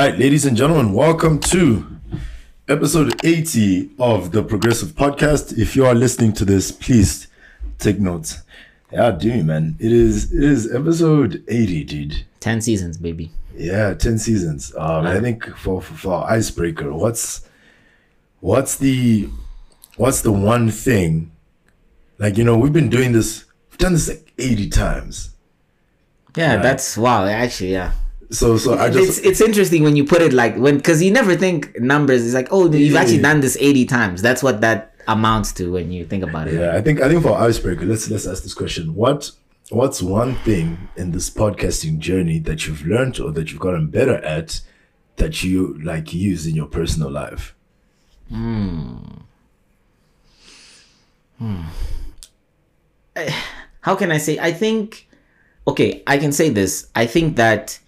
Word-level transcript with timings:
right, 0.00 0.18
ladies 0.18 0.46
and 0.46 0.56
gentlemen, 0.56 0.94
welcome 0.94 1.38
to 1.38 1.86
episode 2.68 3.22
80 3.22 3.90
of 3.98 4.32
the 4.32 4.42
Progressive 4.42 4.92
Podcast. 4.92 5.58
If 5.58 5.76
you 5.76 5.84
are 5.84 5.94
listening 5.94 6.32
to 6.34 6.46
this, 6.46 6.72
please 6.72 7.28
take 7.78 8.00
notes. 8.00 8.42
Yeah, 8.90 9.10
do 9.10 9.44
man. 9.44 9.76
It 9.78 9.92
is 9.92 10.32
it 10.32 10.42
is 10.42 10.74
episode 10.74 11.44
80, 11.46 11.84
dude. 11.84 12.24
10 12.40 12.62
seasons, 12.62 12.96
baby. 12.96 13.30
Yeah, 13.54 13.92
10 13.92 14.16
seasons. 14.16 14.74
Um, 14.74 15.06
I 15.06 15.20
think 15.20 15.44
for, 15.58 15.82
for 15.82 15.94
for 15.94 16.30
icebreaker, 16.30 16.94
what's 16.94 17.46
what's 18.40 18.76
the 18.76 19.28
what's 19.98 20.22
the 20.22 20.32
one 20.32 20.70
thing 20.70 21.30
like 22.16 22.38
you 22.38 22.44
know, 22.44 22.56
we've 22.56 22.72
been 22.72 22.88
doing 22.88 23.12
this 23.12 23.44
we've 23.70 23.76
done 23.76 23.92
this 23.92 24.08
like 24.08 24.32
80 24.38 24.70
times. 24.70 25.36
Yeah, 26.34 26.56
that's 26.56 26.96
wow. 26.96 27.26
Actually, 27.26 27.72
yeah. 27.72 27.92
So 28.30 28.56
so 28.56 28.74
I 28.74 28.86
it's 28.86 28.96
just 28.96 29.24
it's 29.24 29.40
interesting 29.40 29.82
when 29.82 29.96
you 29.96 30.04
put 30.04 30.22
it 30.22 30.32
like 30.32 30.56
when 30.56 30.76
because 30.76 31.02
you 31.02 31.10
never 31.10 31.34
think 31.34 31.78
numbers. 31.80 32.24
It's 32.24 32.34
like 32.34 32.48
oh, 32.50 32.70
you've 32.70 32.94
actually 32.94 33.22
done 33.22 33.40
this 33.40 33.56
eighty 33.60 33.84
times. 33.84 34.22
That's 34.22 34.42
what 34.42 34.60
that 34.60 34.94
amounts 35.08 35.52
to 35.54 35.72
when 35.72 35.90
you 35.90 36.06
think 36.06 36.22
about 36.22 36.46
it. 36.46 36.54
Yeah, 36.54 36.76
I 36.76 36.80
think 36.80 37.00
I 37.00 37.08
think 37.08 37.22
for 37.22 37.36
icebreaker, 37.36 37.84
let's 37.84 38.08
let's 38.08 38.26
ask 38.26 38.44
this 38.44 38.54
question. 38.54 38.94
What 38.94 39.32
what's 39.70 40.00
one 40.00 40.36
thing 40.36 40.88
in 40.96 41.10
this 41.10 41.28
podcasting 41.28 41.98
journey 41.98 42.38
that 42.40 42.66
you've 42.66 42.86
learned 42.86 43.18
or 43.18 43.32
that 43.32 43.50
you've 43.50 43.60
gotten 43.60 43.88
better 43.88 44.16
at 44.24 44.60
that 45.16 45.42
you 45.42 45.80
like 45.82 46.14
use 46.14 46.46
in 46.46 46.54
your 46.54 46.66
personal 46.66 47.10
life? 47.10 47.54
Hmm. 48.28 48.98
Hmm. 51.38 51.62
Eh, 53.16 53.32
how 53.80 53.96
can 53.96 54.12
I 54.12 54.18
say? 54.18 54.38
I 54.38 54.52
think 54.52 55.08
okay, 55.66 56.04
I 56.06 56.16
can 56.16 56.30
say 56.30 56.48
this. 56.48 56.88
I 56.94 57.06
think 57.06 57.34
that 57.34 57.80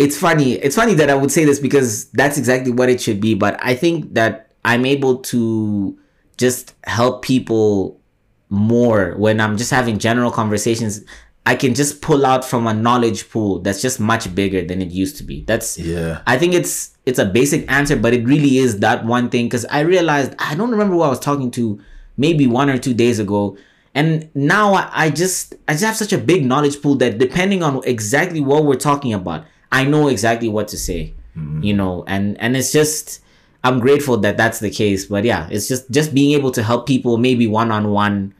it's 0.00 0.16
funny. 0.16 0.54
It's 0.54 0.76
funny 0.76 0.94
that 0.94 1.10
I 1.10 1.14
would 1.14 1.30
say 1.30 1.44
this 1.44 1.60
because 1.60 2.10
that's 2.12 2.38
exactly 2.38 2.72
what 2.72 2.88
it 2.88 3.02
should 3.02 3.20
be. 3.20 3.34
But 3.34 3.58
I 3.62 3.74
think 3.74 4.14
that 4.14 4.50
I'm 4.64 4.86
able 4.86 5.18
to 5.18 5.98
just 6.38 6.74
help 6.84 7.22
people 7.22 8.00
more 8.48 9.14
when 9.18 9.42
I'm 9.42 9.58
just 9.58 9.70
having 9.70 9.98
general 9.98 10.30
conversations. 10.30 11.02
I 11.44 11.54
can 11.54 11.74
just 11.74 12.00
pull 12.00 12.24
out 12.24 12.46
from 12.46 12.66
a 12.66 12.72
knowledge 12.72 13.28
pool 13.28 13.58
that's 13.60 13.82
just 13.82 14.00
much 14.00 14.34
bigger 14.34 14.62
than 14.64 14.80
it 14.80 14.90
used 14.90 15.18
to 15.18 15.22
be. 15.22 15.42
That's 15.42 15.78
Yeah. 15.78 16.22
I 16.26 16.38
think 16.38 16.54
it's 16.54 16.96
it's 17.04 17.18
a 17.18 17.26
basic 17.26 17.70
answer, 17.70 17.96
but 17.96 18.14
it 18.14 18.24
really 18.24 18.56
is 18.56 18.80
that 18.80 19.04
one 19.04 19.28
thing 19.28 19.46
because 19.46 19.66
I 19.66 19.80
realized 19.80 20.34
I 20.38 20.54
don't 20.54 20.70
remember 20.70 20.94
who 20.94 21.02
I 21.02 21.08
was 21.08 21.20
talking 21.20 21.50
to 21.52 21.78
maybe 22.16 22.46
one 22.46 22.70
or 22.70 22.78
two 22.78 22.94
days 22.94 23.18
ago. 23.18 23.58
And 23.94 24.30
now 24.34 24.72
I, 24.72 24.90
I 24.92 25.10
just 25.10 25.56
I 25.68 25.72
just 25.72 25.84
have 25.84 25.96
such 25.96 26.14
a 26.14 26.18
big 26.18 26.46
knowledge 26.46 26.80
pool 26.80 26.94
that 26.96 27.18
depending 27.18 27.62
on 27.62 27.82
exactly 27.84 28.40
what 28.40 28.64
we're 28.64 28.76
talking 28.76 29.12
about, 29.12 29.44
I 29.72 29.84
know 29.84 30.08
exactly 30.08 30.48
what 30.48 30.68
to 30.68 30.76
say. 30.78 31.14
Mm-hmm. 31.36 31.62
You 31.62 31.74
know, 31.74 32.04
and 32.06 32.36
and 32.40 32.56
it's 32.56 32.72
just 32.72 33.20
I'm 33.62 33.78
grateful 33.80 34.16
that 34.18 34.36
that's 34.36 34.58
the 34.60 34.70
case. 34.70 35.06
But 35.06 35.24
yeah, 35.24 35.48
it's 35.50 35.68
just 35.68 35.90
just 35.90 36.12
being 36.14 36.32
able 36.38 36.50
to 36.52 36.62
help 36.62 36.86
people 36.86 37.18
maybe 37.18 37.46
one 37.46 37.70
on 37.70 37.90
one 37.92 38.34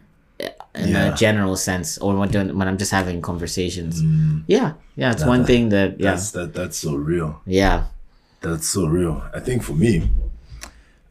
in 0.75 0.89
Yeah. 0.91 1.12
a 1.12 1.17
general 1.17 1.56
sense 1.56 1.98
or 1.98 2.14
when, 2.17 2.31
when 2.56 2.69
I'm 2.69 2.78
just 2.78 2.91
having 2.92 3.20
conversations. 3.22 4.03
Mm-hmm. 4.03 4.39
Yeah, 4.47 4.75
yeah, 4.97 5.12
it's 5.12 5.25
one 5.25 5.45
thing 5.45 5.69
that 5.70 5.98
yeah, 6.00 6.11
That's 6.12 6.31
that 6.33 6.55
that's 6.55 6.77
so 6.78 6.95
real. 6.95 7.41
yeah. 7.47 7.84
That's 8.41 8.67
so 8.69 8.87
real. 8.87 9.22
I 9.34 9.41
think 9.41 9.62
for 9.62 9.75
me, 9.75 10.09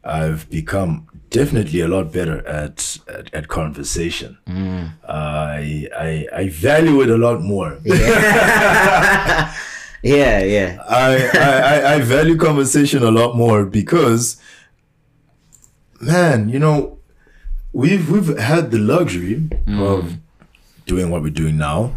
I've 0.02 0.50
become 0.50 1.06
definitely 1.30 1.80
a 1.80 1.86
lot 1.88 2.10
better 2.12 2.44
at 2.46 2.98
at, 3.06 3.32
at 3.32 3.46
conversation. 3.48 4.36
Mm. 4.48 4.90
I, 5.08 5.86
I 5.96 6.26
I 6.42 6.48
value 6.48 7.00
it 7.02 7.10
a 7.10 7.16
lot 7.18 7.40
more. 7.40 7.78
Yeah, 7.84 9.54
yeah. 10.02 10.42
yeah. 10.42 10.82
I, 10.88 11.30
I, 11.34 11.94
I 11.94 12.00
value 12.00 12.36
conversation 12.36 13.02
a 13.02 13.10
lot 13.10 13.36
more 13.36 13.64
because, 13.64 14.40
man, 16.00 16.48
you 16.48 16.58
know, 16.58 16.98
we've 17.72 18.10
we've 18.10 18.36
had 18.38 18.70
the 18.70 18.78
luxury 18.78 19.36
mm. 19.66 19.80
of 19.80 20.16
doing 20.86 21.10
what 21.10 21.22
we're 21.22 21.30
doing 21.30 21.56
now, 21.56 21.94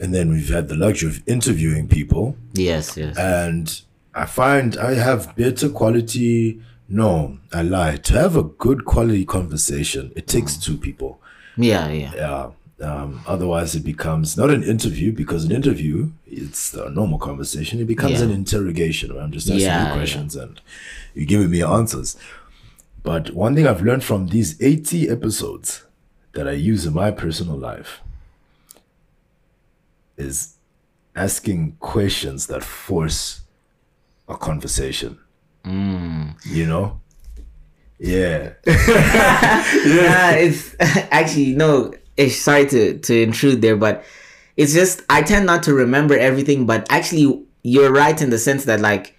and 0.00 0.14
then 0.14 0.30
we've 0.30 0.48
had 0.48 0.68
the 0.68 0.74
luxury 0.76 1.10
of 1.10 1.22
interviewing 1.26 1.86
people, 1.88 2.36
Yes, 2.52 2.96
yes. 2.96 3.16
and 3.16 3.80
I 4.14 4.26
find 4.26 4.76
I 4.76 4.94
have 4.94 5.34
better 5.36 5.68
quality. 5.68 6.60
No, 6.88 7.38
I 7.52 7.62
lie. 7.62 7.96
To 7.96 8.12
have 8.12 8.36
a 8.36 8.42
good 8.42 8.84
quality 8.84 9.24
conversation, 9.24 10.12
it 10.16 10.26
takes 10.26 10.56
mm. 10.56 10.62
two 10.64 10.76
people. 10.76 11.20
yeah, 11.56 11.88
yeah. 11.90 12.12
Yeah. 12.14 12.50
Um, 12.84 13.20
otherwise, 13.26 13.74
it 13.74 13.84
becomes 13.84 14.36
not 14.36 14.50
an 14.50 14.62
interview 14.62 15.10
because 15.12 15.44
an 15.44 15.52
interview 15.52 16.10
it's 16.26 16.74
a 16.74 16.90
normal 16.90 17.18
conversation. 17.18 17.80
It 17.80 17.86
becomes 17.86 18.18
Yeah. 18.18 18.26
an 18.26 18.30
interrogation 18.30 19.14
where 19.14 19.22
I'm 19.24 19.32
just 19.32 19.46
asking 19.48 19.60
Yeah, 19.62 19.82
you 19.82 19.88
yeah. 19.90 19.96
questions 19.96 20.36
and 20.36 20.60
you're 21.14 21.26
giving 21.34 21.50
me 21.50 21.62
answers. 21.62 22.16
But 23.02 23.30
one 23.34 23.54
thing 23.54 23.66
I've 23.66 23.82
learned 23.82 24.04
from 24.04 24.28
these 24.28 24.60
80 24.60 25.08
episodes 25.08 25.84
that 26.32 26.46
I 26.48 26.52
use 26.52 26.84
in 26.86 26.94
my 26.94 27.10
personal 27.10 27.56
life 27.56 28.00
is 30.16 30.54
asking 31.16 31.76
questions 31.80 32.46
that 32.48 32.62
force 32.64 33.42
a 34.28 34.36
conversation. 34.36 35.18
Mm. 35.64 36.34
You 36.44 36.66
know? 36.66 37.00
Yeah. 37.98 38.54
Nah, 38.66 40.30
it's 40.36 40.74
actually 40.80 41.54
no. 41.54 41.92
Sorry 42.30 42.66
to 42.68 42.98
to 42.98 43.22
intrude 43.22 43.60
there, 43.62 43.76
but 43.76 44.04
it's 44.56 44.72
just 44.72 45.02
I 45.10 45.22
tend 45.22 45.46
not 45.46 45.62
to 45.64 45.74
remember 45.74 46.16
everything. 46.16 46.64
But 46.66 46.86
actually, 46.90 47.44
you're 47.62 47.92
right 47.92 48.20
in 48.22 48.30
the 48.30 48.38
sense 48.38 48.64
that 48.66 48.80
like 48.80 49.16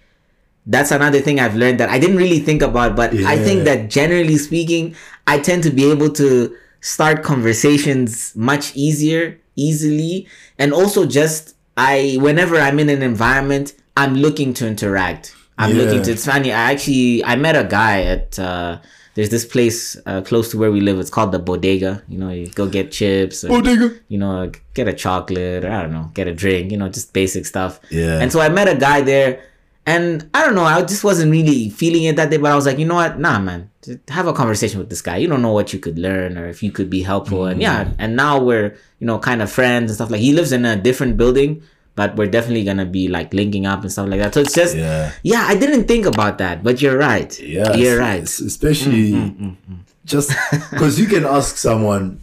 that's 0.66 0.90
another 0.90 1.20
thing 1.20 1.38
I've 1.38 1.54
learned 1.56 1.78
that 1.80 1.90
I 1.90 1.98
didn't 1.98 2.16
really 2.16 2.40
think 2.40 2.62
about. 2.62 2.96
But 2.96 3.12
I 3.14 3.36
think 3.38 3.64
that 3.64 3.90
generally 3.90 4.38
speaking, 4.38 4.94
I 5.26 5.38
tend 5.38 5.62
to 5.64 5.70
be 5.70 5.90
able 5.90 6.10
to 6.14 6.56
start 6.80 7.22
conversations 7.22 8.34
much 8.34 8.74
easier, 8.74 9.38
easily, 9.56 10.26
and 10.58 10.72
also 10.72 11.04
just 11.06 11.54
I 11.76 12.16
whenever 12.20 12.56
I'm 12.56 12.78
in 12.78 12.88
an 12.88 13.02
environment, 13.02 13.74
I'm 13.96 14.14
looking 14.14 14.54
to 14.54 14.66
interact. 14.66 15.34
I'm 15.58 15.76
Yeah. 15.76 15.82
looking 15.84 16.02
to. 16.04 16.12
It's 16.12 16.24
funny. 16.24 16.50
I 16.50 16.72
actually 16.72 17.22
I 17.24 17.36
met 17.36 17.56
a 17.56 17.64
guy 17.64 18.02
at. 18.04 18.38
uh 18.38 18.78
there's 19.16 19.30
this 19.30 19.46
place 19.46 19.96
uh, 20.04 20.20
close 20.20 20.50
to 20.50 20.58
where 20.58 20.70
we 20.70 20.80
live. 20.80 21.00
It's 21.00 21.10
called 21.10 21.32
the 21.32 21.38
Bodega. 21.38 22.02
You 22.06 22.18
know, 22.18 22.30
you 22.30 22.48
go 22.48 22.68
get 22.68 22.92
chips, 22.92 23.42
or, 23.44 23.48
Bodega. 23.48 23.94
you 24.08 24.18
know, 24.18 24.52
get 24.74 24.88
a 24.88 24.92
chocolate, 24.92 25.64
or 25.64 25.70
I 25.72 25.82
don't 25.82 25.92
know, 25.92 26.10
get 26.12 26.28
a 26.28 26.34
drink. 26.34 26.70
You 26.70 26.76
know, 26.76 26.90
just 26.90 27.14
basic 27.14 27.46
stuff. 27.46 27.80
Yeah. 27.90 28.20
And 28.20 28.30
so 28.30 28.40
I 28.40 28.50
met 28.50 28.68
a 28.68 28.76
guy 28.76 29.00
there, 29.00 29.42
and 29.86 30.28
I 30.34 30.44
don't 30.44 30.54
know, 30.54 30.64
I 30.64 30.82
just 30.82 31.02
wasn't 31.02 31.32
really 31.32 31.70
feeling 31.70 32.04
it 32.04 32.16
that 32.16 32.28
day. 32.28 32.36
But 32.36 32.52
I 32.52 32.56
was 32.56 32.66
like, 32.66 32.78
you 32.78 32.84
know 32.84 32.96
what, 32.96 33.18
nah, 33.18 33.38
man, 33.38 33.70
have 34.08 34.26
a 34.26 34.34
conversation 34.34 34.78
with 34.78 34.90
this 34.90 35.00
guy. 35.00 35.16
You 35.16 35.28
don't 35.28 35.42
know 35.42 35.52
what 35.52 35.72
you 35.72 35.78
could 35.78 35.98
learn 35.98 36.36
or 36.36 36.46
if 36.46 36.62
you 36.62 36.70
could 36.70 36.90
be 36.90 37.02
helpful. 37.02 37.46
And 37.46 37.62
yeah, 37.62 37.92
and 37.98 38.16
now 38.16 38.38
we're 38.38 38.76
you 38.98 39.06
know 39.06 39.18
kind 39.18 39.40
of 39.40 39.50
friends 39.50 39.90
and 39.90 39.96
stuff. 39.96 40.10
Like 40.10 40.20
he 40.20 40.34
lives 40.34 40.52
in 40.52 40.66
a 40.66 40.76
different 40.76 41.16
building. 41.16 41.62
But 41.96 42.14
we're 42.16 42.28
definitely 42.30 42.62
gonna 42.64 42.84
be 42.86 43.08
like 43.08 43.32
linking 43.34 43.64
up 43.66 43.80
and 43.82 43.90
stuff 43.90 44.06
like 44.08 44.20
that. 44.20 44.34
So 44.34 44.40
it's 44.40 44.52
just, 44.54 44.76
Yeah. 44.76 45.12
yeah, 45.22 45.44
I 45.48 45.56
didn't 45.56 45.88
think 45.88 46.04
about 46.06 46.36
that, 46.38 46.62
but 46.62 46.80
you're 46.82 46.98
right. 46.98 47.32
Yeah, 47.40 47.72
you're 47.74 47.98
right. 47.98 48.22
es- 48.22 48.38
Especially 48.40 49.12
mm, 49.12 49.36
mm, 49.40 49.56
mm, 49.70 49.78
just 50.04 50.30
because 50.70 51.00
you 51.00 51.06
can 51.06 51.24
ask 51.24 51.56
someone, 51.56 52.20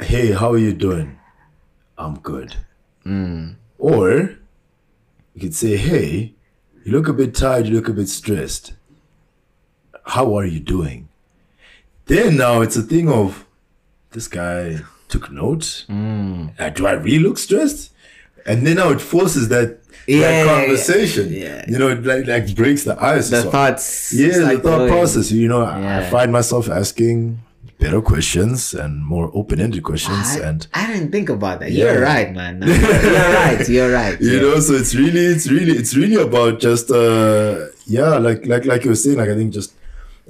"Hey, 0.00 0.32
how 0.32 0.52
are 0.52 0.58
you 0.58 0.72
doing?" 0.72 1.18
I'm 1.96 2.18
good. 2.18 2.56
Or 3.78 4.10
you 5.34 5.40
could 5.40 5.54
say, 5.54 5.76
"Hey, 5.76 6.34
you 6.84 6.90
look 6.92 7.06
a 7.08 7.12
bit 7.12 7.34
tired. 7.34 7.66
You 7.66 7.74
look 7.76 7.88
a 7.88 7.92
bit 7.92 8.08
stressed. 8.08 8.72
How 10.06 10.36
are 10.36 10.44
you 10.46 10.58
doing?" 10.60 11.08
Then 12.06 12.36
now 12.36 12.62
it's 12.62 12.76
a 12.76 12.82
thing 12.82 13.08
of 13.08 13.46
this 14.10 14.26
guy 14.26 14.80
took 15.08 15.30
note. 15.30 15.86
Uh, 15.88 16.68
do 16.70 16.86
I 16.86 16.92
really 16.92 17.20
look 17.20 17.38
stressed? 17.38 17.90
And 18.46 18.66
then 18.66 18.76
now 18.76 18.90
it 18.90 19.00
forces 19.00 19.48
that, 19.48 19.78
Yeah, 20.06 20.44
that 20.44 20.66
conversation. 20.66 21.32
yeah. 21.32 21.64
You 21.68 21.78
know, 21.78 21.88
it 21.88 22.04
like, 22.04 22.26
like 22.26 22.54
breaks 22.56 22.84
the 22.84 22.96
ice. 23.02 23.30
the 23.30 23.42
thoughts. 23.44 24.12
yeah, 24.12 24.38
the 24.52 24.58
thought 24.58 24.88
process. 24.88 25.30
You 25.30 25.48
know, 25.48 25.62
I- 25.62 25.98
I 26.06 26.10
find 26.10 26.32
myself 26.32 26.68
asking 26.68 27.38
better 27.78 28.00
questions 28.00 28.74
and 28.74 29.04
more 29.04 29.28
open-ended 29.34 29.82
questions, 29.82 30.36
I, 30.36 30.40
and 30.48 30.66
I 30.72 30.86
didn't 30.92 31.10
think 31.10 31.28
about 31.28 31.58
that. 31.60 31.72
Yeah. 31.72 31.84
You're 31.92 32.02
right, 32.02 32.32
man. 32.32 32.60
No, 32.60 32.66
you're 32.66 32.80
right. 33.34 33.68
You're 33.76 33.92
right. 33.92 34.20
you 34.20 34.34
yeah. 34.36 34.40
know, 34.42 34.60
so 34.60 34.74
it's 34.74 34.94
really, 34.94 35.18
it's 35.34 35.50
really, 35.50 35.72
it's 35.80 35.96
really 35.96 36.14
about 36.14 36.60
just, 36.60 36.92
uh, 36.92 37.66
yeah, 37.86 38.10
like, 38.18 38.46
like, 38.46 38.64
like 38.66 38.84
you 38.84 38.90
were 38.90 38.96
saying, 38.96 39.18
like 39.18 39.28
I 39.30 39.34
think 39.34 39.52
just, 39.52 39.72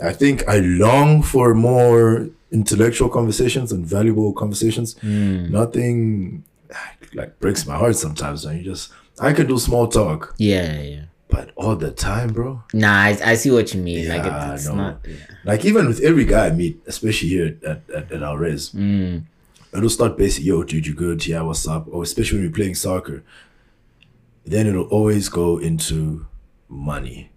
I 0.03 0.13
think 0.15 0.49
I 0.49 0.61
long 0.61 1.23
for 1.23 1.53
more 1.55 2.29
intellectual 2.51 3.11
conversations 3.11 3.71
and 3.71 3.85
valuable 3.85 4.33
conversations. 4.33 4.97
Hmm. 5.01 5.51
Nothing 5.53 6.45
like 7.15 7.39
breaks 7.41 7.67
my 7.67 7.77
heart 7.77 7.97
sometimes 7.97 8.45
when 8.47 8.57
you 8.59 8.63
just, 8.65 8.93
I 9.21 9.33
can 9.33 9.47
do 9.47 9.59
small 9.59 9.89
talk, 9.89 10.35
Yeah, 10.39 10.81
yeah. 10.81 11.05
but 11.29 11.51
all 11.57 11.77
the 11.77 11.91
time, 11.91 12.33
bro. 12.33 12.63
Nah, 12.73 12.93
I, 12.93 13.19
I 13.25 13.35
see 13.35 13.51
what 13.51 13.73
you 13.75 13.81
mean. 13.83 14.09
like 14.09 14.25
Yeah, 14.25 14.53
it's, 14.55 14.63
it's 14.63 14.71
no. 14.71 14.77
not. 14.77 15.01
Yeah. 15.07 15.15
Like 15.45 15.65
even 15.65 15.87
with 15.87 16.01
every 16.01 16.25
guy 16.25 16.47
I 16.47 16.51
meet, 16.51 16.81
especially 16.87 17.29
here 17.29 17.59
at 17.67 17.91
at, 17.91 18.13
at 18.13 18.23
our 18.23 18.39
res, 18.39 18.75
it'll 18.75 19.91
start 19.91 20.17
basic. 20.17 20.45
Yo, 20.45 20.63
dude, 20.65 20.87
you 20.87 20.95
good? 20.95 21.27
Yeah, 21.27 21.43
what's 21.43 21.67
up? 21.69 21.87
Or 21.91 22.03
especially 22.03 22.39
when 22.39 22.47
we're 22.49 22.55
playing 22.55 22.75
soccer, 22.77 23.23
then 24.45 24.67
it'll 24.67 24.89
always 24.89 25.29
go 25.29 25.59
into 25.59 26.27
money. 26.69 27.31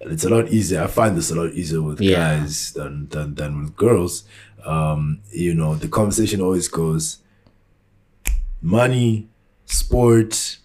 And 0.00 0.12
it's 0.12 0.24
a 0.24 0.28
lot 0.28 0.48
easier. 0.48 0.82
I 0.82 0.86
find 0.88 1.16
this 1.16 1.30
a 1.30 1.34
lot 1.34 1.52
easier 1.52 1.80
with 1.80 2.00
Yeah. 2.00 2.38
guys 2.38 2.72
than, 2.72 3.08
than 3.08 3.34
than 3.36 3.62
with 3.62 3.76
girls. 3.76 4.24
Um, 4.64 5.20
you 5.30 5.54
know, 5.54 5.74
the 5.76 5.88
conversation 5.88 6.40
always 6.40 6.68
goes 6.68 7.18
money, 8.62 9.28
sports, 9.66 10.58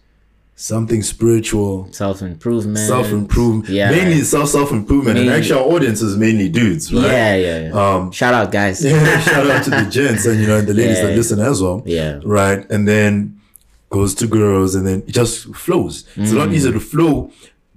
something 0.55 1.03
spiritual, 1.03 1.88
Self 1.91 2.21
improvement. 2.21 2.77
self 2.79 3.07
improvement. 3.11 3.69
Yeah. 3.69 3.91
Mainly 3.91 4.21
self 4.21 4.49
self 4.49 4.71
improvement. 4.71 5.19
And 5.19 5.29
actually 5.29 5.59
our 5.59 5.67
audience 5.67 6.01
is 6.01 6.15
mainly 6.17 6.49
dudes, 6.49 6.94
right? 6.94 7.03
Yeah, 7.05 7.35
yeah, 7.35 7.59
yeah. 7.67 7.71
Um 7.95 8.11
Shout 8.11 8.33
out, 8.33 8.51
guys. 8.51 8.83
yeah, 8.85 9.19
shout 9.19 9.49
out 9.49 9.63
to 9.65 9.69
the 9.71 9.88
gents 9.89 10.25
and 10.25 10.39
you 10.39 10.47
know 10.47 10.61
the 10.61 10.73
ladies 10.73 11.01
that 11.01 11.09
Yeah. 11.11 11.15
listen 11.15 11.39
as 11.39 11.61
well. 11.61 11.83
Yeah. 11.85 12.19
Right. 12.23 12.69
And 12.71 12.88
then 12.88 13.39
goes 13.89 14.13
to 14.15 14.27
girls 14.27 14.75
and 14.75 14.85
then 14.85 15.03
it 15.07 15.11
just 15.13 15.53
flows. 15.55 16.05
It's 16.15 16.31
a 16.31 16.35
Mm. 16.35 16.38
lot 16.39 16.53
easier 16.53 16.73
to 16.73 16.79
flow 16.79 17.31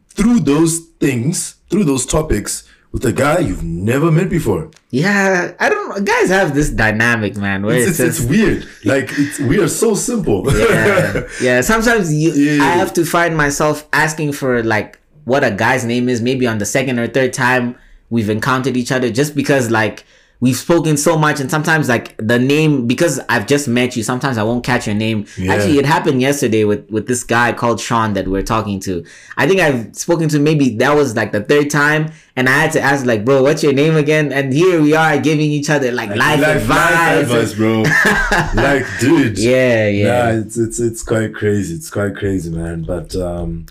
through 0.09 0.41
those 0.41 0.79
things, 0.99 1.55
through 1.71 1.85
those 1.85 2.05
topics 2.05 2.65
with 2.93 3.05
a 3.05 3.13
guy 3.13 3.39
you've 3.39 3.63
never 3.63 4.11
met 4.11 4.29
before. 4.29 4.71
Yeah, 4.91 5.55
I 5.61 5.69
don't 5.69 5.89
know. 5.89 6.01
Guys 6.03 6.29
have 6.29 6.55
this 6.55 6.71
dynamic, 6.71 7.37
man, 7.37 7.65
where 7.65 7.77
It's, 7.77 7.91
it's, 7.91 8.01
it's, 8.01 8.21
it's 8.21 8.29
weird. 8.29 8.67
Like 8.85 9.11
it's, 9.17 9.39
we 9.39 9.61
are 9.61 9.69
so 9.69 9.95
simple. 9.95 10.45
yeah, 10.59 11.29
yeah. 11.41 11.61
Sometimes 11.61 12.13
you, 12.13 12.33
Yeah. 12.33 12.63
I 12.65 12.71
have 12.73 12.93
to 12.95 13.05
find 13.05 13.37
myself 13.37 13.89
asking 13.93 14.33
for 14.33 14.63
like 14.65 14.99
what 15.25 15.45
a 15.45 15.51
guy's 15.51 15.85
name 15.85 16.09
is, 16.09 16.21
maybe 16.21 16.47
on 16.47 16.59
the 16.59 16.67
second 16.67 16.99
or 16.99 17.07
third 17.07 17.33
time 17.33 17.77
we've 18.09 18.31
encountered 18.31 18.77
each 18.77 18.91
other, 18.91 19.11
just 19.11 19.35
because 19.37 19.71
like 19.71 20.05
we've 20.41 20.57
spoken 20.57 20.97
so 20.97 21.17
much, 21.17 21.39
and 21.41 21.51
sometimes 21.51 21.89
like 21.89 22.17
the 22.17 22.39
name 22.39 22.87
because 22.87 23.21
I've 23.29 23.47
just 23.47 23.69
met 23.69 23.95
you. 23.97 24.03
Sometimes 24.03 24.39
I 24.39 24.43
won't 24.43 24.65
catch 24.65 24.87
your 24.87 24.97
name. 24.97 25.27
Yeah. 25.37 25.55
Actually, 25.55 25.79
it 25.79 25.87
happened 25.87 26.21
yesterday 26.21 26.65
with 26.65 26.91
with 26.91 27.07
this 27.07 27.23
guy 27.23 27.53
called 27.53 27.81
Sean 27.81 28.15
that 28.15 28.27
we're 28.27 28.43
talking 28.43 28.81
to. 28.81 29.05
I 29.37 29.47
think 29.47 29.61
I've 29.61 29.95
spoken 29.95 30.29
to 30.31 30.39
maybe 30.39 30.77
that 30.79 30.95
was 30.95 31.15
like 31.15 31.33
the 31.33 31.43
third 31.43 31.71
time, 31.71 32.13
and 32.37 32.49
I 32.49 32.53
had 32.53 32.73
to 32.73 32.81
ask 32.81 33.05
like, 33.05 33.25
bro, 33.25 33.43
what's 33.43 33.63
your 33.63 33.73
name 33.73 33.97
again? 33.97 34.33
And 34.33 34.53
here 34.53 34.81
we 34.83 34.95
are 34.95 35.19
giving 35.19 35.51
each 35.51 35.71
other 35.71 35.93
like, 35.93 36.11
life, 36.11 36.43
advice. 36.43 37.23
advice, 37.23 37.55
bro. 37.55 37.83
like, 38.55 38.87
dude. 38.99 39.39
Yeah, 39.39 39.89
yeah. 39.89 40.07
Yeah, 40.07 40.41
it's 40.41 40.57
it's 40.57 40.81
it's 40.81 41.03
quite 41.03 41.35
crazy. 41.35 41.75
It's 41.75 41.91
quite 41.91 42.17
crazy, 42.17 42.51
man. 42.51 42.83
But 42.83 43.15
um, 43.15 43.67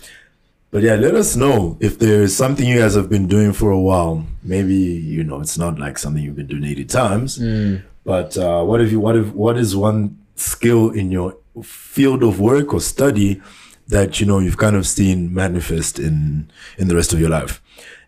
but 0.70 0.82
yeah, 0.82 0.94
let 0.94 1.14
us 1.14 1.36
know 1.36 1.76
if 1.80 1.98
there's 1.98 2.34
something 2.34 2.66
you 2.66 2.78
guys 2.78 2.94
have 2.94 3.08
been 3.08 3.26
doing 3.26 3.52
for 3.52 3.70
a 3.70 3.80
while. 3.80 4.26
Maybe 4.42 4.74
you 4.74 5.24
know 5.24 5.40
it's 5.40 5.58
not 5.58 5.78
like 5.78 5.98
something 5.98 6.22
you've 6.22 6.36
been 6.36 6.46
doing 6.46 6.64
eighty 6.64 6.84
times. 6.84 7.38
Mm. 7.38 7.82
But 8.04 8.36
uh, 8.38 8.62
what 8.64 8.80
if 8.80 8.90
you 8.92 9.00
what 9.00 9.16
if 9.16 9.32
what 9.34 9.56
is 9.56 9.74
one 9.76 10.18
skill 10.36 10.90
in 10.90 11.10
your 11.10 11.36
field 11.62 12.22
of 12.22 12.40
work 12.40 12.72
or 12.72 12.80
study 12.80 13.42
that 13.88 14.20
you 14.20 14.26
know 14.26 14.38
you've 14.38 14.56
kind 14.56 14.76
of 14.76 14.86
seen 14.86 15.32
manifest 15.34 15.98
in 15.98 16.50
in 16.78 16.88
the 16.88 16.94
rest 16.96 17.12
of 17.12 17.20
your 17.20 17.30
life? 17.30 17.60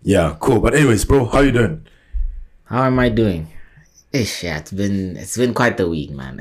Yeah, 0.03 0.37
cool. 0.41 0.61
But 0.61 0.75
anyways, 0.75 1.05
bro, 1.05 1.27
how 1.27 1.41
you 1.41 1.53
doing? 1.53 1.87
How 2.65 2.85
am 2.85 2.99
I 2.99 3.09
doing? 3.09 3.49
Ish, 4.13 4.45
yeah, 4.45 4.59
it's 4.59 4.73
been 4.73 5.17
it's 5.17 5.37
been 5.37 5.55
quite 5.55 5.77
the 5.77 5.89
week, 5.89 6.11
man. 6.11 6.39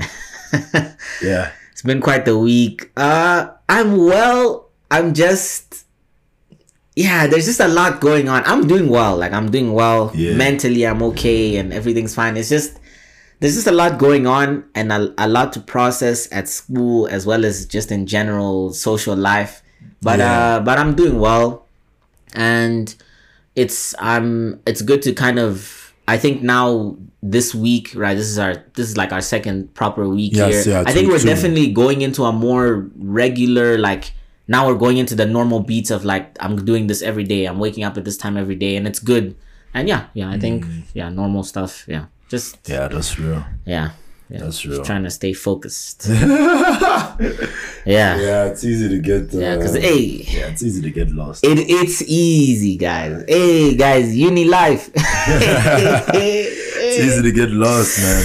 Yeah. 1.22 1.52
it's 1.72 1.82
been 1.82 2.00
quite 2.00 2.24
the 2.24 2.36
week. 2.38 2.90
Uh 2.96 3.48
I'm 3.68 3.96
well. 3.96 4.68
I'm 4.90 5.14
just 5.14 5.81
yeah, 6.96 7.26
there's 7.26 7.46
just 7.46 7.60
a 7.60 7.68
lot 7.68 8.00
going 8.00 8.28
on. 8.28 8.42
I'm 8.44 8.66
doing 8.66 8.88
well. 8.88 9.16
Like 9.16 9.32
I'm 9.32 9.50
doing 9.50 9.72
well. 9.72 10.10
Yeah. 10.14 10.34
Mentally 10.34 10.86
I'm 10.86 11.02
okay 11.04 11.56
and 11.56 11.72
everything's 11.72 12.14
fine. 12.14 12.36
It's 12.36 12.48
just 12.48 12.78
there's 13.40 13.54
just 13.54 13.66
a 13.66 13.72
lot 13.72 13.98
going 13.98 14.26
on 14.26 14.64
and 14.74 14.92
a, 14.92 15.12
a 15.18 15.26
lot 15.28 15.52
to 15.54 15.60
process 15.60 16.30
at 16.32 16.48
school 16.48 17.06
as 17.08 17.26
well 17.26 17.44
as 17.44 17.66
just 17.66 17.90
in 17.90 18.06
general 18.06 18.72
social 18.72 19.16
life. 19.16 19.62
But 20.02 20.18
Yeah. 20.18 20.32
uh 20.56 20.60
but 20.60 20.78
I'm 20.78 20.94
doing 20.94 21.18
well. 21.18 21.66
And 22.34 22.94
it's 23.56 23.94
um 23.98 24.60
it's 24.66 24.82
good 24.82 25.02
to 25.02 25.12
kind 25.12 25.38
of 25.38 25.92
I 26.08 26.18
think 26.18 26.42
now 26.42 26.96
this 27.22 27.54
week, 27.54 27.92
right? 27.94 28.16
This 28.16 28.26
is 28.28 28.38
our 28.38 28.54
this 28.74 28.88
is 28.90 28.96
like 28.96 29.12
our 29.12 29.20
second 29.22 29.72
proper 29.74 30.08
week 30.08 30.32
Yes, 30.34 30.64
here. 30.64 30.74
yeah, 30.74 30.84
I 30.86 30.92
think 30.92 31.08
we're 31.08 31.18
two. 31.20 31.26
definitely 31.26 31.72
going 31.72 32.02
into 32.02 32.24
a 32.24 32.32
more 32.32 32.90
regular 32.96 33.78
like 33.78 34.12
now 34.54 34.62
we're 34.68 34.80
going 34.84 34.98
into 35.02 35.14
the 35.22 35.26
normal 35.38 35.60
beats 35.70 35.90
of 35.96 36.00
like 36.12 36.26
I'm 36.44 36.54
doing 36.70 36.84
this 36.90 37.00
every 37.10 37.24
day. 37.34 37.42
I'm 37.48 37.58
waking 37.66 37.84
up 37.88 37.94
at 37.98 38.04
this 38.08 38.18
time 38.24 38.36
every 38.44 38.58
day 38.66 38.72
and 38.78 38.84
it's 38.90 39.02
good. 39.12 39.26
And 39.74 39.84
yeah, 39.92 40.02
yeah, 40.20 40.28
I 40.34 40.38
think 40.44 40.58
Mm. 40.64 40.82
yeah, 40.98 41.08
normal 41.22 41.42
stuff. 41.52 41.72
Yeah. 41.94 42.04
Just 42.34 42.50
Yeah, 42.74 42.88
that's 42.92 43.12
real. 43.18 43.42
yeah. 43.74 43.88
Yeah. 44.32 44.40
That's 44.42 44.60
Just 44.64 44.76
real. 44.76 44.84
trying 44.90 45.04
to 45.08 45.10
stay 45.20 45.32
focused. 45.48 45.98
yeah. 46.08 47.16
Yeah, 47.96 48.10
Yeah, 48.26 48.40
it's 48.50 48.62
easy 48.70 48.88
to 48.94 48.98
get. 49.08 49.22
Uh, 49.34 49.56
cuz 49.62 49.74
hey, 49.88 50.02
yeah, 50.36 50.50
it's 50.52 50.62
easy 50.68 50.80
to 50.88 50.92
get 50.98 51.08
lost. 51.20 51.44
It 51.50 51.58
it's 51.80 51.98
easy, 52.06 52.74
guys. 52.88 53.14
Hey, 53.28 53.74
guys, 53.84 54.06
uni 54.26 54.44
life. 54.60 54.84
It's 56.14 56.98
easy 57.06 57.22
to 57.22 57.32
get 57.32 57.50
lost, 57.50 57.98
man. 58.02 58.24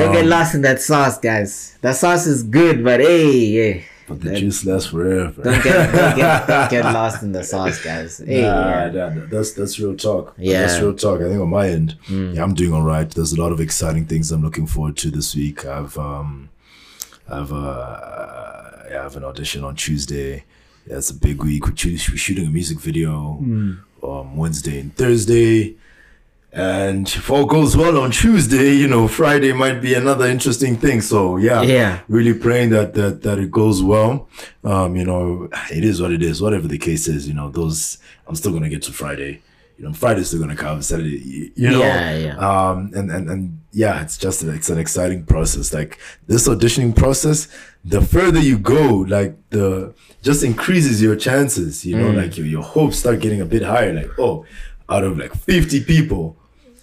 Don't 0.00 0.12
get 0.12 0.24
Um, 0.24 0.30
lost 0.30 0.54
in 0.56 0.62
that 0.62 0.80
sauce, 0.80 1.18
guys. 1.18 1.50
That 1.82 1.96
sauce 1.96 2.26
is 2.26 2.42
good, 2.42 2.82
but 2.84 3.00
hey, 3.00 3.30
yeah. 3.58 3.74
But 4.08 4.20
the 4.20 4.34
juice 4.36 4.64
lasts 4.64 4.90
forever. 4.90 5.42
Don't 5.42 5.62
get, 5.64 5.92
don't 5.94 6.16
get, 6.16 6.46
don't 6.46 6.70
get 6.76 6.84
lost 6.84 7.22
in 7.22 7.32
the 7.32 7.42
sauce, 7.42 7.82
guys. 7.82 8.18
Hey, 8.18 8.42
Nah, 8.42 8.86
yeah. 8.86 8.90
nah, 9.14 9.26
that's 9.28 9.52
that's 9.52 9.78
real 9.78 9.96
talk. 9.96 10.34
Yeah. 10.38 10.62
Mm. 10.64 10.66
that's 10.66 10.80
real 10.80 10.94
talk. 10.94 11.20
I 11.20 11.28
think 11.28 11.40
on 11.40 11.50
my 11.50 11.68
end, 11.68 11.96
yeah, 12.08 12.42
I'm 12.42 12.54
doing 12.54 12.72
all 12.72 12.82
right. 12.82 13.08
There's 13.10 13.32
a 13.32 13.40
lot 13.40 13.52
of 13.52 13.60
exciting 13.60 14.06
things 14.06 14.30
I'm 14.32 14.42
looking 14.42 14.66
forward 14.66 14.96
to 14.98 15.10
this 15.10 15.34
week. 15.34 15.64
I've 15.66 15.96
um, 15.98 16.50
I've 17.28 17.52
uh, 17.52 17.56
I 18.88 18.92
have 18.92 19.16
an 19.16 19.24
audition 19.24 19.64
on 19.64 19.74
Tuesday. 19.76 20.44
Yeah, 20.86 20.98
it's 20.98 21.10
a 21.10 21.14
big 21.14 21.42
week. 21.42 21.66
We're, 21.66 21.76
shooting 21.76 22.46
a 22.46 22.50
music 22.50 22.78
video 22.78 23.38
Mm. 23.42 23.78
um, 24.02 24.36
Wednesday 24.36 24.78
and 24.80 24.94
Thursday. 24.96 25.74
And 26.58 27.06
if 27.06 27.30
all 27.30 27.44
goes 27.44 27.76
well 27.76 27.98
on 27.98 28.10
Tuesday, 28.10 28.72
you 28.72 28.88
know, 28.88 29.08
Friday 29.08 29.52
might 29.52 29.82
be 29.82 29.92
another 29.92 30.26
interesting 30.26 30.76
thing. 30.76 31.02
So 31.02 31.36
yeah, 31.36 31.60
Yeah. 31.60 32.00
really 32.08 32.32
praying 32.32 32.70
that 32.70 32.94
that 32.94 33.22
that 33.24 33.38
it 33.38 33.50
goes 33.50 33.82
well. 33.82 34.26
Um, 34.64 34.96
you 34.96 35.04
know, 35.04 35.50
it 35.70 35.84
is 35.84 36.00
what 36.00 36.12
it 36.12 36.22
is. 36.22 36.40
Whatever 36.40 36.66
the 36.66 36.78
case 36.78 37.08
is, 37.08 37.28
you 37.28 37.34
know, 37.34 37.50
those 37.50 37.98
I'm 38.26 38.34
still 38.36 38.52
gonna 38.54 38.70
get 38.70 38.80
to 38.84 38.92
Friday. 38.92 39.42
You 39.78 39.84
know, 39.84 39.92
Friday's 39.92 40.28
still 40.28 40.40
gonna 40.40 40.56
come. 40.56 40.80
Saturday, 40.80 41.52
you 41.54 41.68
know. 41.70 41.80
Yeah, 41.80 42.16
yeah. 42.16 42.36
Um, 42.38 42.90
and 42.94 43.10
and 43.10 43.28
and 43.28 43.60
yeah, 43.72 44.00
it's 44.00 44.16
just 44.16 44.42
it's 44.42 44.70
an 44.70 44.78
exciting 44.78 45.24
process. 45.26 45.74
Like 45.74 45.98
this 46.26 46.48
auditioning 46.48 46.96
process, 46.96 47.48
the 47.84 48.00
further 48.00 48.40
you 48.40 48.56
go, 48.56 49.04
like 49.16 49.36
the 49.50 49.92
just 50.22 50.42
increases 50.42 51.02
your 51.02 51.16
chances. 51.16 51.84
You 51.84 51.96
Mm. 51.96 52.00
know, 52.00 52.10
like 52.22 52.38
your 52.38 52.46
your 52.46 52.62
hopes 52.62 52.98
start 52.98 53.20
getting 53.20 53.42
a 53.42 53.44
bit 53.44 53.62
higher. 53.62 53.92
Like 53.92 54.18
oh, 54.18 54.46
out 54.88 55.04
of 55.04 55.18
like 55.18 55.34
50 55.34 55.84
people, 55.84 56.38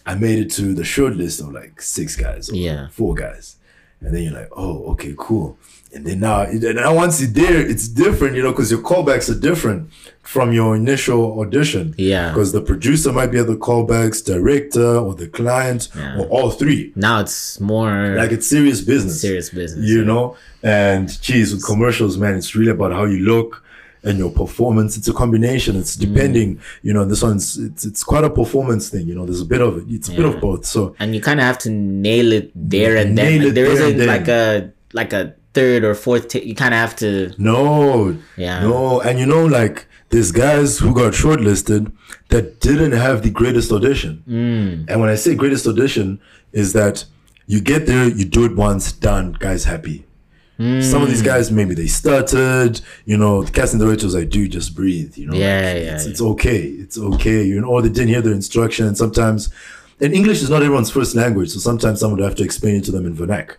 I 0.06 0.16
made 0.16 0.40
it 0.40 0.52
to 0.52 0.74
the 0.74 0.84
short 0.84 1.16
list 1.16 1.40
of 1.40 1.52
like 1.54 1.82
six 1.82 2.16
guys. 2.16 2.50
Or 2.50 2.56
Yeah. 2.56 2.88
four 2.90 3.14
guys. 3.16 3.56
And 4.02 4.14
then 4.14 4.24
you're 4.24 4.34
like, 4.34 4.50
oh, 4.56 4.84
okay, 4.92 5.14
cool. 5.18 5.58
And 5.94 6.06
then 6.06 6.20
now, 6.20 6.42
and 6.42 6.62
now 6.76 6.94
once 6.94 7.22
you're 7.22 7.30
there, 7.30 7.62
it's 7.66 7.88
different, 7.88 8.36
you 8.36 8.44
know, 8.44 8.52
because 8.52 8.70
your 8.70 8.82
callbacks 8.82 9.30
are 9.30 9.40
different 9.40 9.90
from 10.24 10.52
your 10.52 10.76
initial 10.76 11.40
audition. 11.40 11.94
Yeah. 11.98 12.30
Because 12.32 12.52
the 12.52 12.60
producer 12.62 13.14
might 13.14 13.28
be 13.28 13.38
at 13.38 13.48
the 13.48 13.56
callbacks, 13.56 14.26
director, 14.26 14.98
or 14.98 15.14
the 15.16 15.28
client, 15.28 15.88
Yeah. 15.96 16.18
or 16.20 16.26
all 16.28 16.50
three. 16.52 16.92
Now 16.98 17.22
it's 17.22 17.62
more 17.62 18.16
Like 18.18 18.32
it's 18.34 18.48
serious 18.48 18.82
business. 18.82 19.22
serious 19.22 19.52
business. 19.52 19.88
You 19.88 20.04
know? 20.04 20.36
And 20.64 21.08
geez, 21.22 21.54
with 21.54 21.64
commercials, 21.66 22.18
man, 22.18 22.36
it's 22.36 22.56
really 22.56 22.72
about 22.72 22.92
how 22.92 23.06
you 23.06 23.20
look 23.20 23.63
and 24.04 24.18
your 24.18 24.32
performance. 24.32 24.98
It's 24.98 25.08
a 25.08 25.14
combination. 25.14 25.76
It's 25.76 25.96
Mm. 25.96 26.00
depending, 26.08 26.60
you 26.82 26.94
know, 26.94 27.06
this 27.06 27.22
one's 27.24 27.58
it's 27.58 27.86
it's 27.86 28.04
quite 28.04 28.24
a 28.24 28.30
performance 28.30 28.90
thing, 28.90 29.08
you 29.08 29.16
know, 29.16 29.26
there's 29.26 29.42
a 29.42 29.46
bit 29.46 29.62
of 29.62 29.78
it. 29.78 29.84
It's 29.90 30.10
a 30.10 30.14
bit 30.14 30.26
of 30.26 30.40
both. 30.42 30.66
So 30.66 30.96
and 31.00 31.14
you 31.16 31.22
kind 31.22 31.40
of 31.40 31.46
have 31.46 31.58
to 31.60 31.70
nail 31.70 32.32
it 32.34 32.52
there 32.56 32.96
and 32.98 33.18
then. 33.18 33.44
Like, 33.44 33.54
there 33.54 33.66
isn't 33.66 33.98
then. 33.98 34.08
like 34.08 34.28
a 34.28 34.72
like 34.94 35.14
a 35.14 35.34
third 35.54 35.84
or 35.84 35.94
fourth. 35.96 36.28
ta 36.30 36.40
you 36.40 36.56
kind 36.56 36.74
of 36.74 36.80
have 36.80 36.96
to. 36.98 37.32
No, 37.38 38.16
Yeah. 38.38 38.62
no, 38.64 39.00
and 39.02 39.20
you 39.20 39.26
know, 39.26 39.46
like 39.46 39.88
there's 40.10 40.32
guys 40.32 40.80
who 40.80 40.94
got 40.94 41.14
shortlisted 41.14 41.92
that 42.30 42.60
didn't 42.60 42.92
have 43.06 43.22
the 43.24 43.30
greatest 43.32 43.72
audition. 43.72 44.22
Mm. 44.30 44.86
And 44.90 44.96
when 45.02 45.10
I 45.10 45.16
say 45.16 45.34
greatest 45.36 45.66
audition, 45.68 46.20
is 46.52 46.74
that 46.74 47.06
you 47.48 47.60
get 47.62 47.86
there, 47.88 48.08
you 48.08 48.26
do 48.26 48.46
it 48.46 48.56
once, 48.56 48.92
done, 48.92 49.36
guys 49.40 49.64
happy. 49.66 50.06
Some 50.60 51.02
of 51.02 51.10
these 51.10 51.22
Mm. 51.24 51.26
guys 51.26 51.52
maybe 51.52 51.74
they 51.74 51.88
started, 51.88 52.80
you 53.06 53.18
know, 53.18 53.44
the 53.44 53.52
casting 53.52 53.80
directors 53.80 54.14
like, 54.14 54.30
dude, 54.30 54.52
just 54.52 54.76
breathe, 54.76 55.18
you 55.18 55.26
know. 55.26 55.34
Yeah, 55.36 55.56
like, 55.56 55.84
yeah, 55.84 55.96
It's, 55.96 56.06
yeah. 56.06 56.12
it's 56.12 56.22
okay, 56.22 56.62
it's 56.84 56.98
okay, 56.98 57.44
you 57.44 57.60
know, 57.60 57.68
or 57.70 57.82
they 57.82 57.90
didn't 57.90 58.10
hear 58.10 58.22
their 58.22 58.34
And 58.34 58.46
Sometimes, 58.46 59.50
and 60.00 60.14
English 60.14 60.44
is 60.44 60.50
not 60.52 60.62
everyone's 60.62 60.92
first 60.92 61.16
language, 61.16 61.50
so 61.50 61.60
sometimes 61.60 62.00
someone 62.00 62.20
would 62.20 62.26
have 62.26 62.36
to 62.38 62.44
explain 62.44 62.76
it 62.76 62.84
to 62.86 62.92
them 62.92 63.06
in 63.08 63.16
vernac, 63.16 63.56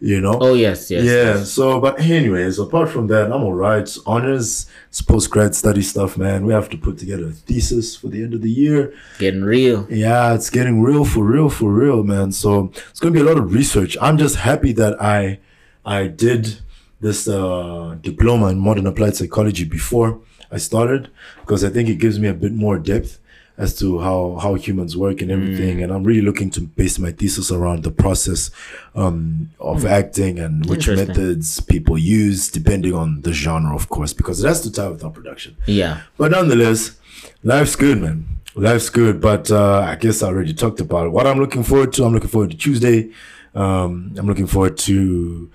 you 0.00 0.20
know. 0.22 0.38
Oh 0.40 0.54
yes, 0.54 0.90
yes. 0.90 1.04
Yeah. 1.04 1.44
So, 1.44 1.80
but 1.80 2.00
anyways, 2.00 2.58
apart 2.58 2.88
from 2.88 3.08
that, 3.08 3.26
I'm 3.30 3.42
alright. 3.44 3.94
Honors, 4.06 4.66
it's 4.88 5.02
post 5.02 5.30
grad 5.30 5.54
study 5.54 5.82
stuff, 5.82 6.16
man. 6.16 6.46
We 6.46 6.52
have 6.54 6.70
to 6.70 6.78
put 6.78 6.96
together 6.98 7.26
a 7.26 7.32
thesis 7.32 7.94
for 7.94 8.08
the 8.08 8.22
end 8.22 8.32
of 8.32 8.40
the 8.40 8.50
year. 8.50 8.94
Getting 9.18 9.42
real. 9.42 9.86
Yeah, 9.90 10.32
it's 10.34 10.48
getting 10.50 10.80
real 10.82 11.04
for 11.04 11.24
real 11.24 11.50
for 11.50 11.70
real, 11.70 12.02
man. 12.04 12.32
So 12.32 12.70
it's 12.90 13.00
gonna 13.00 13.12
be 13.12 13.20
a 13.20 13.24
lot 13.24 13.36
of 13.38 13.52
research. 13.52 13.96
I'm 14.00 14.16
just 14.16 14.36
happy 14.36 14.72
that 14.72 15.00
I, 15.02 15.40
I 15.88 16.06
did 16.06 16.58
this 17.00 17.26
uh, 17.26 17.96
diploma 18.02 18.48
in 18.48 18.58
modern 18.58 18.86
applied 18.86 19.16
psychology 19.16 19.64
before 19.64 20.20
I 20.52 20.58
started 20.58 21.08
because 21.40 21.64
I 21.64 21.70
think 21.70 21.88
it 21.88 21.96
gives 21.96 22.18
me 22.18 22.28
a 22.28 22.34
bit 22.34 22.52
more 22.52 22.78
depth 22.78 23.18
as 23.56 23.76
to 23.78 23.98
how 23.98 24.38
how 24.40 24.54
humans 24.54 24.96
work 24.96 25.22
and 25.22 25.30
everything. 25.30 25.82
And 25.82 25.90
I'm 25.90 26.04
really 26.04 26.20
looking 26.20 26.50
to 26.50 26.60
base 26.60 26.98
my 26.98 27.10
thesis 27.10 27.50
around 27.50 27.84
the 27.84 27.90
process 27.90 28.50
um, 28.94 29.50
of 29.58 29.86
acting 29.86 30.38
and 30.38 30.64
which 30.66 30.88
methods 30.88 31.58
people 31.60 31.96
use 31.96 32.50
depending 32.50 32.94
on 32.94 33.22
the 33.22 33.32
genre, 33.32 33.74
of 33.74 33.88
course, 33.88 34.12
because 34.12 34.44
it 34.44 34.46
has 34.46 34.60
to 34.60 34.70
tie 34.70 34.88
with 34.88 35.02
our 35.02 35.10
production. 35.10 35.56
Yeah. 35.66 36.02
But 36.18 36.32
nonetheless, 36.32 36.98
life's 37.42 37.76
good, 37.76 37.98
man. 38.02 38.28
Life's 38.54 38.90
good. 38.90 39.20
But 39.20 39.50
uh, 39.50 39.80
I 39.80 39.96
guess 39.96 40.22
I 40.22 40.28
already 40.28 40.54
talked 40.54 40.80
about 40.80 41.06
it. 41.06 41.10
What 41.10 41.26
I'm 41.26 41.38
looking 41.38 41.64
forward 41.64 41.94
to, 41.94 42.04
I'm 42.04 42.12
looking 42.12 42.30
forward 42.30 42.50
to 42.50 42.56
Tuesday. 42.56 43.10
Um, 43.54 44.14
I'm 44.16 44.26
looking 44.26 44.46
forward 44.46 44.78
to 44.78 45.50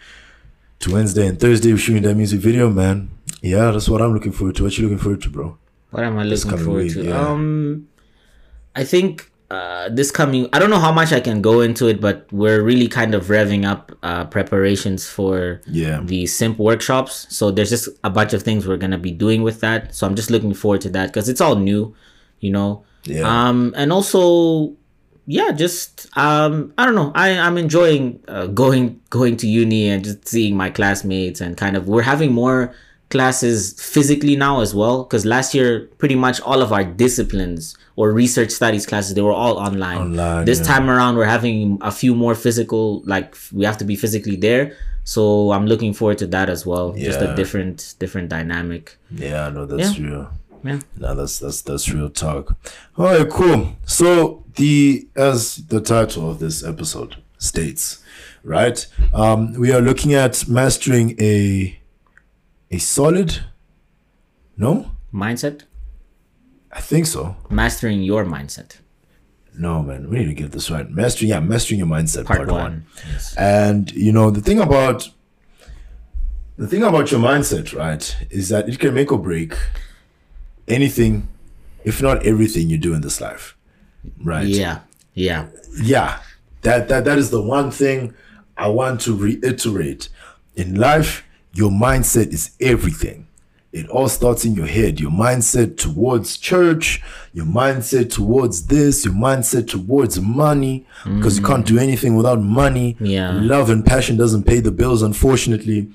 to 0.84 0.94
Wednesday 0.94 1.28
and 1.28 1.40
Thursday 1.40 1.72
we're 1.72 1.78
shooting 1.78 2.04
that 2.04 2.16
music 2.16 2.40
video, 2.42 2.70
man. 2.70 3.10
Yeah, 3.42 3.72
that's 3.72 3.88
what 3.90 4.02
I'm 4.02 4.14
looking 4.14 4.32
forward 4.32 4.56
to. 4.58 4.64
What 4.64 4.78
you 4.78 4.84
looking 4.84 4.98
forward 4.98 5.22
to, 5.24 5.30
bro? 5.30 5.58
What 5.92 6.04
am 6.04 6.18
I 6.18 6.24
looking 6.24 6.58
forward 6.58 6.84
week, 6.86 6.94
to? 6.94 7.04
yeah. 7.06 7.20
Um, 7.30 7.88
I 8.76 8.84
think 8.84 9.32
uh, 9.52 9.90
this 9.90 10.12
coming. 10.12 10.50
I 10.52 10.60
don't 10.60 10.70
know 10.70 10.80
how 10.80 10.92
much 10.92 11.14
I 11.14 11.20
can 11.22 11.42
go 11.42 11.62
into 11.62 11.88
it, 11.88 12.02
but 12.02 12.28
we're 12.32 12.62
really 12.64 12.88
kind 12.88 13.14
of 13.16 13.26
revving 13.28 13.66
up 13.66 13.92
uh, 14.04 14.26
preparations 14.26 15.08
for 15.08 15.62
Yeah. 15.68 16.02
the 16.04 16.26
simp 16.26 16.58
workshops. 16.58 17.28
So 17.30 17.52
there's 17.52 17.70
just 17.70 17.88
a 18.04 18.10
bunch 18.10 18.34
of 18.34 18.44
things 18.44 18.68
we're 18.68 18.78
gonna 18.78 18.98
be 18.98 19.12
doing 19.12 19.42
with 19.44 19.62
that. 19.62 19.94
So 19.96 20.06
I'm 20.08 20.16
just 20.16 20.32
looking 20.32 20.54
forward 20.54 20.82
to 20.82 20.90
that 20.92 21.08
because 21.14 21.30
it's 21.30 21.40
all 21.42 21.56
new, 21.56 21.96
you 22.40 22.52
know. 22.52 22.84
Yeah. 23.06 23.24
Um, 23.30 23.74
and 23.78 23.94
also, 23.94 24.76
yeah, 25.26 25.52
just 25.52 26.10
um, 26.18 26.74
I 26.78 26.86
don't 26.86 26.96
know. 26.96 27.12
I 27.16 27.38
I'm 27.38 27.58
enjoying 27.58 28.20
uh, 28.28 28.48
going 28.48 29.00
going 29.10 29.38
to 29.38 29.48
uni 29.48 29.90
and 29.90 30.04
just 30.04 30.28
seeing 30.28 30.56
my 30.58 30.70
classmates 30.70 31.42
and 31.42 31.56
kind 31.58 31.76
of 31.78 31.88
we're 31.88 32.02
having 32.04 32.32
more 32.34 32.74
classes 33.10 33.74
physically 33.80 34.36
now 34.36 34.60
as 34.62 34.74
well 34.74 35.04
because 35.04 35.24
last 35.24 35.54
year 35.54 35.88
pretty 36.00 36.16
much 36.16 36.42
all 36.42 36.64
of 36.64 36.74
our 36.74 36.84
disciplines 36.84 37.78
or 37.96 38.12
research 38.12 38.50
studies 38.50 38.88
classes 38.88 39.14
they 39.14 39.22
were 39.22 39.32
all 39.32 39.60
online 39.60 39.98
Online, 39.98 40.46
this 40.46 40.58
yeah. 40.60 40.66
time 40.66 40.90
around 40.90 41.16
we're 41.16 41.26
having 41.26 41.78
a 41.82 41.92
few 41.92 42.16
more 42.16 42.34
physical 42.34 43.04
like 43.06 43.38
we 43.52 43.66
have 43.66 43.78
to 43.78 43.86
be 43.86 43.96
physically 43.96 44.36
there 44.36 44.76
so 45.04 45.52
i'm 45.52 45.68
looking 45.68 45.94
forward 45.94 46.18
to 46.18 46.26
that 46.26 46.50
as 46.50 46.66
well 46.66 46.96
yeah. 46.98 47.06
just 47.06 47.22
a 47.22 47.36
different 47.36 47.94
different 48.00 48.30
dynamic 48.30 48.98
Yeah, 49.12 49.46
I 49.46 49.50
know 49.52 49.68
that's 49.68 50.00
Yeah. 50.00 50.08
real. 50.10 50.32
Yeah 50.64 50.80
No, 50.98 51.16
that's 51.16 51.40
that's 51.40 51.62
that's 51.62 51.90
real 51.90 52.10
talk. 52.10 52.56
All 52.98 53.06
right, 53.06 53.30
cool. 53.30 53.76
So 53.86 54.44
the 54.56 55.08
as 55.16 55.58
the 55.68 55.82
title 55.82 56.30
of 56.30 56.40
this 56.40 56.64
episode 56.64 57.18
states, 57.38 58.04
right? 58.44 58.86
Um, 59.14 59.54
we 59.54 59.72
are 59.72 59.82
looking 59.82 60.14
at 60.14 60.48
mastering 60.48 61.16
a 61.20 61.80
a 62.72 62.78
solid. 62.80 63.40
No, 64.58 64.92
mindset 65.14 65.64
I 66.72 66.80
think 66.82 67.06
so. 67.08 67.36
mastering 67.50 68.02
your 68.04 68.24
mindset 68.26 68.78
No, 69.58 69.82
man, 69.82 70.10
we 70.10 70.20
need 70.20 70.26
to 70.26 70.34
get 70.34 70.52
this 70.52 70.70
right. 70.72 70.88
Mastering, 70.90 71.30
yeah, 71.30 71.40
mastering 71.40 71.80
your 71.80 71.88
mindset. 71.88 72.26
part, 72.26 72.38
Part, 72.40 72.52
one, 72.52 72.62
one. 72.62 72.86
Yes. 73.12 73.36
And 73.36 73.92
you 73.94 74.12
know 74.12 74.30
the 74.32 74.42
thing 74.42 74.60
about 74.60 75.10
the 76.58 76.68
thing 76.68 76.84
about 76.84 77.10
your 77.12 77.20
mindset, 77.20 77.76
right, 77.76 78.16
is 78.30 78.50
that 78.50 78.70
it 78.70 78.78
can 78.80 78.94
make 78.94 79.12
or 79.12 79.18
break 79.18 79.54
anything, 80.68 81.28
if 81.84 82.02
not 82.02 82.26
everything 82.26 82.70
you 82.70 82.78
do 82.78 82.94
in 82.94 83.02
this 83.02 83.20
life. 83.22 83.56
Right. 84.22 84.48
yeah 84.48 84.80
yeah 85.14 85.48
Yeah. 85.82 86.20
That 86.62 86.88
that 86.88 87.06
that 87.06 87.18
is 87.18 87.30
the 87.30 87.42
one 87.42 87.72
thing 87.72 88.14
I 88.58 88.68
want 88.70 89.02
to 89.02 89.16
reiterate. 89.16 90.10
In 90.56 90.76
life, 90.76 91.24
your 91.54 91.72
mindset 91.72 92.32
is 92.32 92.52
everything. 92.60 93.28
It 93.74 93.90
all 93.90 94.08
starts 94.08 94.46
in 94.46 94.54
your 94.54 94.68
head. 94.68 95.00
Your 95.00 95.12
mindset 95.12 95.78
towards 95.78 96.38
church, 96.38 97.02
your 97.34 97.46
mindset 97.46 98.12
towards 98.12 98.68
this, 98.68 99.04
your 99.04 99.16
mindset 99.16 99.68
towards 99.68 100.22
money, 100.22 100.86
because 101.04 101.40
you 101.40 101.44
can't 101.44 101.64
mm. 101.66 101.70
do 101.70 101.80
anything 101.80 102.16
without 102.16 102.40
money. 102.40 102.96
Yeah. 103.00 103.32
Love 103.42 103.72
and 103.72 103.84
passion 103.84 104.16
doesn't 104.16 104.44
pay 104.44 104.60
the 104.60 104.72
bills, 104.72 105.02
unfortunately. 105.02 105.90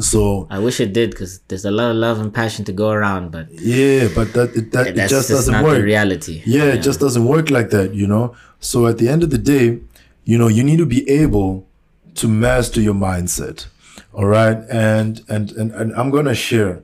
So 0.00 0.48
i 0.50 0.58
wish 0.58 0.80
it 0.80 0.92
did 0.92 1.10
because 1.10 1.38
there's 1.48 1.64
a 1.64 1.70
lot 1.70 1.90
of 1.90 1.96
love 1.96 2.18
and 2.18 2.34
passion 2.34 2.64
to 2.64 2.72
go 2.72 2.90
around 2.90 3.30
but 3.30 3.48
yeah, 3.52 4.08
but 4.14 4.32
that 4.32 4.56
it, 4.56 4.72
that 4.72 4.88
it 4.88 5.08
just 5.08 5.28
doesn't 5.28 5.52
not 5.52 5.62
work. 5.64 5.76
the 5.76 5.82
reality 5.84 6.42
Yeah, 6.44 6.64
it 6.64 6.82
just 6.82 6.98
doesn't 6.98 7.24
work 7.24 7.48
like 7.50 7.70
that, 7.70 7.94
you 7.94 8.06
know. 8.08 8.34
So 8.58 8.86
at 8.86 8.98
the 8.98 9.08
end 9.08 9.22
of 9.22 9.30
the 9.30 9.38
day, 9.38 9.78
you 10.24 10.36
know, 10.38 10.48
you 10.48 10.64
need 10.64 10.78
to 10.78 10.86
be 10.86 11.08
able 11.08 11.66
to 12.16 12.26
master 12.28 12.80
your 12.80 12.94
mindset. 12.94 13.66
All 14.12 14.26
right, 14.26 14.58
and 14.70 15.22
and 15.28 15.52
and, 15.52 15.70
and 15.72 15.92
I'm 15.94 16.10
gonna 16.10 16.34
share 16.34 16.82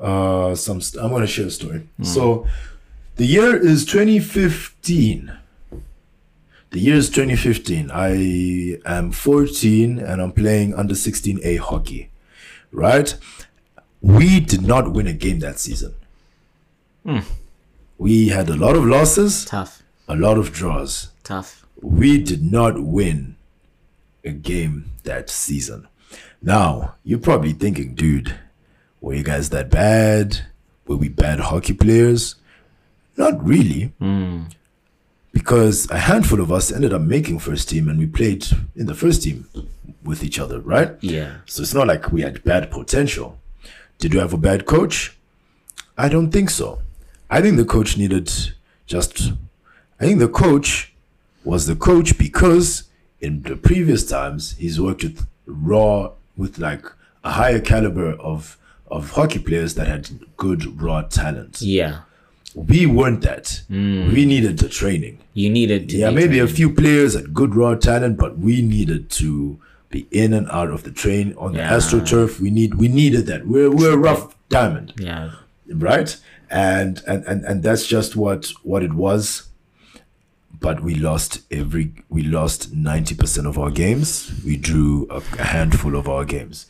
uh 0.00 0.54
some. 0.54 0.80
St- 0.80 1.02
I'm 1.02 1.10
gonna 1.10 1.26
share 1.26 1.46
a 1.46 1.50
story. 1.50 1.88
So 2.02 2.46
the 3.16 3.26
year 3.26 3.56
is 3.56 3.84
2015. 3.86 5.32
The 6.70 6.78
year 6.80 6.96
is 6.96 7.08
2015. 7.10 7.90
I 7.90 8.78
am 8.84 9.10
14 9.12 9.98
and 9.98 10.20
I'm 10.20 10.32
playing 10.32 10.74
under 10.74 10.94
16A 10.94 11.58
hockey. 11.58 12.10
Right? 12.76 13.16
We 14.02 14.38
did 14.38 14.60
not 14.60 14.92
win 14.92 15.06
a 15.06 15.14
game 15.14 15.38
that 15.40 15.58
season. 15.58 15.94
Hmm. 17.06 17.20
We 17.96 18.28
had 18.28 18.50
a 18.50 18.54
lot 18.54 18.76
of 18.76 18.84
losses, 18.84 19.46
tough 19.46 19.82
a 20.06 20.14
lot 20.14 20.36
of 20.36 20.52
draws. 20.52 21.08
tough 21.24 21.66
We 21.80 22.22
did 22.22 22.52
not 22.52 22.82
win 22.82 23.36
a 24.24 24.32
game 24.32 24.92
that 25.04 25.30
season. 25.30 25.88
Now, 26.42 26.96
you're 27.02 27.18
probably 27.18 27.54
thinking, 27.54 27.94
dude, 27.94 28.38
were 29.00 29.14
you 29.14 29.22
guys 29.24 29.48
that 29.50 29.70
bad? 29.70 30.40
Were 30.86 30.96
we 30.96 31.08
bad 31.08 31.40
hockey 31.40 31.72
players? 31.72 32.34
Not 33.16 33.42
really. 33.42 33.94
Hmm. 33.98 34.42
Because 35.32 35.90
a 35.90 35.98
handful 35.98 36.40
of 36.42 36.52
us 36.52 36.70
ended 36.70 36.92
up 36.92 37.00
making 37.00 37.38
first 37.38 37.70
team 37.70 37.88
and 37.88 37.98
we 37.98 38.06
played 38.06 38.46
in 38.74 38.84
the 38.84 38.94
first 38.94 39.22
team 39.22 39.48
with 40.06 40.22
each 40.24 40.38
other, 40.38 40.60
right? 40.60 40.90
yeah 41.00 41.38
So 41.46 41.62
it's 41.62 41.74
not 41.74 41.86
like 41.86 42.12
we 42.12 42.22
had 42.22 42.42
bad 42.44 42.70
potential. 42.70 43.38
Did 43.98 44.14
we 44.14 44.20
have 44.20 44.32
a 44.32 44.38
bad 44.38 44.66
coach? 44.66 45.16
I 45.98 46.08
don't 46.08 46.30
think 46.30 46.50
so. 46.50 46.80
I 47.30 47.40
think 47.40 47.56
the 47.56 47.64
coach 47.64 47.96
needed 47.96 48.30
just. 48.86 49.32
I 50.00 50.04
think 50.04 50.18
the 50.20 50.28
coach 50.28 50.92
was 51.44 51.66
the 51.66 51.76
coach 51.76 52.18
because 52.18 52.84
in 53.20 53.42
the 53.42 53.56
previous 53.56 54.06
times 54.06 54.52
he's 54.58 54.78
worked 54.80 55.02
with 55.02 55.26
raw, 55.46 56.10
with 56.36 56.58
like 56.58 56.84
a 57.24 57.32
higher 57.32 57.60
caliber 57.60 58.10
of 58.12 58.58
of 58.88 59.10
hockey 59.12 59.38
players 59.40 59.74
that 59.74 59.86
had 59.88 60.08
good 60.36 60.80
raw 60.80 61.02
talent. 61.02 61.60
yeah 61.60 62.00
We 62.54 62.86
weren't 62.86 63.22
that. 63.22 63.62
Mm. 63.70 64.12
We 64.14 64.24
needed 64.26 64.58
the 64.58 64.68
training. 64.68 65.18
you 65.34 65.50
needed 65.50 65.88
to 65.90 65.96
Yeah, 65.96 66.10
be 66.10 66.14
maybe 66.20 66.38
a 66.38 66.46
few 66.46 66.68
players 66.72 67.14
had 67.14 67.34
good 67.34 67.52
raw 67.56 67.74
talent, 67.74 68.16
but 68.16 68.32
we 68.38 68.62
needed 68.62 69.10
to 69.20 69.58
be 69.96 70.06
in 70.10 70.30
and 70.38 70.46
out 70.50 70.70
of 70.70 70.80
the 70.86 70.94
train 71.02 71.34
on 71.44 71.52
the 71.52 71.64
astroturf. 71.76 72.40
We 72.44 72.50
need 72.50 72.70
we 72.82 72.88
needed 72.88 73.24
that. 73.30 73.40
We're 73.46 73.70
we're 73.70 73.94
a 74.00 74.02
rough 74.08 74.22
diamond, 74.48 74.88
yeah 74.98 75.30
right? 75.68 76.16
And 76.50 77.02
and 77.06 77.24
and 77.24 77.44
and 77.44 77.62
that's 77.62 77.86
just 77.86 78.16
what 78.16 78.52
what 78.62 78.82
it 78.82 78.94
was. 78.94 79.48
But 80.58 80.82
we 80.82 80.94
lost 80.94 81.40
every 81.50 81.92
we 82.08 82.22
lost 82.22 82.72
ninety 82.72 83.14
percent 83.14 83.46
of 83.46 83.58
our 83.58 83.70
games. 83.70 84.32
We 84.44 84.56
drew 84.56 85.06
a, 85.10 85.22
a 85.38 85.44
handful 85.44 85.96
of 85.96 86.08
our 86.08 86.24
games. 86.24 86.66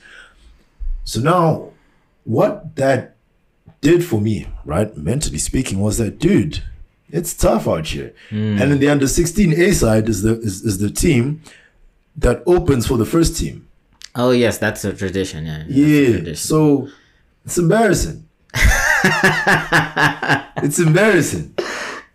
So 1.04 1.20
now, 1.20 1.70
what 2.24 2.74
that 2.76 3.16
did 3.80 4.04
for 4.04 4.20
me, 4.20 4.48
right, 4.64 4.96
mentally 4.96 5.38
speaking, 5.38 5.78
was 5.80 5.98
that 5.98 6.18
dude, 6.18 6.64
it's 7.10 7.32
tough 7.34 7.68
out 7.68 7.86
here. 7.86 8.12
Hmm. 8.30 8.60
And 8.60 8.72
in 8.72 8.78
the 8.80 8.88
under 8.88 9.06
sixteen 9.06 9.52
A 9.52 9.72
side 9.72 10.08
is 10.08 10.22
the 10.22 10.40
is, 10.40 10.62
is 10.62 10.78
the 10.78 10.90
team 10.90 11.42
that 12.18 12.42
opens 12.46 12.86
for 12.86 12.96
the 12.96 13.06
first 13.06 13.36
team. 13.36 13.68
oh 14.14 14.30
yes 14.30 14.58
that's 14.58 14.84
a 14.84 14.92
tradition 14.92 15.46
yeah 15.46 15.64
Yeah. 15.68 16.12
tradition. 16.12 16.36
So 16.36 16.88
it's 17.44 17.58
embarrassing. 17.58 18.28
it's 20.64 20.78
embarrassing. 20.78 21.54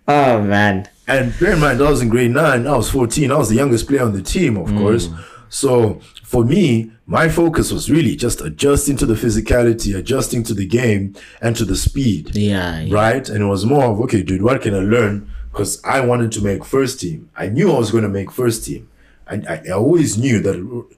oh 0.07 0.41
man 0.41 0.87
And 1.07 1.37
bear 1.39 1.53
in 1.53 1.59
mind, 1.59 1.81
I 1.81 1.89
was 1.89 2.01
in 2.01 2.09
grade 2.09 2.31
nine. 2.31 2.65
I 2.67 2.75
was 2.77 2.89
14. 2.89 3.31
I 3.31 3.37
was 3.37 3.49
the 3.49 3.55
youngest 3.55 3.87
player 3.87 4.03
on 4.03 4.13
the 4.13 4.21
team, 4.21 4.55
of 4.57 4.69
hmm. 4.69 4.77
course. 4.77 5.09
So 5.49 5.99
for 6.23 6.45
me, 6.45 6.91
my 7.05 7.27
focus 7.27 7.71
was 7.71 7.91
really 7.91 8.15
just 8.15 8.39
adjusting 8.39 8.95
to 8.97 9.05
the 9.05 9.15
physicality, 9.15 9.93
adjusting 9.97 10.43
to 10.43 10.53
the 10.53 10.65
game, 10.65 11.13
and 11.41 11.53
to 11.57 11.65
the 11.65 11.75
speed. 11.75 12.33
yeah, 12.35 12.79
yeah. 12.79 12.95
Right? 12.95 13.27
And 13.27 13.43
it 13.43 13.47
was 13.47 13.65
more 13.65 13.83
of, 13.85 13.99
okay, 14.01 14.23
dude, 14.23 14.41
what 14.41 14.61
can 14.61 14.73
I 14.73 14.79
learn? 14.79 15.29
Because 15.51 15.83
I 15.83 15.99
wanted 15.99 16.31
to 16.33 16.41
make 16.41 16.63
first 16.63 17.01
team. 17.01 17.29
I 17.35 17.47
knew 17.49 17.69
I 17.73 17.77
was 17.77 17.91
going 17.91 18.03
to 18.03 18.09
make 18.09 18.31
first 18.31 18.63
team. 18.65 18.87
I, 19.31 19.61
I, 19.67 19.69
always 19.71 20.17
knew 20.17 20.39
that 20.41 20.55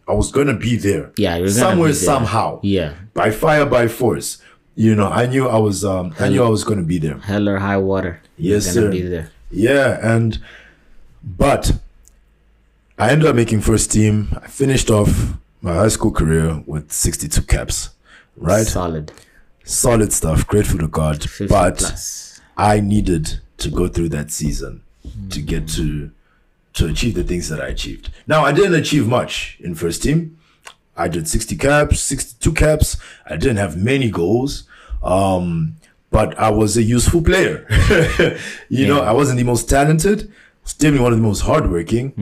I 0.07 0.13
was 0.13 0.31
going 0.31 0.47
to 0.47 0.55
be 0.55 0.75
there. 0.75 1.11
Yeah, 1.17 1.45
somewhere, 1.47 1.89
there. 1.89 1.93
somehow. 1.93 2.59
yeah 2.63 2.95
By 3.13 3.29
fire, 3.31 3.65
by 3.65 3.87
force. 3.87 4.41
You 4.75 4.95
know, 4.95 5.07
I 5.07 5.27
knew 5.27 5.47
I 5.47 5.57
was. 5.57 5.85
Um, 5.85 6.15
I 6.19 6.29
knew 6.29 6.43
I 6.43 6.49
was 6.49 6.63
going 6.63 6.79
to 6.79 6.85
be 6.85 6.97
there. 6.97 7.19
hell 7.19 7.47
or 7.47 7.59
high 7.59 7.77
water 7.77 8.21
Yes, 8.37 8.65
sir. 8.73 8.89
be 8.89 9.01
there 9.01 9.29
Yeah, 9.51 9.99
and 10.01 10.39
but 11.23 11.73
I 12.97 13.11
ended 13.11 13.27
up 13.27 13.35
making 13.35 13.61
first 13.61 13.91
team. 13.91 14.29
I 14.41 14.47
finished 14.47 14.89
off 14.89 15.33
my 15.61 15.73
high 15.73 15.89
school 15.89 16.11
career 16.11 16.63
with 16.65 16.91
62 16.91 17.41
caps, 17.43 17.91
right? 18.35 18.65
Solid. 18.65 19.11
Solid 19.63 20.11
stuff. 20.11 20.47
Grateful 20.47 20.79
to 20.79 20.87
God. 20.87 21.21
50 21.23 21.47
But 21.47 21.77
plus. 21.77 22.41
I 22.57 22.79
needed 22.79 23.39
to 23.57 23.69
go 23.69 23.87
through 23.87 24.09
that 24.09 24.31
season 24.31 24.81
to 25.29 25.41
get 25.41 25.67
to 25.69 26.11
to 26.73 26.87
achieve 26.87 27.15
the 27.15 27.23
things 27.23 27.49
that 27.49 27.61
I 27.61 27.67
achieved. 27.67 28.09
Now 28.27 28.43
I 28.43 28.51
didn't 28.51 28.73
achieve 28.75 29.07
much 29.07 29.57
in 29.59 29.75
first 29.75 30.03
team. 30.03 30.37
I 30.95 31.07
did 31.07 31.27
60 31.27 31.55
caps, 31.57 31.99
62 32.01 32.53
caps. 32.53 32.97
I 33.25 33.35
didn't 33.37 33.57
have 33.57 33.75
many 33.77 34.09
goals. 34.11 34.63
Um, 35.01 35.75
but 36.11 36.37
I 36.37 36.49
was 36.51 36.77
a 36.77 36.83
useful 36.83 37.21
player. 37.23 37.65
you 38.69 38.87
know, 38.87 39.01
I 39.01 39.11
wasn't 39.13 39.39
the 39.39 39.43
most 39.43 39.67
talented, 39.67 40.31
was 40.63 40.73
definitely 40.73 41.03
one 41.03 41.11
of 41.13 41.17
the 41.19 41.27
most 41.27 41.41
hardworking, 41.41 42.13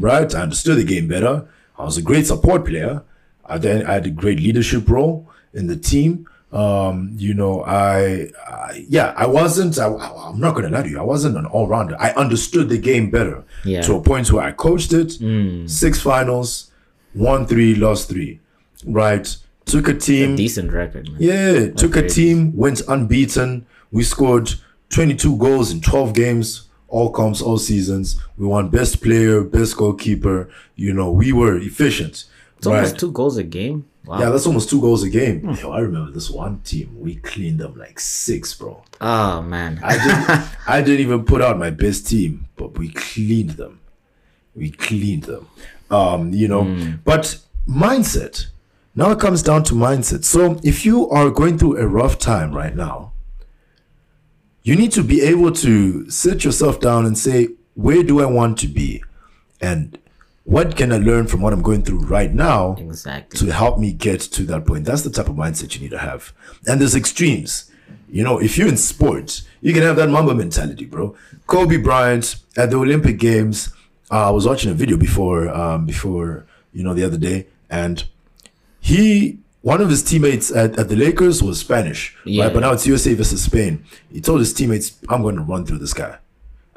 right? 0.00 0.32
I 0.34 0.42
understood 0.42 0.76
the 0.76 0.84
game 0.84 1.08
better. 1.08 1.48
I 1.78 1.84
was 1.84 1.96
a 1.96 2.02
great 2.02 2.26
support 2.26 2.66
player. 2.66 3.02
I 3.46 3.56
then 3.56 3.86
I 3.86 3.94
had 3.94 4.06
a 4.06 4.10
great 4.10 4.38
leadership 4.40 4.88
role 4.90 5.30
in 5.54 5.66
the 5.66 5.76
team. 5.76 6.28
Um, 6.52 7.12
you 7.16 7.34
know, 7.34 7.62
I, 7.64 8.30
I 8.48 8.84
yeah, 8.88 9.12
I 9.16 9.26
wasn't. 9.26 9.78
I, 9.78 9.86
I'm 9.86 10.40
not 10.40 10.54
gonna 10.54 10.70
lie 10.70 10.82
to 10.82 10.88
you. 10.88 10.98
I 10.98 11.02
wasn't 11.02 11.36
an 11.36 11.44
all 11.46 11.66
rounder. 11.68 11.96
I 12.00 12.10
understood 12.12 12.68
the 12.70 12.78
game 12.78 13.10
better 13.10 13.44
Yeah. 13.64 13.82
to 13.82 13.94
a 13.96 14.00
point 14.00 14.32
where 14.32 14.44
I 14.44 14.52
coached 14.52 14.92
it. 14.94 15.12
Six 15.68 16.00
finals, 16.00 16.70
won 17.14 17.46
three, 17.46 17.74
lost 17.74 18.08
three. 18.08 18.40
Right. 18.86 19.36
Took 19.66 19.88
a 19.88 19.94
team. 19.94 20.36
Decent 20.36 20.72
record, 20.72 21.10
man. 21.10 21.16
Yeah, 21.20 21.70
took 21.72 21.96
a 21.96 22.08
team, 22.08 22.56
went 22.56 22.80
unbeaten. 22.88 23.66
We 23.90 24.02
scored 24.02 24.50
22 24.88 25.36
goals 25.36 25.70
in 25.70 25.82
12 25.82 26.14
games, 26.14 26.68
all 26.88 27.10
comps, 27.10 27.42
all 27.42 27.58
seasons. 27.58 28.18
We 28.38 28.46
won 28.46 28.70
best 28.70 29.02
player, 29.02 29.44
best 29.44 29.76
goalkeeper. 29.76 30.48
You 30.76 30.94
know, 30.94 31.12
we 31.12 31.32
were 31.32 31.58
efficient. 31.58 32.24
It's 32.56 32.66
almost 32.66 32.98
two 32.98 33.12
goals 33.12 33.36
a 33.36 33.42
game. 33.44 33.84
Wow. 34.08 34.20
Yeah, 34.20 34.30
that's 34.30 34.46
almost 34.46 34.70
two 34.70 34.80
goals 34.80 35.02
a 35.02 35.10
game. 35.10 35.50
Yo, 35.50 35.70
I 35.70 35.80
remember 35.80 36.10
this 36.10 36.30
one 36.30 36.60
team. 36.60 36.96
We 36.98 37.16
cleaned 37.16 37.60
them 37.60 37.76
like 37.76 38.00
six, 38.00 38.54
bro. 38.54 38.82
oh 39.02 39.42
man. 39.42 39.78
I 39.84 39.98
didn't, 39.98 40.48
I 40.66 40.80
didn't 40.80 41.00
even 41.00 41.24
put 41.26 41.42
out 41.42 41.58
my 41.58 41.68
best 41.68 42.06
team, 42.08 42.48
but 42.56 42.78
we 42.78 42.88
cleaned 42.88 43.50
them. 43.50 43.80
We 44.54 44.70
cleaned 44.70 45.24
them. 45.24 45.46
Um, 45.90 46.32
you 46.32 46.48
know, 46.48 46.64
but 47.04 47.38
mindset. 47.68 48.46
Now 48.94 49.10
it 49.10 49.20
comes 49.20 49.42
down 49.42 49.62
to 49.64 49.74
mindset. 49.74 50.24
So 50.24 50.58
if 50.64 50.86
you 50.86 51.10
are 51.10 51.28
going 51.30 51.58
through 51.58 51.76
a 51.76 51.86
rough 51.86 52.18
time 52.18 52.54
right 52.54 52.74
now, 52.74 53.12
you 54.62 54.74
need 54.74 54.92
to 54.92 55.02
be 55.04 55.20
able 55.20 55.52
to 55.52 56.08
sit 56.10 56.44
yourself 56.44 56.80
down 56.80 57.04
and 57.04 57.16
say, 57.16 57.48
where 57.74 58.02
do 58.02 58.20
I 58.20 58.24
want 58.26 58.58
to 58.60 58.68
be? 58.68 59.04
And 59.60 59.98
what 60.54 60.76
can 60.78 60.92
I 60.92 60.96
learn 60.96 61.26
from 61.26 61.40
what 61.42 61.52
I'm 61.52 61.60
going 61.60 61.82
through 61.82 62.00
right 62.06 62.32
now 62.32 62.74
exactly. 62.78 63.38
to 63.40 63.52
help 63.52 63.78
me 63.78 63.92
get 63.92 64.20
to 64.36 64.42
that 64.44 64.64
point. 64.64 64.86
That's 64.86 65.02
the 65.02 65.10
type 65.10 65.28
of 65.28 65.36
mindset 65.36 65.74
you 65.74 65.80
need 65.82 65.90
to 65.90 65.98
have. 65.98 66.32
And 66.66 66.80
there's 66.80 66.96
extremes. 66.96 67.70
You 68.10 68.24
know, 68.24 68.38
if 68.40 68.56
you're 68.56 68.68
in 68.68 68.78
sports, 68.78 69.42
you 69.60 69.74
can 69.74 69.82
have 69.82 69.96
that 69.96 70.08
Mamba 70.08 70.34
mentality, 70.34 70.86
bro. 70.86 71.14
Kobe 71.46 71.76
Bryant 71.76 72.36
at 72.56 72.70
the 72.70 72.78
Olympic 72.78 73.18
Games. 73.18 73.68
Uh, 74.10 74.28
I 74.28 74.30
was 74.30 74.46
watching 74.46 74.70
a 74.70 74.74
video 74.74 74.96
before, 74.96 75.48
um, 75.50 75.84
before 75.84 76.46
you 76.72 76.82
know, 76.82 76.94
the 76.94 77.04
other 77.04 77.18
day, 77.18 77.46
and 77.68 78.04
he, 78.80 79.38
one 79.60 79.82
of 79.82 79.90
his 79.90 80.02
teammates 80.02 80.50
at, 80.50 80.78
at 80.78 80.88
the 80.88 80.96
Lakers 80.96 81.42
was 81.42 81.60
Spanish, 81.60 82.16
Yeah. 82.24 82.44
right? 82.44 82.54
But 82.54 82.60
now 82.60 82.72
it's 82.72 82.86
USA 82.86 83.12
versus 83.14 83.42
Spain. 83.42 83.84
He 84.10 84.20
told 84.22 84.40
his 84.40 84.54
teammates, 84.54 84.96
"I'm 85.10 85.20
going 85.22 85.36
to 85.36 85.42
run 85.42 85.66
through 85.66 85.78
this 85.78 85.92
guy. 85.92 86.16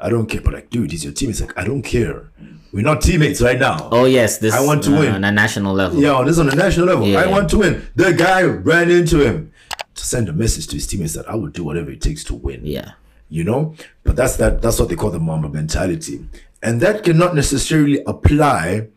I 0.02 0.08
don't 0.10 0.26
care." 0.26 0.40
But 0.40 0.54
like, 0.54 0.70
dude, 0.70 0.90
he's 0.90 1.04
your 1.04 1.12
teammate. 1.12 1.30
It's 1.30 1.40
like, 1.40 1.56
"I 1.58 1.64
don't 1.64 1.82
care. 1.82 2.30
We're 2.72 2.82
not 2.84 3.00
teammates 3.02 3.40
right 3.40 3.58
now." 3.58 3.88
Oh 3.92 4.04
yes, 4.04 4.38
this 4.38 4.54
I 4.54 4.64
want 4.64 4.82
to 4.84 4.96
uh, 4.96 5.00
win. 5.00 5.14
on 5.14 5.24
a 5.24 5.32
national 5.32 5.74
level. 5.74 6.00
Yeah, 6.00 6.22
this 6.24 6.32
is 6.32 6.38
on 6.40 6.50
a 6.50 6.54
national 6.54 6.86
level. 6.86 7.06
Yeah. 7.06 7.20
I 7.20 7.26
want 7.26 7.48
to 7.50 7.58
win. 7.58 7.88
The 7.94 8.12
guy 8.12 8.42
ran 8.42 8.90
into 8.90 9.18
him 9.24 9.52
to 9.94 10.04
send 10.04 10.28
a 10.28 10.32
message 10.32 10.66
to 10.68 10.74
his 10.76 10.86
teammates 10.86 11.14
that 11.14 11.28
I 11.28 11.34
will 11.34 11.48
do 11.48 11.64
whatever 11.64 11.90
it 11.90 12.00
takes 12.00 12.24
to 12.24 12.34
win. 12.34 12.60
Yeah. 12.64 12.92
You 13.28 13.44
know? 13.44 13.74
But 14.04 14.16
that's 14.16 14.36
that 14.36 14.62
that's 14.62 14.78
what 14.78 14.88
they 14.88 14.96
call 14.96 15.10
the 15.10 15.20
Mamba 15.20 15.48
mentality. 15.48 16.26
And 16.62 16.80
that 16.80 17.02
cannot 17.02 17.34
necessarily 17.34 18.02
apply 18.06 18.88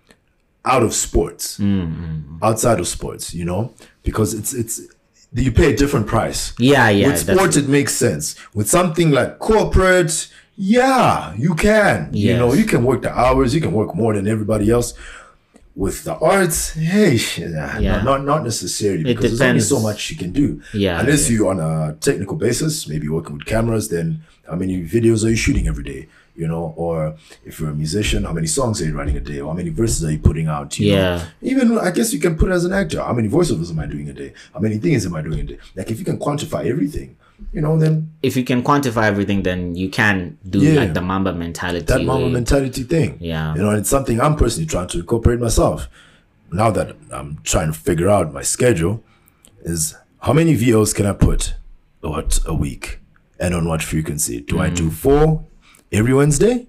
out 0.64 0.84
of 0.84 0.94
sports. 0.94 1.60
Outside 2.42 2.80
of 2.80 2.88
sports, 2.88 3.34
you 3.34 3.46
know? 3.46 3.74
Because 4.04 4.34
it's 4.34 4.54
it's 4.54 4.82
you 5.34 5.52
pay 5.52 5.74
a 5.74 5.76
different 5.76 6.08
price. 6.08 6.54
Yeah, 6.60 6.90
yeah. 6.90 7.08
With 7.08 7.20
sports, 7.20 7.58
it 7.58 7.68
makes 7.68 7.94
sense. 7.94 8.36
With 8.54 8.70
something 8.70 9.12
like 9.12 9.40
corporate, 9.40 10.30
yeah, 10.58 11.34
you 11.36 11.54
can. 11.56 12.10
You 12.14 12.38
know, 12.38 12.54
you 12.54 12.66
can 12.66 12.84
work 12.84 13.02
the 13.02 13.12
hours. 13.18 13.54
You 13.54 13.62
can 13.62 13.74
work 13.74 13.96
more 13.96 14.14
than 14.14 14.28
everybody 14.28 14.70
else. 14.72 14.94
With 15.76 16.06
the 16.06 16.16
arts, 16.20 16.72
hey, 16.72 17.20
nah, 17.38 17.78
Yeah. 17.80 18.02
not, 18.02 18.24
not 18.24 18.46
necessarily 18.46 19.02
It 19.02 19.16
because 19.18 19.38
there's 19.38 19.42
only 19.42 19.60
so 19.60 19.82
much 19.82 20.10
you 20.10 20.16
can 20.16 20.32
do. 20.32 20.62
Yeah, 20.74 21.02
unless 21.02 21.30
yeah. 21.30 21.36
you're 21.36 21.50
on 21.50 21.60
a 21.60 21.98
technical 22.00 22.38
basis, 22.38 22.88
maybe 22.88 23.10
working 23.10 23.34
with 23.38 23.46
cameras. 23.46 23.90
Then 23.90 24.22
how 24.50 24.56
many 24.56 24.82
videos 24.86 25.26
are 25.26 25.30
you 25.30 25.36
shooting 25.36 25.68
every 25.68 25.84
day? 25.84 26.08
You 26.34 26.48
know, 26.48 26.74
or 26.78 27.16
if 27.44 27.60
you're 27.60 27.72
a 27.72 27.76
musician, 27.76 28.24
how 28.24 28.32
many 28.32 28.48
songs 28.48 28.82
are 28.82 28.86
you 28.86 28.94
writing 28.98 29.18
a 29.18 29.20
day? 29.20 29.42
Or 29.42 29.50
how 29.52 29.58
many 29.58 29.70
verses 29.70 30.06
are 30.06 30.12
you 30.12 30.20
putting 30.20 30.48
out? 30.48 30.80
You 30.80 30.94
know? 30.94 30.98
Yeah. 30.98 31.26
Even 31.42 31.78
I 31.78 31.92
guess 31.92 32.14
you 32.14 32.22
can 32.22 32.38
put 32.38 32.50
it 32.52 32.54
as 32.54 32.64
an 32.64 32.72
actor. 32.72 33.02
How 33.04 33.12
many 33.12 33.28
voiceovers 33.28 33.70
am 33.70 33.80
I 33.80 33.86
doing 33.86 34.08
a 34.08 34.14
day? 34.14 34.32
How 34.54 34.62
many 34.62 34.78
things 34.78 35.06
am 35.06 35.14
I 35.14 35.22
doing 35.22 35.42
a 35.42 35.44
day? 35.44 35.58
Like 35.76 35.92
if 35.92 36.00
you 36.00 36.06
can 36.06 36.18
quantify 36.18 36.66
everything, 36.68 37.18
you 37.54 37.62
know, 37.62 37.78
then 37.78 38.12
If 38.24 38.36
you 38.38 38.44
can 38.44 38.64
quantify 38.64 39.04
everything, 39.04 39.44
then 39.44 39.76
you 39.76 39.90
can 39.90 40.38
do 40.50 40.60
Yeah. 40.60 40.80
like 40.82 40.94
the 40.94 41.02
Mamba 41.02 41.34
mentality. 41.34 41.86
that 41.86 42.04
mamba 42.04 42.26
way. 42.28 42.32
mentality 42.32 42.84
thing. 42.84 43.18
Yeah. 43.20 43.56
You 43.56 43.62
know, 43.62 43.72
it's 43.72 43.90
something 43.90 44.20
I'm 44.22 44.36
personally 44.36 44.66
trying 44.68 44.88
to 44.90 45.00
incorporate 45.00 45.40
myself. 45.40 45.88
Now 46.52 46.70
that 46.72 46.96
I'm 47.12 47.40
trying 47.44 47.72
to 47.74 47.78
figure 47.78 48.10
out 48.10 48.34
my 48.34 48.42
schedule, 48.44 49.04
is 49.64 49.96
how 50.20 50.34
many 50.34 50.54
VOs 50.56 50.94
can 50.94 51.06
I 51.06 51.14
put 51.14 51.56
what 52.02 52.40
a 52.46 52.54
week 52.54 53.00
and 53.40 53.54
on 53.54 53.68
what 53.68 53.82
frequency? 53.84 54.42
Do 54.42 54.60
I 54.60 54.70
Mm. 54.70 54.76
do 54.76 54.90
four 54.90 55.44
every 55.92 56.14
Wednesday? 56.14 56.68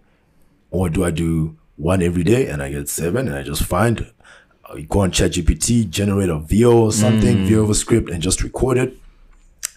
Or 0.70 0.88
do 0.88 1.04
I 1.04 1.10
do 1.10 1.56
one 1.76 2.02
every 2.02 2.24
day 2.24 2.46
and 2.48 2.62
I 2.62 2.70
get 2.72 2.88
seven 2.88 3.28
and 3.28 3.36
I 3.36 3.42
just 3.42 3.62
find 3.62 4.06
uh, 4.68 4.74
you 4.76 4.86
go 4.86 5.00
on 5.00 5.10
ChatGPT, 5.12 5.88
generate 5.88 6.28
a 6.28 6.38
VO 6.38 6.72
or 6.86 6.92
something, 6.92 7.36
Mm. 7.38 7.46
VO 7.46 7.62
of 7.62 7.70
a 7.70 7.74
script 7.74 8.10
and 8.10 8.20
just 8.22 8.42
record 8.42 8.78
it 8.78 8.96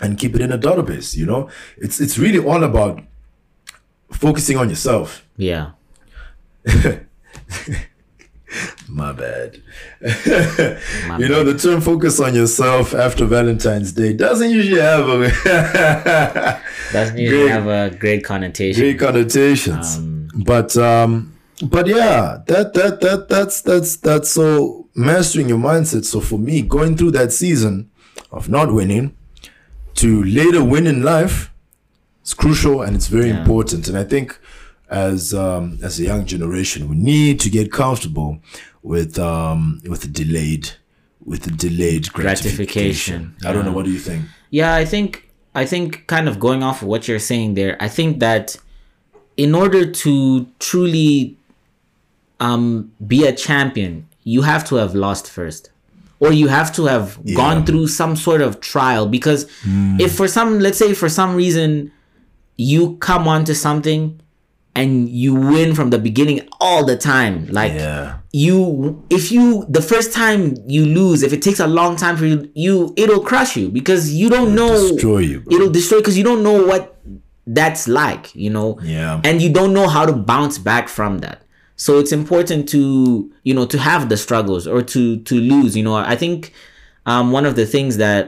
and 0.02 0.18
keep 0.18 0.36
it 0.36 0.42
in 0.42 0.52
a 0.52 0.58
database, 0.58 1.16
you 1.16 1.26
know? 1.26 1.50
It's 1.78 2.00
it's 2.00 2.18
really 2.18 2.40
all 2.40 2.64
about 2.64 3.02
focusing 4.12 4.58
on 4.58 4.70
yourself. 4.70 5.26
Yeah. 5.38 5.72
My 8.90 9.12
bad. 9.14 9.62
you 10.02 11.30
know, 11.30 11.44
the 11.44 11.56
term 11.62 11.80
focus 11.82 12.20
on 12.20 12.34
yourself 12.34 12.94
after 12.96 13.26
Valentine's 13.26 13.92
Day 13.94 14.14
doesn't 14.14 14.50
usually 14.50 14.82
have 14.82 15.08
a 15.08 16.62
Doesn't 16.92 17.18
usually 17.18 17.44
Great. 17.44 17.52
have 17.52 17.68
a 17.68 17.96
great 17.96 18.24
connotation. 18.24 18.82
great 18.82 19.00
connotations. 19.00 20.00
but 20.44 20.76
um 20.78 21.34
but 21.64 21.86
yeah, 21.88 22.40
that 22.48 22.74
that 22.74 23.00
that 23.02 23.28
that's 23.30 23.62
that's 23.62 23.96
that's 23.98 24.32
so 24.32 24.88
mastering 24.96 25.50
your 25.50 25.60
mindset. 25.60 26.06
So 26.06 26.20
for 26.20 26.40
me, 26.40 26.62
going 26.64 26.98
through 26.98 27.12
that 27.12 27.32
season 27.32 27.92
of 28.32 28.50
not 28.50 28.74
winning 28.74 29.16
to 30.02 30.24
later 30.24 30.64
win 30.64 30.86
in 30.88 31.04
life, 31.04 31.52
it's 32.22 32.34
crucial 32.34 32.82
and 32.84 32.96
it's 32.98 33.08
very 33.08 33.30
Yeah. 33.30 33.40
important. 33.40 33.88
And 33.90 33.98
I 33.98 34.04
think 34.14 34.38
as 34.90 35.34
um, 35.34 35.78
as 35.88 36.00
a 36.00 36.04
young 36.04 36.26
generation, 36.26 36.80
we 36.90 36.96
need 36.96 37.40
to 37.42 37.50
get 37.50 37.72
comfortable 37.72 38.32
with 38.84 39.18
um, 39.20 39.82
with 39.92 40.02
the 40.02 40.08
delayed 40.22 40.66
with 41.32 41.42
the 41.48 41.52
delayed 41.52 42.06
gratification. 42.14 42.66
Gratification, 42.66 43.36
I 43.48 43.54
don't 43.54 43.66
know. 43.66 43.76
What 43.78 43.86
do 43.86 43.92
you 43.92 44.00
think? 44.10 44.22
Yeah, 44.60 44.74
I 44.74 44.86
think 44.86 45.10
I 45.54 45.66
think 45.66 46.08
kind 46.08 46.28
of 46.30 46.40
going 46.40 46.62
off 46.64 46.82
of 46.82 46.88
what 46.88 47.08
you're 47.08 47.20
saying 47.32 47.56
there, 47.56 47.76
I 47.80 47.90
think 47.98 48.20
that 48.20 48.58
in 49.38 49.54
order 49.64 49.82
to 50.04 50.48
truly 50.60 51.36
um 52.40 52.92
be 53.06 53.26
a 53.28 53.34
champion, 53.34 54.08
you 54.24 54.42
have 54.44 54.64
to 54.70 54.76
have 54.76 54.96
lost 54.96 55.30
first. 55.30 55.72
Or 56.22 56.34
you 56.34 56.48
have 56.50 56.74
to 56.76 56.86
have 56.86 57.18
gone 57.36 57.66
through 57.66 57.88
some 57.88 58.16
sort 58.18 58.42
of 58.42 58.60
trial 58.60 59.08
because 59.08 59.50
hmm. 59.64 59.98
if 60.00 60.16
for 60.16 60.28
some 60.28 60.60
let's 60.60 60.78
say 60.78 60.94
for 60.94 61.08
some 61.10 61.36
reason 61.36 61.92
you 62.58 62.98
come 62.98 63.26
onto 63.28 63.54
something 63.54 64.20
and 64.76 65.10
you 65.10 65.34
win 65.34 65.74
from 65.74 65.90
the 65.90 65.98
beginning 65.98 66.48
all 66.60 66.86
the 66.86 66.98
time 66.98 67.48
like 67.48 67.74
Yeah. 67.74 68.18
you 68.34 69.02
if 69.10 69.32
you 69.32 69.66
the 69.70 69.82
first 69.82 70.14
time 70.14 70.56
you 70.68 70.86
lose 70.86 71.24
if 71.24 71.32
it 71.34 71.42
takes 71.42 71.60
a 71.60 71.68
long 71.68 71.96
time 71.96 72.18
for 72.18 72.26
you 72.26 72.50
you 72.54 72.94
it'll 72.98 73.24
crush 73.24 73.56
you 73.58 73.70
because 73.70 74.14
you 74.14 74.30
don't 74.30 74.54
know 74.54 74.92
destroy 74.92 75.20
you, 75.20 75.40
bro. 75.40 75.56
it'll 75.56 75.70
destroy 75.72 76.00
because 76.00 76.18
you 76.18 76.24
don't 76.24 76.44
know 76.44 76.66
what 76.66 77.00
that's 77.48 77.88
like 77.88 78.36
you 78.36 78.50
know 78.50 78.78
Yeah. 78.84 79.22
and 79.24 79.42
you 79.42 79.52
don't 79.52 79.74
know 79.74 79.88
how 79.88 80.06
to 80.06 80.14
bounce 80.14 80.58
back 80.60 80.88
from 80.90 81.20
that 81.20 81.42
so 81.86 81.98
it's 82.02 82.12
important 82.12 82.68
to 82.68 82.82
you 83.48 83.54
know 83.58 83.66
to 83.74 83.78
have 83.90 84.10
the 84.10 84.18
struggles 84.26 84.68
or 84.68 84.82
to 84.94 85.02
to 85.30 85.36
lose 85.54 85.72
you 85.80 85.84
know 85.88 85.96
i 85.96 86.16
think 86.24 86.52
um 87.06 87.32
one 87.38 87.46
of 87.50 87.56
the 87.56 87.66
things 87.76 87.96
that 87.98 88.24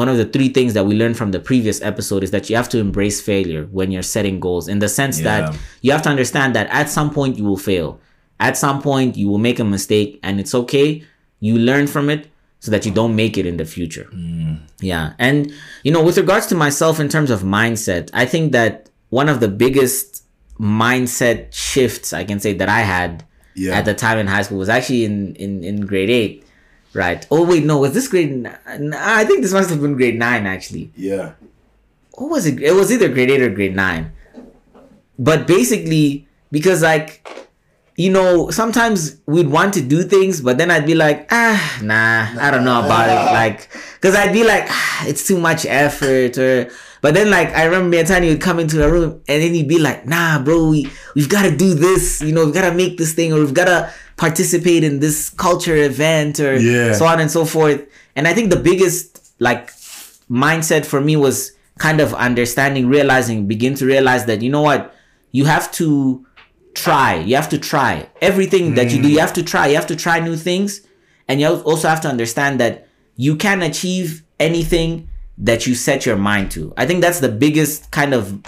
one 0.00 0.08
of 0.12 0.16
the 0.16 0.24
three 0.34 0.48
things 0.56 0.72
that 0.74 0.84
we 0.88 0.94
learned 1.02 1.16
from 1.16 1.30
the 1.32 1.38
previous 1.50 1.78
episode 1.90 2.22
is 2.26 2.30
that 2.30 2.48
you 2.48 2.56
have 2.60 2.68
to 2.68 2.78
embrace 2.78 3.20
failure 3.20 3.64
when 3.78 3.90
you're 3.92 4.08
setting 4.16 4.38
goals 4.46 4.66
in 4.68 4.78
the 4.84 4.88
sense 4.88 5.16
Yeah. 5.20 5.24
that 5.50 5.58
you 5.82 5.90
have 5.94 6.02
to 6.02 6.08
understand 6.14 6.54
that 6.56 6.66
at 6.80 6.88
some 6.88 7.10
point 7.18 7.32
you 7.38 7.44
will 7.44 7.62
fail 7.70 7.88
at 8.48 8.56
some 8.56 8.78
point 8.88 9.16
you 9.16 9.28
will 9.30 9.42
make 9.48 9.58
a 9.60 9.64
mistake 9.76 10.18
and 10.22 10.40
it's 10.40 10.54
okay 10.62 10.88
you 11.40 11.58
learn 11.58 11.86
from 11.86 12.08
it 12.14 12.22
so 12.64 12.70
that 12.70 12.86
you 12.86 12.92
don't 12.92 13.14
make 13.14 13.36
it 13.36 13.44
in 13.44 13.58
the 13.58 13.66
future. 13.66 14.08
Yeah. 14.80 15.12
And, 15.18 15.52
you 15.82 15.92
know, 15.92 16.02
with 16.02 16.16
regards 16.16 16.46
to 16.46 16.54
myself 16.54 16.98
in 16.98 17.10
terms 17.10 17.30
of 17.30 17.42
mindset, 17.42 18.08
I 18.14 18.24
think 18.24 18.52
that 18.52 18.88
one 19.10 19.28
of 19.28 19.40
the 19.40 19.48
biggest 19.48 20.23
mindset 20.60 21.52
shifts 21.52 22.12
I 22.12 22.24
can 22.24 22.38
say 22.40 22.52
that 22.54 22.68
I 22.68 22.80
had 22.80 23.24
Yeah. 23.54 23.74
at 23.78 23.84
the 23.84 23.94
time 23.94 24.18
in 24.18 24.26
high 24.26 24.42
school 24.42 24.58
was 24.58 24.68
actually 24.68 25.04
in, 25.04 25.34
in, 25.36 25.62
in 25.64 25.86
grade 25.86 26.10
eight. 26.10 26.46
Right. 26.92 27.26
Oh, 27.30 27.44
wait, 27.44 27.64
no, 27.64 27.78
was 27.78 27.92
this 27.92 28.06
grade? 28.06 28.30
N- 28.66 28.94
I 28.96 29.24
think 29.24 29.42
this 29.42 29.52
must 29.52 29.68
have 29.70 29.80
been 29.82 29.94
grade 29.96 30.16
nine, 30.18 30.46
actually 30.46 30.92
Yeah. 30.96 31.32
what 32.12 32.30
was 32.30 32.46
it? 32.46 32.62
It 32.62 32.72
was 32.72 32.92
either 32.92 33.08
grade 33.08 33.30
eight 33.30 33.42
or 33.42 33.50
grade 33.50 33.74
nine. 33.74 34.12
But 35.18 35.46
basically, 35.46 36.26
because 36.50 36.82
like, 36.82 37.26
you 37.96 38.10
know, 38.10 38.50
sometimes 38.50 39.16
we'd 39.26 39.48
want 39.48 39.74
to 39.74 39.80
do 39.80 40.02
things, 40.02 40.40
but 40.40 40.58
then 40.58 40.70
I'd 40.70 40.86
be 40.86 40.94
like, 40.96 41.28
ah, 41.30 41.78
nah, 41.82 42.26
I 42.40 42.50
don't 42.50 42.64
know 42.64 42.80
about 42.84 43.08
it. 43.08 43.32
Like, 43.40 43.68
cause 44.00 44.14
I'd 44.14 44.32
be 44.32 44.42
like, 44.44 44.66
ah, 44.68 45.04
it's 45.06 45.26
too 45.26 45.38
much 45.38 45.64
effort 45.66 46.36
or, 46.38 46.70
but 47.04 47.12
then 47.12 47.28
like, 47.28 47.50
I 47.50 47.64
remember 47.64 47.90
me 47.90 47.98
and 47.98 48.08
Tiny 48.08 48.30
would 48.30 48.40
come 48.40 48.58
into 48.58 48.76
the 48.76 48.90
room 48.90 49.20
and 49.28 49.42
then 49.42 49.52
he'd 49.52 49.68
be 49.68 49.78
like, 49.78 50.06
nah, 50.06 50.42
bro, 50.42 50.70
we, 50.70 50.88
we've 51.14 51.28
got 51.28 51.42
to 51.42 51.54
do 51.54 51.74
this, 51.74 52.22
you 52.22 52.32
know, 52.32 52.46
we've 52.46 52.54
got 52.54 52.66
to 52.66 52.74
make 52.74 52.96
this 52.96 53.12
thing 53.12 53.30
or 53.30 53.40
we've 53.40 53.52
got 53.52 53.66
to 53.66 53.92
participate 54.16 54.82
in 54.82 55.00
this 55.00 55.28
culture 55.28 55.76
event 55.76 56.40
or 56.40 56.56
Yeah. 56.56 56.94
so 56.94 57.04
on 57.04 57.20
and 57.20 57.30
so 57.30 57.44
forth. 57.44 57.86
And 58.16 58.26
I 58.26 58.32
think 58.32 58.48
the 58.48 58.58
biggest 58.58 59.34
like 59.38 59.70
mindset 60.30 60.86
for 60.86 60.98
me 60.98 61.14
was 61.14 61.52
kind 61.76 62.00
of 62.00 62.14
understanding, 62.14 62.88
realizing, 62.88 63.46
begin 63.46 63.74
to 63.74 63.84
realize 63.84 64.24
that 64.24 64.40
you 64.40 64.48
know 64.48 64.62
what, 64.62 64.94
you 65.30 65.44
have 65.44 65.70
to 65.72 66.24
try. 66.72 67.16
You 67.16 67.36
have 67.36 67.50
to 67.50 67.58
try 67.58 68.08
everything 68.22 68.76
that 68.76 68.92
you 68.92 69.02
do. 69.02 69.10
You 69.10 69.18
mm. 69.18 69.20
have 69.20 69.34
to 69.34 69.42
try. 69.42 69.66
You 69.66 69.74
have 69.74 69.88
to 69.88 69.96
try 69.96 70.20
new 70.20 70.36
things, 70.36 70.80
and 71.28 71.38
you 71.38 71.48
also 71.48 71.86
have 71.86 72.00
to 72.00 72.08
understand 72.08 72.60
that 72.60 72.88
you 73.16 73.36
can 73.36 73.60
achieve 73.60 74.24
anything 74.40 75.10
that 75.38 75.66
you 75.66 75.74
set 75.74 76.06
your 76.06 76.16
mind 76.16 76.50
to. 76.52 76.72
I 76.76 76.86
think 76.86 77.00
that's 77.00 77.20
the 77.20 77.28
biggest 77.28 77.90
kind 77.90 78.14
of 78.14 78.40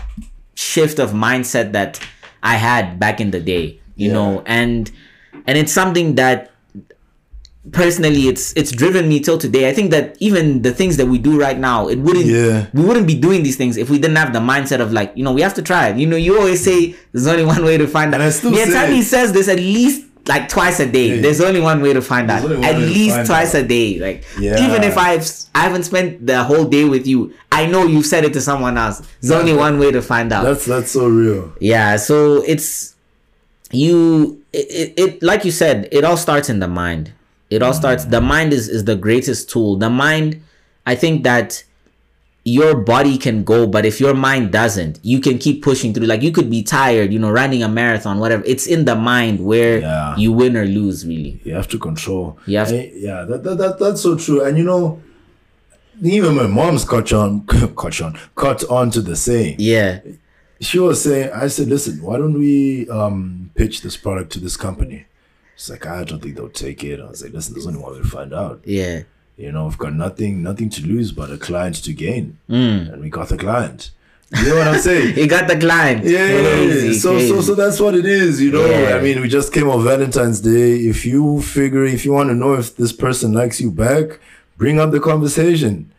shift 0.54 0.98
of 0.98 1.10
mindset 1.10 1.72
that 1.72 2.00
I 2.42 2.54
had 2.56 2.98
back 3.00 3.20
in 3.20 3.30
the 3.32 3.40
day. 3.40 3.80
You 3.96 4.08
Yeah. 4.08 4.12
know, 4.14 4.42
and 4.46 4.90
and 5.46 5.56
it's 5.58 5.72
something 5.72 6.14
that 6.16 6.50
personally 7.72 8.28
it's 8.28 8.52
it's 8.56 8.70
driven 8.70 9.08
me 9.08 9.18
till 9.18 9.36
today 9.38 9.68
i 9.68 9.72
think 9.74 9.90
that 9.90 10.16
even 10.20 10.62
the 10.62 10.70
things 10.72 10.96
that 10.98 11.06
we 11.06 11.18
do 11.18 11.36
right 11.40 11.58
now 11.58 11.88
it 11.88 11.98
wouldn't 11.98 12.24
Yeah. 12.26 12.66
we 12.72 12.84
wouldn't 12.84 13.08
be 13.08 13.14
doing 13.18 13.42
these 13.42 13.56
things 13.56 13.76
if 13.76 13.90
we 13.90 13.98
didn't 13.98 14.14
have 14.16 14.32
the 14.32 14.38
mindset 14.38 14.78
of 14.80 14.92
like 14.92 15.10
you 15.16 15.24
know 15.24 15.32
we 15.32 15.40
have 15.42 15.54
to 15.54 15.62
try 15.62 15.88
it 15.88 15.96
you 15.96 16.06
know 16.06 16.14
you 16.14 16.38
always 16.38 16.62
say 16.62 16.94
there's 17.10 17.26
only 17.26 17.44
one 17.54 17.64
way 17.64 17.76
to 17.76 17.88
find 17.88 18.14
out 18.14 18.20
And 18.20 18.22
I 18.22 18.30
still 18.30 18.52
Me 18.52 18.64
say 18.64 19.02
says 19.02 19.32
this 19.32 19.48
at 19.48 19.58
least 19.58 20.04
like 20.28 20.48
twice 20.48 20.80
a 20.80 20.86
day 20.86 21.08
Hey. 21.10 21.20
there's 21.20 21.40
only 21.40 21.60
one 21.60 21.80
way 21.82 21.92
to 21.92 22.02
find 22.02 22.30
out 22.30 22.40
There's 22.42 22.52
only 22.56 22.66
one 22.66 22.74
at 22.74 22.80
least 22.80 23.26
twice 23.26 23.54
out. 23.54 23.64
a 23.64 23.66
day 23.68 23.98
like 23.98 24.24
Yeah. 24.40 24.58
even 24.68 24.82
if 24.82 24.98
i've 24.98 25.24
i 25.54 25.60
haven't 25.60 25.84
spent 25.84 26.26
the 26.26 26.42
whole 26.42 26.64
day 26.64 26.84
with 26.84 27.06
you 27.06 27.32
i 27.52 27.64
know 27.66 27.84
you've 27.86 28.06
said 28.06 28.24
it 28.24 28.32
to 28.32 28.40
someone 28.40 28.76
else 28.76 29.02
there's 29.20 29.30
only 29.30 29.52
one 29.54 29.78
way 29.78 29.92
to 29.92 30.02
find 30.02 30.32
out 30.32 30.44
That's 30.44 30.64
that's 30.66 30.90
so 30.90 31.06
real. 31.08 31.52
yeah 31.60 31.96
so 31.96 32.42
it's 32.46 32.94
you 33.72 34.42
it, 34.52 34.66
it, 34.70 34.94
it 35.00 35.22
like 35.22 35.44
you 35.44 35.50
said 35.50 35.88
it 35.92 36.04
all 36.04 36.16
starts 36.16 36.48
in 36.48 36.60
the 36.60 36.68
mind 36.68 37.12
it 37.50 37.62
all 37.62 37.72
starts 37.74 38.04
the 38.06 38.20
mind 38.20 38.52
is 38.52 38.68
is 38.68 38.84
the 38.84 38.96
greatest 38.96 39.50
tool 39.50 39.76
the 39.76 39.90
mind 39.90 40.42
i 40.86 40.94
think 40.94 41.22
that 41.24 41.62
your 42.48 42.76
body 42.76 43.18
can 43.18 43.42
go 43.42 43.66
but 43.66 43.84
if 43.84 43.98
your 43.98 44.14
mind 44.14 44.52
doesn't 44.52 45.00
you 45.02 45.18
can 45.20 45.36
keep 45.36 45.62
pushing 45.64 45.92
through 45.92 46.06
like 46.06 46.22
you 46.22 46.30
could 46.30 46.48
be 46.48 46.62
tired 46.62 47.12
you 47.12 47.18
know 47.18 47.28
running 47.30 47.60
a 47.64 47.68
marathon 47.68 48.20
whatever 48.20 48.42
it's 48.46 48.66
in 48.68 48.84
the 48.84 48.94
mind 48.94 49.40
where 49.44 49.80
Yeah. 49.80 50.16
you 50.16 50.30
win 50.32 50.56
or 50.56 50.64
lose 50.64 51.04
really 51.04 51.40
You 51.44 51.54
have 51.54 51.66
to 51.74 51.78
control. 51.78 52.38
You 52.46 52.58
have- 52.58 52.70
And- 52.70 52.92
yeah, 52.94 53.24
that, 53.24 53.42
that, 53.44 53.56
that 53.58 53.78
that's 53.80 54.00
so 54.00 54.16
true. 54.16 54.44
And 54.44 54.56
you 54.56 54.62
know, 54.64 55.02
even 56.02 56.36
my 56.36 56.46
mom's 56.46 56.84
caught 56.84 57.12
on, 57.12 57.44
caught 57.74 58.00
on, 58.00 58.18
caught 58.34 58.62
on 58.70 58.90
to 58.92 59.00
the 59.00 59.16
saying. 59.16 59.56
yeah 59.58 60.00
She 60.60 60.78
was 60.78 61.02
saying, 61.02 61.30
I 61.34 61.48
said, 61.48 61.66
listen, 61.68 62.00
why 62.02 62.16
don't 62.18 62.38
we 62.38 62.88
um 62.90 63.50
pitch 63.54 63.82
this 63.82 63.96
product 63.96 64.30
to 64.34 64.38
this 64.40 64.56
company? 64.56 65.06
She's 65.56 65.70
like, 65.70 65.86
I 65.86 66.04
don't 66.04 66.22
think 66.22 66.36
they'll 66.36 66.48
take 66.50 66.84
it. 66.84 67.00
I 67.00 67.06
was 67.08 67.22
like, 67.24 67.32
listen, 67.32 67.54
there's 67.54 67.66
only 67.66 67.80
one 67.80 67.92
way 67.94 68.02
to 68.02 68.08
find 68.08 68.32
out. 68.32 68.60
yeah 68.64 69.02
You 69.36 69.52
know, 69.52 69.64
we've 69.66 69.76
got 69.78 69.94
nothing, 69.94 70.42
nothing 70.42 70.70
to 70.70 70.86
lose 70.86 71.12
but 71.12 71.30
a 71.30 71.36
client 71.36 71.76
to 71.84 71.92
gain, 71.92 72.38
Mm. 72.48 72.92
and 72.92 73.02
we 73.02 73.10
got 73.10 73.28
the 73.28 73.36
client. 73.36 73.90
You 74.36 74.48
know 74.48 74.56
what 74.56 74.68
I'm 74.68 74.80
saying? 74.80 75.14
he 75.20 75.26
got 75.28 75.46
the 75.46 75.56
client 75.56 76.04
Yeah, 76.04 76.26
Crazy, 76.26 76.94
so 76.94 77.10
so 77.18 77.34
crazy. 77.34 77.42
so 77.42 77.54
that's 77.54 77.78
what 77.78 77.94
it 77.94 78.06
is, 78.06 78.40
you 78.42 78.50
know. 78.50 78.64
Yeah. 78.66 78.96
I 78.96 79.00
mean, 79.02 79.20
we 79.20 79.28
just 79.28 79.52
came 79.52 79.68
on 79.68 79.84
Valentine's 79.84 80.40
Day. 80.40 80.76
If 80.78 81.04
you 81.06 81.42
figure, 81.42 81.84
if 81.84 82.04
you 82.04 82.12
want 82.12 82.30
to 82.30 82.34
know 82.34 82.54
if 82.54 82.74
this 82.76 82.92
person 82.92 83.32
likes 83.34 83.60
you 83.60 83.70
back, 83.70 84.18
bring 84.56 84.80
up 84.80 84.90
the 84.90 85.00
conversation. 85.00 85.90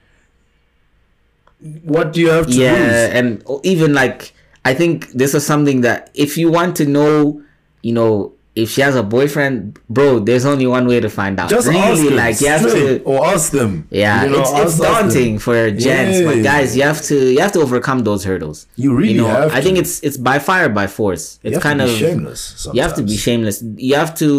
What 1.84 2.13
do 2.13 2.19
you 2.21 2.30
have 2.30 2.47
to 2.47 2.54
yeah 2.54 2.73
lose? 2.73 3.13
and 3.17 3.43
even 3.63 3.93
like 3.93 4.32
i 4.63 4.73
think 4.76 5.10
this 5.13 5.34
is 5.34 5.43
something 5.45 5.82
that 5.82 6.12
if 6.13 6.38
you 6.38 6.52
want 6.52 6.76
to 6.76 6.86
know 6.86 7.41
you 7.82 7.93
know 7.93 8.32
if 8.63 8.67
she 8.74 8.82
has 8.88 8.96
a 8.96 9.04
boyfriend 9.15 9.58
bro 9.96 10.20
there's 10.28 10.46
only 10.52 10.65
one 10.78 10.86
way 10.91 11.00
to 11.06 11.10
find 11.20 11.39
out 11.39 11.50
Just 11.50 11.67
really 11.67 11.80
ask 11.80 12.04
them, 12.04 12.15
like 12.24 12.41
you 12.41 12.48
have 12.56 12.62
to 12.78 13.04
or 13.04 13.20
ask 13.34 13.52
them. 13.60 13.72
yeah 13.91 14.24
You 14.24 14.30
know, 14.32 14.41
it's, 14.41 14.52
it's 14.63 14.78
daunting 14.80 15.34
for 15.46 15.70
gents 15.86 16.17
but 16.28 16.38
guys 16.43 16.76
you 16.78 16.84
have 16.84 17.02
to 17.10 17.15
you 17.36 17.39
have 17.46 17.52
to 17.58 17.62
overcome 17.67 18.00
those 18.10 18.22
hurdles 18.30 18.58
You 18.76 18.89
really 18.96 19.13
you 19.13 19.22
know 19.22 19.28
have 19.28 19.54
i 19.54 19.62
think 19.62 19.76
to. 19.76 19.82
it's 19.82 19.93
it's 20.08 20.17
by 20.30 20.38
fire 20.50 20.70
by 20.70 20.88
force 20.88 21.39
You 21.43 21.48
it's 21.50 21.56
have 21.58 21.63
kind 21.67 21.80
to 21.80 21.86
of 21.86 21.91
be 21.91 21.98
shameless. 22.06 22.41
Sometimes. 22.41 22.76
you 22.76 22.82
have 22.86 22.96
to 23.00 23.04
be 23.12 23.15
shameless 23.28 23.58
you 23.89 23.96
have 23.96 24.13
to 24.24 24.30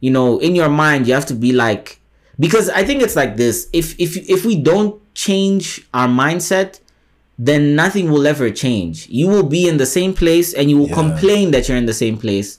you 0.00 0.10
know 0.16 0.38
in 0.46 0.52
your 0.60 0.68
mind 0.84 1.00
you 1.08 1.14
have 1.18 1.26
to 1.32 1.34
be 1.46 1.52
like 1.52 1.84
because 2.44 2.66
i 2.70 2.82
think 2.88 2.98
it's 3.04 3.16
like 3.22 3.32
this 3.36 3.56
if 3.72 3.86
if 4.04 4.10
if 4.36 4.40
we 4.48 4.54
don't 4.70 4.92
change 5.14 5.64
our 5.98 6.08
mindset 6.08 6.80
then 7.38 7.74
nothing 7.74 8.10
will 8.12 8.26
ever 8.26 8.48
change 8.50 9.08
you 9.08 9.26
will 9.28 9.42
be 9.58 9.62
in 9.68 9.76
the 9.76 9.86
same 9.86 10.12
place 10.14 10.48
and 10.54 10.64
you 10.70 10.76
will 10.78 10.88
Yeah. 10.88 11.02
complain 11.02 11.50
that 11.52 11.68
you're 11.68 11.76
in 11.84 11.86
the 11.86 12.00
same 12.04 12.16
place 12.16 12.58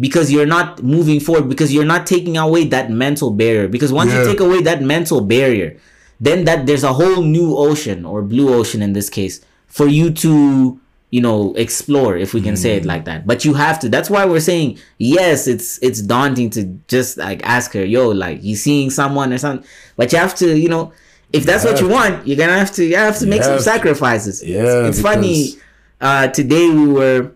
because 0.00 0.32
you're 0.32 0.46
not 0.46 0.82
moving 0.82 1.20
forward 1.20 1.48
because 1.48 1.72
you're 1.72 1.84
not 1.84 2.06
taking 2.06 2.36
away 2.36 2.64
that 2.64 2.90
mental 2.90 3.30
barrier 3.30 3.68
because 3.68 3.92
once 3.92 4.12
Yeah. 4.12 4.22
you 4.22 4.28
take 4.30 4.40
away 4.40 4.60
that 4.62 4.82
mental 4.82 5.20
barrier 5.20 5.76
then 6.20 6.44
that 6.44 6.66
there's 6.66 6.84
a 6.84 6.92
whole 6.92 7.22
new 7.22 7.56
ocean 7.56 8.04
or 8.04 8.22
blue 8.22 8.52
ocean 8.54 8.82
in 8.82 8.92
this 8.92 9.08
case 9.10 9.40
for 9.66 9.86
you 9.86 10.10
to 10.10 10.80
you 11.10 11.20
know 11.20 11.54
explore 11.54 12.16
if 12.16 12.34
we 12.34 12.40
can 12.40 12.56
say 12.56 12.74
Mm. 12.74 12.78
it 12.80 12.84
like 12.86 13.04
that 13.04 13.24
but 13.26 13.44
you 13.44 13.54
have 13.54 13.78
to 13.80 13.88
that's 13.88 14.10
why 14.10 14.24
we're 14.24 14.40
saying 14.40 14.78
yes 14.98 15.46
it's 15.46 15.78
it's 15.80 16.00
daunting 16.02 16.50
to 16.50 16.64
just 16.88 17.16
like 17.18 17.40
ask 17.44 17.72
her 17.74 17.84
yo 17.84 18.08
like 18.08 18.42
you 18.42 18.56
seeing 18.56 18.90
someone 18.90 19.32
or 19.32 19.38
something 19.38 19.64
but 19.96 20.10
you 20.12 20.18
have 20.18 20.34
to 20.36 20.58
you 20.58 20.68
know 20.68 20.92
if 21.32 21.44
that's 21.44 21.64
what 21.64 21.80
you 21.80 21.88
want 21.88 22.26
you're 22.26 22.36
gonna 22.36 22.58
have 22.58 22.72
to 22.72 22.84
you 22.84 22.96
have 22.96 23.16
to 23.18 23.24
You 23.26 23.30
make 23.30 23.44
some 23.44 23.58
to. 23.58 23.62
sacrifices 23.62 24.42
Yeah, 24.42 24.88
it's, 24.88 25.00
funny 25.00 25.52
because- 25.52 25.62
uh 26.00 26.26
today 26.28 26.68
we 26.70 26.86
were 26.88 27.30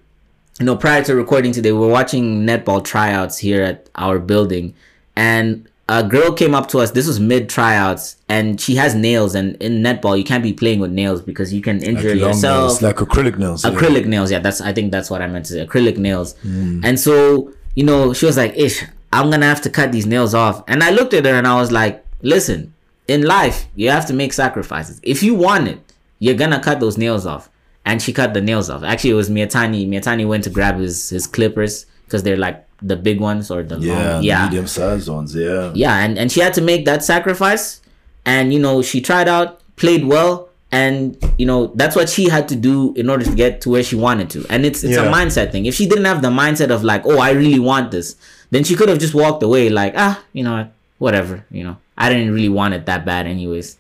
you 0.61 0.67
know 0.67 0.77
prior 0.77 1.03
to 1.05 1.15
recording 1.15 1.53
today 1.53 1.73
we 1.73 1.79
were 1.79 1.89
watching 1.89 2.45
netball 2.47 2.83
tryouts 2.85 3.39
here 3.39 3.63
at 3.63 3.89
our 3.95 4.19
building 4.19 4.75
and 5.17 5.69
a 5.89 6.03
girl 6.07 6.33
came 6.33 6.55
up 6.55 6.69
to 6.69 6.79
us 6.79 6.91
this 6.91 7.07
was 7.07 7.19
mid 7.21 7.49
tryouts 7.49 8.17
and 8.29 8.61
she 8.61 8.75
has 8.77 8.95
nails 8.95 9.35
and 9.35 9.57
in 9.63 9.83
netball 9.83 10.17
you 10.19 10.25
can't 10.25 10.43
be 10.43 10.53
playing 10.53 10.81
with 10.81 10.91
nails 10.91 11.23
because 11.23 11.53
you 11.53 11.63
can 11.63 11.83
injure 11.83 12.11
Like 12.11 12.19
yourself 12.21 12.65
nails, 12.65 12.83
like 12.83 12.97
acrylic 12.97 13.39
nails. 13.39 13.65
yeah. 13.65 13.71
acrylic 13.71 14.07
nails 14.07 14.31
yeah 14.31 14.39
that's 14.41 14.61
i 14.61 14.73
think 14.73 14.91
that's 14.93 15.11
what 15.11 15.23
i 15.23 15.27
meant 15.27 15.47
to 15.47 15.53
say 15.53 15.67
acrylic 15.67 15.97
nails 15.97 16.35
Mm. 16.45 16.85
and 16.85 16.99
so 17.01 17.53
you 17.75 17.85
know 17.85 18.13
she 18.13 18.27
was 18.27 18.37
like 18.37 18.55
ish 18.57 18.85
i'm 19.13 19.31
gonna 19.31 19.47
have 19.47 19.61
to 19.63 19.71
cut 19.71 19.93
these 19.93 20.07
nails 20.07 20.35
off 20.35 20.63
and 20.69 20.83
i 20.83 20.91
looked 20.91 21.15
at 21.15 21.25
her 21.25 21.35
and 21.35 21.47
i 21.47 21.59
was 21.59 21.71
like 21.73 22.05
listen 22.23 22.73
in 23.07 23.23
life 23.23 23.67
you 23.77 23.89
have 23.91 24.05
to 24.07 24.13
make 24.13 24.33
sacrifices 24.33 25.01
if 25.03 25.23
you 25.23 25.35
want 25.35 25.69
it 25.69 25.81
you're 26.19 26.35
gonna 26.35 26.61
cut 26.61 26.81
those 26.81 26.99
nails 26.99 27.25
off 27.25 27.49
and 27.89 28.03
she 28.03 28.13
cut 28.13 28.35
the 28.35 28.41
nails 28.41 28.69
off. 28.69 28.83
Actually 28.85 29.11
it 29.11 29.21
was 29.23 29.31
Mietani. 29.31 29.89
Mietani 29.89 30.29
went 30.29 30.45
to 30.45 30.51
grab 30.51 30.77
his 30.79 31.09
his 31.09 31.27
clippers 31.27 31.87
because 32.05 32.23
they're 32.23 32.37
like 32.37 32.59
the 32.83 32.97
big 32.97 33.19
ones 33.19 33.51
or 33.51 33.63
the 33.63 33.79
Yeah, 33.79 34.15
long 34.15 34.23
yeah. 34.23 34.45
medium 34.45 34.67
sized 34.67 35.09
ones. 35.09 35.35
Yeah. 35.35 35.73
yeah 35.75 35.97
and, 36.05 36.19
and 36.19 36.31
she 36.31 36.41
had 36.41 36.55
to 36.55 36.61
make 36.61 36.85
that 36.85 37.03
sacrifice. 37.03 37.81
And 38.27 38.53
you 38.53 38.61
know 38.61 38.83
she 38.83 39.01
tried 39.01 39.27
out 39.27 39.61
played 39.77 40.05
well 40.05 40.51
and 40.71 41.17
you 41.39 41.47
know 41.47 41.61
that's 41.81 41.97
what 41.97 42.09
she 42.11 42.29
had 42.29 42.47
to 42.53 42.57
do 42.57 42.93
in 42.95 43.09
order 43.09 43.25
to 43.25 43.35
get 43.35 43.63
to 43.63 43.71
where 43.71 43.83
she 43.83 43.97
wanted 43.97 44.29
to. 44.35 44.45
And 44.51 44.67
it's 44.67 44.85
it's 44.85 44.99
a 44.99 45.07
mindset 45.19 45.51
thing. 45.51 45.65
If 45.65 45.75
she 45.75 45.87
didn't 45.89 46.05
have 46.13 46.21
the 46.21 46.31
mindset 46.43 46.71
of 46.71 46.85
like 46.85 47.03
oh 47.07 47.19
i 47.19 47.31
really 47.31 47.63
want 47.73 47.91
this 47.91 48.17
then 48.51 48.65
she 48.65 48.75
could 48.77 48.89
have 48.89 48.99
just 48.99 49.15
walked 49.15 49.43
away 49.43 49.69
like 49.71 49.95
ah 49.97 50.23
you 50.33 50.45
know 50.45 50.69
whatever 50.99 51.45
you 51.51 51.65
know? 51.65 51.77
I 51.97 52.09
didn't 52.11 52.33
really 52.33 52.49
want 52.61 52.75
it 52.75 52.87
that 52.87 53.05
bad 53.05 53.27
anyways 53.27 53.77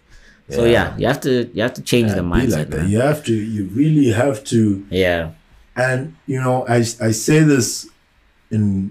so 0.51 0.65
Yeah. 0.65 0.71
yeah 0.73 0.97
you 0.99 1.07
have 1.07 1.21
to 1.21 1.51
you 1.55 1.63
have 1.63 1.75
to 1.75 1.83
change 1.83 2.11
the 2.13 2.21
mindset 2.35 2.57
like 2.59 2.71
that. 2.71 2.89
You 2.89 3.01
have 3.01 3.25
to. 3.25 3.35
You 3.35 3.65
really 3.81 4.11
have 4.23 4.43
to. 4.53 4.87
yeah 4.91 5.31
and 5.77 6.17
you 6.27 6.41
know 6.41 6.67
i 6.69 6.79
i 7.09 7.11
say 7.13 7.39
this 7.53 7.87
in 8.51 8.91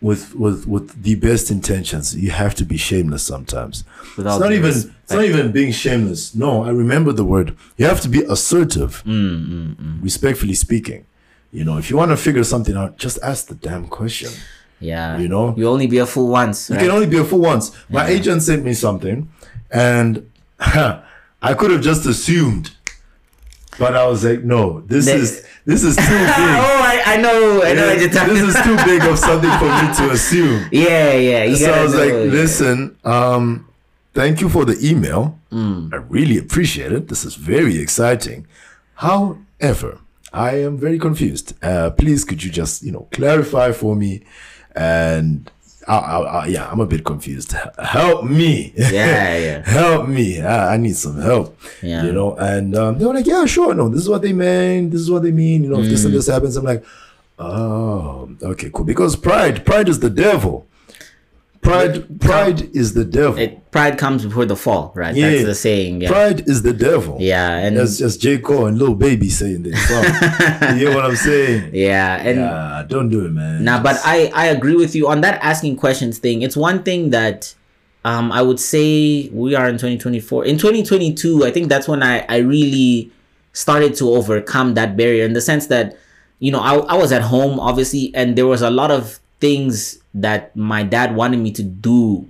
with 0.00 0.34
with 0.34 0.66
with 0.66 1.02
the 1.02 1.14
best 1.14 1.50
intentions 1.50 2.14
you 2.16 2.30
have 2.30 2.54
to 2.54 2.64
be 2.64 2.76
shameless 2.76 3.22
sometimes 3.22 3.84
With 4.16 4.26
it's 4.26 4.38
not 4.38 4.52
even 4.52 4.72
respect. 4.74 4.94
it's 5.04 5.12
not 5.12 5.24
even 5.24 5.52
being 5.52 5.72
shameless 5.72 6.34
no 6.34 6.64
i 6.64 6.68
remember 6.70 7.12
the 7.12 7.24
word 7.24 7.56
you 7.78 7.86
have 7.86 8.00
to 8.02 8.08
be 8.08 8.22
assertive 8.24 9.02
Mm, 9.06 10.02
respectfully 10.02 10.54
speaking 10.54 11.06
you 11.52 11.64
know 11.64 11.78
if 11.78 11.88
you 11.90 11.96
want 11.96 12.10
to 12.10 12.16
figure 12.18 12.44
something 12.44 12.76
out 12.76 12.98
just 12.98 13.18
ask 13.22 13.46
the 13.46 13.54
damn 13.54 13.86
question 13.88 14.30
Yeah. 14.80 15.16
You 15.22 15.28
know? 15.34 15.54
You 15.56 15.66
only 15.74 15.86
be 15.86 15.98
a 15.98 16.08
fool 16.14 16.28
once. 16.42 16.68
You 16.68 16.74
right? 16.76 16.82
can 16.84 16.90
only 16.96 17.06
be 17.06 17.16
a 17.16 17.24
fool 17.24 17.40
once. 17.52 17.64
My 17.88 18.04
agent 18.16 18.42
sent 18.42 18.60
me 18.68 18.74
something, 18.74 19.18
and 19.74 20.30
I 20.60 21.54
could 21.58 21.70
have 21.72 21.82
just 21.82 22.06
assumed, 22.06 22.70
but 23.78 23.94
I 23.96 24.06
was 24.06 24.24
like, 24.24 24.42
no, 24.44 24.80
this 24.82 25.06
is 25.06 25.44
this 25.66 25.82
is 25.82 25.96
too 25.96 26.02
big. 26.08 26.10
oh. 26.10 26.80
I, 26.82 27.02
I 27.06 27.16
know. 27.16 27.62
I 27.62 27.74
know 27.74 28.08
talking 28.08 28.34
this 28.34 28.54
is 28.54 28.62
too 28.62 28.76
big 28.84 29.02
of 29.02 29.18
something 29.18 29.50
for 29.58 29.64
me 29.66 29.94
to 29.96 30.10
assume. 30.16 30.68
Yeah, 30.72 31.12
yeah. 31.12 31.54
So 31.54 31.72
I 31.72 31.82
was 31.82 31.94
like, 31.94 32.08
know, 32.10 32.22
yeah. 32.24 32.30
listen, 32.32 32.96
um, 33.04 33.68
thank 34.14 34.40
you 34.40 34.48
for 34.48 34.64
the 34.64 34.78
email. 34.86 35.38
Mm. 35.50 35.92
I 35.92 35.96
really 35.96 36.38
appreciate 36.38 36.92
it. 36.92 37.08
This 37.08 37.24
is 37.24 37.34
very 37.34 37.78
exciting. 37.78 38.46
However, 38.94 39.98
I 40.32 40.62
am 40.62 40.78
very 40.78 40.98
confused. 40.98 41.54
Uh, 41.62 41.90
please, 41.90 42.24
could 42.24 42.42
you 42.42 42.50
just, 42.50 42.82
you 42.82 42.92
know, 42.92 43.08
clarify 43.12 43.72
for 43.72 43.94
me? 43.96 44.22
And 44.74 45.50
I, 45.86 45.96
I, 45.98 46.18
I, 46.20 46.46
yeah, 46.46 46.68
I'm 46.70 46.80
a 46.80 46.86
bit 46.86 47.04
confused. 47.04 47.54
Help 47.78 48.24
me. 48.24 48.72
Yeah, 48.76 49.36
yeah. 49.38 49.62
help 49.64 50.08
me. 50.08 50.40
I, 50.40 50.74
I 50.74 50.76
need 50.78 50.96
some 50.96 51.20
help. 51.20 51.58
Yeah. 51.82 52.04
You 52.04 52.12
know, 52.12 52.34
and 52.36 52.74
um, 52.76 52.98
they 52.98 53.04
were 53.04 53.14
like, 53.14 53.26
yeah, 53.26 53.44
sure. 53.46 53.74
No, 53.74 53.88
this 53.88 54.00
is 54.02 54.08
what 54.08 54.22
they 54.22 54.32
meant. 54.32 54.90
This 54.92 55.00
is 55.02 55.10
what 55.10 55.22
they 55.22 55.32
mean. 55.32 55.62
You 55.64 55.70
know, 55.70 55.80
if 55.80 55.86
Mm. 55.86 55.90
this 55.90 56.04
and 56.04 56.14
this 56.14 56.26
happens, 56.28 56.56
I'm 56.56 56.64
like, 56.64 56.84
oh, 57.38 58.30
okay, 58.42 58.70
cool. 58.72 58.84
Because 58.84 59.16
pride, 59.16 59.64
pride 59.66 59.88
is 59.88 59.98
the 60.00 60.10
devil. 60.10 60.66
Pride, 61.64 62.20
pride 62.20 62.76
is 62.76 62.92
the 62.92 63.06
devil. 63.06 63.38
It, 63.38 63.70
pride 63.70 63.96
comes 63.96 64.24
before 64.24 64.44
the 64.44 64.54
fall, 64.54 64.92
right? 64.94 65.14
Yeah. 65.16 65.30
That's 65.30 65.44
the 65.44 65.54
saying. 65.54 66.02
Yeah. 66.02 66.10
Pride 66.10 66.46
is 66.46 66.60
the 66.62 66.74
devil. 66.74 67.16
Yeah, 67.18 67.56
and 67.56 67.76
That's 67.76 67.96
just 67.98 68.20
J. 68.20 68.38
Cole 68.38 68.66
and 68.66 68.78
Lil 68.78 68.94
Baby 68.94 69.30
saying 69.30 69.62
this 69.62 69.74
you 69.90 70.76
hear 70.76 70.94
what 70.94 71.06
I'm 71.06 71.16
saying? 71.16 71.70
yeah, 71.74 72.16
and 72.16 72.38
Yeah, 72.38 72.84
don't 72.86 73.08
do 73.08 73.24
it, 73.24 73.30
man. 73.32 73.64
Nah, 73.64 73.82
but 73.82 73.96
I 74.04 74.30
I 74.34 74.46
agree 74.46 74.76
with 74.76 74.94
you 74.94 75.08
on 75.08 75.22
that 75.22 75.42
asking 75.42 75.76
questions 75.76 76.18
thing. 76.18 76.42
It's 76.42 76.56
one 76.56 76.82
thing 76.82 77.10
that 77.10 77.54
um 78.04 78.30
I 78.30 78.42
would 78.42 78.60
say 78.60 79.30
we 79.32 79.54
are 79.54 79.66
in 79.68 79.76
2024. 79.76 80.44
In 80.44 80.58
2022, 80.58 81.46
I 81.46 81.50
think 81.50 81.68
that's 81.70 81.88
when 81.88 82.02
I 82.02 82.26
I 82.28 82.38
really 82.38 83.10
started 83.54 83.94
to 83.96 84.10
overcome 84.10 84.74
that 84.74 84.96
barrier 84.96 85.24
in 85.24 85.32
the 85.32 85.40
sense 85.40 85.68
that 85.68 85.96
you 86.40 86.52
know, 86.52 86.60
I 86.60 86.74
I 86.76 86.94
was 86.94 87.10
at 87.10 87.22
home 87.22 87.58
obviously 87.58 88.12
and 88.14 88.36
there 88.36 88.46
was 88.46 88.60
a 88.60 88.70
lot 88.70 88.90
of 88.90 89.18
things 89.40 89.98
that 90.14 90.54
my 90.56 90.82
dad 90.82 91.14
wanted 91.16 91.38
me 91.40 91.50
to 91.52 91.62
do 91.62 92.26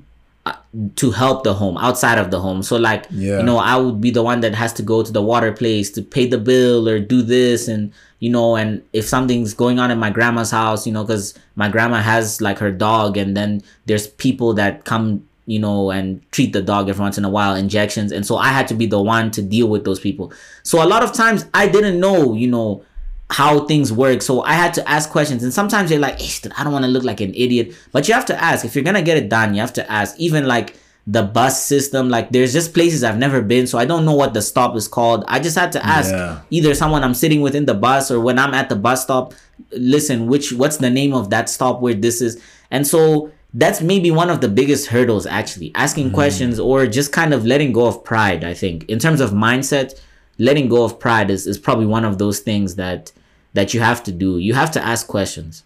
uh, 0.46 0.54
to 0.96 1.10
help 1.10 1.42
the 1.44 1.54
home 1.54 1.76
outside 1.78 2.18
of 2.18 2.30
the 2.30 2.40
home. 2.40 2.62
So 2.62 2.76
like, 2.76 3.06
Yeah. 3.10 3.38
you 3.38 3.44
know, 3.44 3.58
I 3.58 3.76
would 3.76 4.00
be 4.00 4.10
the 4.10 4.22
one 4.22 4.40
that 4.40 4.54
has 4.54 4.72
to 4.74 4.82
go 4.82 5.02
to 5.02 5.12
the 5.12 5.22
water 5.22 5.52
place 5.52 5.90
to 5.92 6.02
pay 6.02 6.26
the 6.26 6.38
bill 6.38 6.88
or 6.88 6.98
do 6.98 7.22
this 7.22 7.68
and 7.68 7.92
you 8.20 8.30
know, 8.30 8.56
and 8.56 8.80
if 8.94 9.06
something's 9.06 9.52
going 9.52 9.78
on 9.78 9.90
in 9.90 9.98
my 9.98 10.08
grandma's 10.08 10.50
house, 10.50 10.86
you 10.86 10.92
know, 10.92 11.04
cuz 11.04 11.34
my 11.56 11.68
grandma 11.68 12.00
has 12.00 12.40
like 12.40 12.58
her 12.58 12.70
dog 12.70 13.16
and 13.18 13.36
then 13.36 13.62
there's 13.86 14.06
people 14.06 14.54
that 14.54 14.84
come 14.84 15.24
you 15.46 15.58
know, 15.58 15.90
and 15.90 16.22
treat 16.32 16.54
the 16.54 16.62
dog 16.62 16.88
every 16.88 17.02
once 17.02 17.18
in 17.18 17.24
a 17.24 17.28
while, 17.28 17.54
injections. 17.54 18.12
And 18.12 18.24
so 18.24 18.38
I 18.38 18.48
had 18.48 18.66
to 18.68 18.74
be 18.74 18.86
the 18.86 19.02
one 19.02 19.30
to 19.32 19.42
deal 19.42 19.66
with 19.68 19.84
those 19.84 20.00
people. 20.00 20.32
So 20.62 20.82
a 20.82 20.88
lot 20.88 21.02
of 21.02 21.12
times 21.12 21.44
I 21.52 21.68
didn't 21.68 22.00
know, 22.00 22.32
you 22.32 22.48
know, 22.48 22.82
how 23.30 23.66
things 23.66 23.92
work. 23.92 24.22
So 24.22 24.42
I 24.42 24.52
had 24.52 24.74
to 24.74 24.88
ask 24.88 25.10
questions. 25.10 25.42
And 25.42 25.52
sometimes 25.52 25.90
you're 25.90 26.00
like, 26.00 26.20
I 26.56 26.64
don't 26.64 26.72
want 26.72 26.84
to 26.84 26.90
look 26.90 27.04
like 27.04 27.20
an 27.20 27.34
idiot. 27.34 27.74
But 27.92 28.06
you 28.06 28.14
have 28.14 28.26
to 28.26 28.42
ask. 28.42 28.64
If 28.64 28.74
you're 28.74 28.84
going 28.84 28.94
to 28.94 29.02
get 29.02 29.16
it 29.16 29.28
done, 29.28 29.54
you 29.54 29.60
have 29.60 29.72
to 29.74 29.90
ask. 29.90 30.18
Even 30.18 30.46
like 30.46 30.76
the 31.06 31.22
bus 31.22 31.62
system, 31.62 32.08
like 32.08 32.30
there's 32.30 32.52
just 32.52 32.72
places 32.72 33.04
I've 33.04 33.18
never 33.18 33.42
been. 33.42 33.66
So 33.66 33.78
I 33.78 33.84
don't 33.84 34.04
know 34.04 34.14
what 34.14 34.34
the 34.34 34.42
stop 34.42 34.76
is 34.76 34.88
called. 34.88 35.24
I 35.28 35.40
just 35.40 35.56
had 35.56 35.72
to 35.72 35.84
ask 35.84 36.10
Yeah. 36.10 36.40
either 36.50 36.74
someone 36.74 37.02
I'm 37.02 37.14
sitting 37.14 37.40
with 37.40 37.54
in 37.54 37.66
the 37.66 37.74
bus 37.74 38.10
or 38.10 38.20
when 38.20 38.38
I'm 38.38 38.54
at 38.54 38.68
the 38.68 38.76
bus 38.76 39.02
stop, 39.02 39.34
listen, 39.72 40.26
which 40.26 40.52
what's 40.52 40.78
the 40.78 40.90
name 40.90 41.12
of 41.12 41.30
that 41.30 41.48
stop 41.50 41.80
where 41.80 41.94
this 41.94 42.20
is? 42.20 42.40
And 42.70 42.86
so 42.86 43.30
that's 43.54 43.80
maybe 43.80 44.10
one 44.10 44.30
of 44.30 44.40
the 44.40 44.48
biggest 44.48 44.88
hurdles 44.88 45.26
actually 45.26 45.70
asking 45.74 46.10
mm. 46.10 46.14
questions 46.14 46.58
or 46.58 46.86
just 46.86 47.12
kind 47.12 47.32
of 47.32 47.46
letting 47.46 47.72
go 47.72 47.86
of 47.86 48.02
pride 48.04 48.42
i 48.42 48.52
think 48.52 48.84
in 48.90 48.98
terms 48.98 49.20
of 49.20 49.30
mindset 49.30 49.98
letting 50.38 50.68
go 50.68 50.84
of 50.84 50.98
pride 50.98 51.30
is, 51.30 51.46
is 51.46 51.58
probably 51.58 51.86
one 51.86 52.04
of 52.04 52.18
those 52.18 52.40
things 52.40 52.74
that 52.76 53.12
that 53.54 53.72
you 53.72 53.80
have 53.80 54.02
to 54.04 54.12
do. 54.12 54.38
You 54.38 54.54
have 54.54 54.70
to 54.72 54.84
ask 54.84 55.06
questions. 55.06 55.62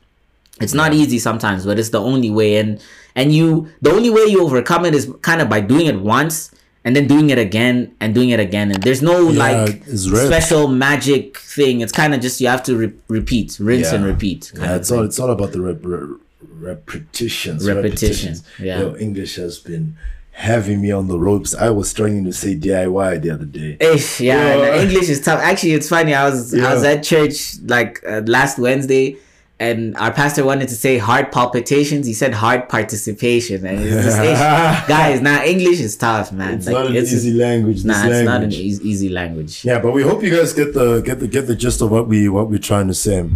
It's 0.61 0.74
not 0.74 0.92
easy 0.92 1.18
sometimes 1.18 1.64
but 1.64 1.78
it's 1.78 1.90
the 1.90 2.00
only 2.00 2.31
way. 2.31 2.57
And 2.59 2.83
and 3.14 3.33
you 3.33 3.68
the 3.81 3.90
only 3.92 4.11
way 4.11 4.24
you 4.24 4.42
overcome 4.42 4.85
it 4.85 4.94
is 4.94 5.12
kind 5.22 5.40
of 5.40 5.48
by 5.48 5.61
doing 5.61 5.87
it 5.87 6.00
once 6.00 6.50
and 6.85 6.94
then 6.96 7.07
doing 7.07 7.31
it 7.31 7.38
again 7.38 7.94
and 8.00 8.14
doing 8.14 8.31
it 8.31 8.40
again. 8.40 8.70
And 8.72 8.83
there's 8.83 9.02
no 9.02 9.31
Yeah, 9.31 9.38
like 9.38 9.85
special 9.87 10.68
magic 10.68 11.38
thing. 11.38 11.81
It's 11.81 11.92
kind 11.92 12.14
of 12.14 12.20
just 12.20 12.40
you 12.40 12.48
have 12.48 12.62
to 12.64 12.76
re- 12.76 12.92
repeat 13.09 13.57
rinse 13.61 13.92
and 13.92 14.04
repeat 14.04 14.52
Yeah, 14.57 14.76
it's 14.76 14.90
all 14.90 15.02
it's 15.04 15.18
all 15.18 15.31
about 15.31 15.52
the 15.52 15.61
rep- 15.61 15.85
re- 15.85 16.16
repetitions. 16.61 17.66
Repetition, 17.66 18.33
repetitions. 18.33 18.42
yeah. 18.59 18.81
Yo, 18.81 18.96
English 18.96 19.37
has 19.37 19.59
been 19.59 19.96
having 20.38 20.81
me 20.81 20.92
on 20.92 21.09
the 21.09 21.18
ropes. 21.18 21.53
I 21.55 21.70
was 21.70 21.90
struggling 21.90 22.24
to 22.24 22.33
say 22.33 22.55
DIY 22.55 23.22
the 23.22 23.31
other 23.31 23.44
day. 23.44 23.77
Ish, 23.81 24.20
yeah, 24.20 24.55
Yeah. 24.57 24.74
and 24.74 24.88
English 24.88 25.09
is 25.09 25.20
tough. 25.20 25.40
Actually, 25.40 25.72
it's 25.72 25.88
funny. 25.88 26.14
I 26.14 26.24
was 26.29 26.55
I 26.55 26.72
was 26.74 26.85
at 26.85 27.03
church 27.03 27.59
like 27.64 28.01
uh, 28.07 28.22
last 28.24 28.57
Wednesday, 28.59 29.16
and 29.59 29.96
our 29.96 30.12
pastor 30.12 30.44
wanted 30.44 30.68
to 30.68 30.77
say 30.77 30.96
heart 30.98 31.33
palpitations. 31.33 32.07
He 32.07 32.14
said 32.14 32.33
heart 32.35 32.68
participation, 32.68 33.66
and 33.66 33.81
it's 33.81 34.05
just 34.07 34.16
guys. 34.88 35.20
Now 35.20 35.42
English 35.44 35.81
is 35.81 35.96
tough, 35.96 36.31
man. 36.33 36.55
It's 36.59 36.68
not 36.68 36.87
an 36.87 36.94
easy 36.96 37.33
language. 37.33 37.85
Nah, 37.85 37.94
it's 37.94 38.05
not 38.05 38.14
an 38.18 38.27
language. 38.27 38.55
easy, 38.55 38.88
easy 38.88 39.09
language. 39.09 39.64
Yeah, 39.64 39.81
but 39.81 39.90
we 39.92 40.03
hope 40.03 40.22
you 40.22 40.31
guys 40.35 40.53
get 40.53 40.72
the 40.72 41.01
get 41.01 41.18
the 41.18 41.27
get 41.27 41.48
the 41.48 41.57
gist 41.57 41.81
of 41.83 41.90
what 41.90 42.07
we 42.07 42.29
what 42.29 42.48
we're 42.48 42.59
trying 42.72 42.87
to 42.88 42.94
say. 42.94 43.29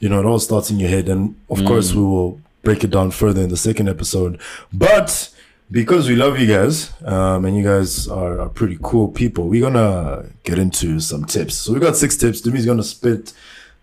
You 0.00 0.08
know, 0.08 0.18
it 0.20 0.24
all 0.24 0.38
starts 0.38 0.70
in 0.70 0.78
your 0.78 0.88
head, 0.88 1.08
and 1.10 1.36
of 1.50 1.62
course 1.66 1.92
we 1.92 2.02
will 2.02 2.40
break 2.62 2.84
it 2.84 2.90
down 2.90 3.10
further 3.10 3.42
in 3.42 3.50
the 3.50 3.56
second 3.56 3.88
episode. 3.88 4.40
But 4.72 5.28
because 5.70 6.08
we 6.08 6.16
love 6.16 6.38
you 6.38 6.46
guys, 6.46 6.90
um, 7.04 7.44
and 7.44 7.56
you 7.56 7.62
guys 7.64 8.08
are, 8.08 8.40
are 8.40 8.48
pretty 8.48 8.78
cool 8.82 9.08
people, 9.08 9.48
we're 9.48 9.62
gonna 9.62 10.26
get 10.44 10.58
into 10.58 11.00
some 11.00 11.24
tips. 11.24 11.54
So 11.54 11.72
we 11.74 11.80
got 11.80 11.96
six 11.96 12.16
tips. 12.16 12.40
Demi's 12.40 12.66
gonna 12.66 12.82
spit 12.82 13.32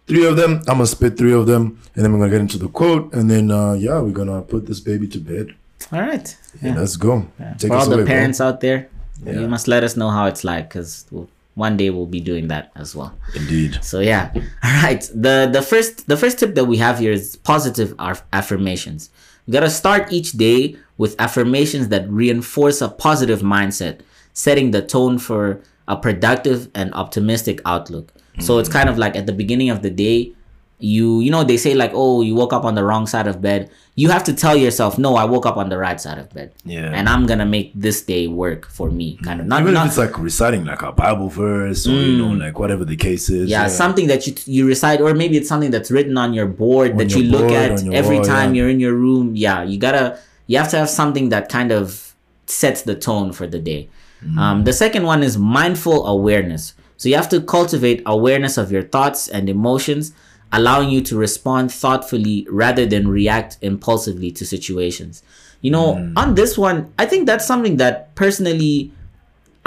three 0.07 0.25
of 0.25 0.35
them. 0.37 0.57
I'm 0.67 0.75
gonna 0.77 0.87
spit 0.87 1.17
three 1.17 1.33
of 1.33 1.45
them, 1.47 1.79
and 1.95 2.03
then 2.03 2.11
we're 2.13 2.19
gonna 2.19 2.31
get 2.31 2.41
into 2.41 2.57
the 2.57 2.69
quote, 2.69 3.13
and 3.13 3.29
then 3.29 3.51
uh, 3.51 3.73
yeah, 3.73 3.99
we're 3.99 4.11
gonna 4.11 4.41
put 4.41 4.65
this 4.65 4.79
baby 4.79 5.07
to 5.09 5.19
bed. 5.19 5.53
All 5.91 6.01
right. 6.01 6.35
Yeah, 6.61 6.75
let's 6.79 6.95
go. 6.95 7.27
Take 7.59 7.69
For 7.71 7.77
all 7.77 7.85
the 7.85 7.95
away, 7.95 8.03
bro. 8.03 8.13
parents 8.13 8.41
out 8.41 8.59
there, 8.61 8.87
Yeah. 9.23 9.39
you 9.41 9.47
must 9.47 9.67
let 9.67 9.83
us 9.83 9.95
know 9.95 10.09
how 10.09 10.25
it's 10.25 10.43
like, 10.43 10.69
because 10.69 11.05
one 11.53 11.77
day 11.77 11.89
we'll 11.91 12.07
be 12.07 12.19
doing 12.19 12.47
that 12.47 12.71
as 12.75 12.95
well. 12.95 13.13
Indeed. 13.35 13.77
So 13.83 13.99
yeah, 13.99 14.31
all 14.63 14.81
right. 14.83 15.01
The 15.13 15.49
the 15.53 15.61
first 15.61 16.07
the 16.07 16.17
first 16.17 16.39
tip 16.39 16.55
that 16.55 16.65
we 16.65 16.77
have 16.77 16.97
here 16.99 17.11
is 17.11 17.35
positive 17.35 17.93
aff- 17.99 18.23
affirmations. 18.33 19.09
You 19.45 19.53
gotta 19.53 19.69
start 19.69 20.11
each 20.11 20.33
day 20.33 20.75
with 20.97 21.15
affirmations 21.19 21.89
that 21.89 22.09
reinforce 22.09 22.81
a 22.81 22.89
positive 22.89 23.41
mindset, 23.41 23.99
setting 24.33 24.71
the 24.71 24.81
tone 24.81 25.17
for 25.19 25.61
a 25.87 25.95
productive 25.95 26.69
and 26.73 26.93
optimistic 26.93 27.61
outlook. 27.65 28.11
So 28.39 28.57
it's 28.57 28.67
mm-hmm. 28.67 28.77
kind 28.77 28.89
of 28.89 28.97
like 28.97 29.15
at 29.15 29.27
the 29.27 29.33
beginning 29.33 29.69
of 29.69 29.81
the 29.81 29.89
day, 29.89 30.33
you 30.79 31.21
you 31.21 31.31
know 31.31 31.43
they 31.43 31.57
say 31.57 31.73
like 31.73 31.91
oh 31.93 32.21
you 32.21 32.35
woke 32.35 32.51
up 32.51 32.65
on 32.65 32.75
the 32.75 32.83
wrong 32.83 33.07
side 33.07 33.27
of 33.27 33.41
bed. 33.41 33.69
You 33.97 34.09
have 34.09 34.25
to 34.25 34.33
tell 34.33 34.57
yourself 34.57 34.97
no, 34.97 35.15
I 35.15 35.23
woke 35.23 35.45
up 35.45 35.55
on 35.55 35.69
the 35.69 35.77
right 35.77 35.99
side 35.99 36.17
of 36.17 36.33
bed. 36.33 36.51
Yeah. 36.65 36.91
and 36.93 37.07
I'm 37.07 37.25
gonna 37.25 37.45
make 37.45 37.71
this 37.73 38.01
day 38.01 38.27
work 38.27 38.67
for 38.67 38.91
me. 38.91 39.17
Kind 39.23 39.39
of 39.39 39.47
not 39.47 39.61
Even 39.61 39.73
not 39.73 39.85
if 39.85 39.91
it's 39.91 39.97
like 39.97 40.19
reciting 40.19 40.65
like 40.65 40.81
a 40.81 40.91
Bible 40.91 41.29
verse 41.29 41.87
or 41.87 41.91
you 41.91 42.17
know 42.17 42.33
like 42.33 42.59
whatever 42.59 42.83
the 42.83 42.97
case 42.97 43.29
is. 43.29 43.47
Mm. 43.47 43.51
yeah, 43.51 43.67
something 43.67 44.07
that 44.07 44.27
you 44.27 44.35
you 44.45 44.67
recite, 44.67 44.99
or 44.99 45.13
maybe 45.13 45.37
it's 45.37 45.47
something 45.47 45.71
that's 45.71 45.89
written 45.91 46.17
on 46.17 46.33
your 46.33 46.47
board 46.47 46.97
that 46.97 47.11
your 47.11 47.19
you 47.19 47.31
look 47.31 47.47
board, 47.47 47.53
at 47.53 47.87
every 47.93 48.17
wall, 48.17 48.25
time 48.25 48.53
yeah. 48.53 48.61
you're 48.61 48.69
in 48.69 48.79
your 48.79 48.93
room. 48.93 49.35
Yeah, 49.35 49.63
you 49.63 49.77
gotta 49.77 50.19
you 50.47 50.57
have 50.57 50.69
to 50.71 50.77
have 50.77 50.89
something 50.89 51.29
that 51.29 51.49
kind 51.49 51.71
of 51.71 52.13
sets 52.47 52.81
the 52.81 52.95
tone 52.95 53.31
for 53.31 53.47
the 53.47 53.59
day. 53.59 53.89
Mm. 54.23 54.37
Um, 54.37 54.63
the 54.63 54.73
second 54.73 55.03
one 55.03 55.23
is 55.23 55.37
mindful 55.37 56.05
awareness. 56.05 56.73
So 56.97 57.09
you 57.09 57.15
have 57.15 57.29
to 57.29 57.41
cultivate 57.41 58.01
awareness 58.05 58.57
of 58.57 58.71
your 58.71 58.83
thoughts 58.83 59.27
and 59.27 59.49
emotions, 59.49 60.13
allowing 60.57 60.89
you 60.89 61.01
to 61.01 61.15
respond 61.17 61.71
thoughtfully 61.71 62.47
rather 62.49 62.85
than 62.85 63.07
react 63.07 63.57
impulsively 63.61 64.31
to 64.31 64.43
situations. 64.45 65.21
You 65.61 65.71
know, 65.71 65.87
Mm. 65.95 66.13
on 66.15 66.35
this 66.35 66.57
one, 66.57 66.77
I 66.97 67.05
think 67.05 67.25
that's 67.27 67.45
something 67.45 67.77
that 67.77 67.95
personally 68.15 68.91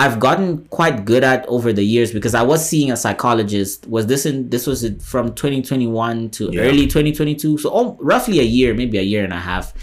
I've 0.00 0.20
gotten 0.20 0.48
quite 0.70 1.04
good 1.04 1.24
at 1.24 1.44
over 1.48 1.72
the 1.72 1.82
years 1.82 2.12
because 2.12 2.32
I 2.32 2.42
was 2.42 2.60
seeing 2.64 2.92
a 2.92 2.96
psychologist. 2.96 3.86
Was 3.88 4.06
this 4.06 4.24
in 4.30 4.48
this 4.48 4.64
was 4.66 4.84
it 4.84 5.02
from 5.02 5.34
2021 5.34 6.30
to 6.38 6.50
Yeah. 6.52 6.60
early 6.60 6.86
2022? 6.86 7.58
So 7.58 7.70
oh, 7.74 7.96
roughly 8.00 8.38
a 8.38 8.44
year, 8.58 8.74
maybe 8.74 8.96
a 8.98 9.02
year 9.02 9.24
and 9.24 9.32
a 9.32 9.40
half. 9.50 9.74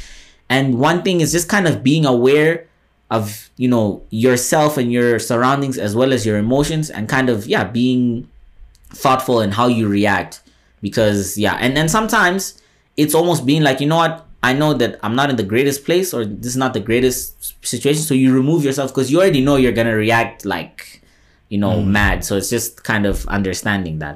And 0.50 0.80
one 0.80 1.02
thing 1.04 1.20
is 1.20 1.34
just 1.34 1.50
kind 1.50 1.68
of 1.68 1.84
being 1.84 2.06
aware 2.06 2.66
of 3.12 3.50
you 3.58 3.68
know 3.68 4.02
yourself 4.10 4.78
and 4.78 4.92
your 4.92 5.20
surroundings 5.20 5.78
as 5.78 5.96
well 6.00 6.12
as 6.14 6.26
your 6.26 6.38
emotions 6.38 6.90
and 6.90 7.08
kind 7.10 7.30
of 7.30 7.46
yeah 7.46 7.64
being 7.66 8.28
thoughtful 8.94 9.42
in 9.42 9.52
how 9.52 9.68
you 9.68 9.88
react 9.88 10.42
because 10.86 11.20
yeah 11.46 11.56
and 11.64 11.72
then 11.78 11.88
sometimes 11.98 12.40
it's 13.02 13.16
almost 13.20 13.42
being 13.50 13.64
like 13.68 13.78
you 13.84 13.90
know 13.92 14.02
what 14.04 14.14
i 14.50 14.52
know 14.62 14.72
that 14.82 14.92
i'm 15.04 15.16
not 15.22 15.30
in 15.34 15.38
the 15.42 15.48
greatest 15.54 15.80
place 15.88 16.14
or 16.16 16.22
this 16.44 16.52
is 16.54 16.60
not 16.64 16.74
the 16.78 16.86
greatest 16.90 17.20
situation 17.74 18.04
so 18.10 18.14
you 18.24 18.30
remove 18.42 18.62
yourself 18.68 18.92
because 18.92 19.10
you 19.12 19.18
already 19.22 19.42
know 19.48 19.56
you're 19.62 19.78
gonna 19.80 19.96
react 20.08 20.46
like 20.56 21.02
you 21.54 21.58
know 21.64 21.76
mad 21.98 22.18
so 22.28 22.32
it's 22.40 22.52
just 22.58 22.84
kind 22.92 23.06
of 23.12 23.26
understanding 23.40 23.96
that 24.00 24.16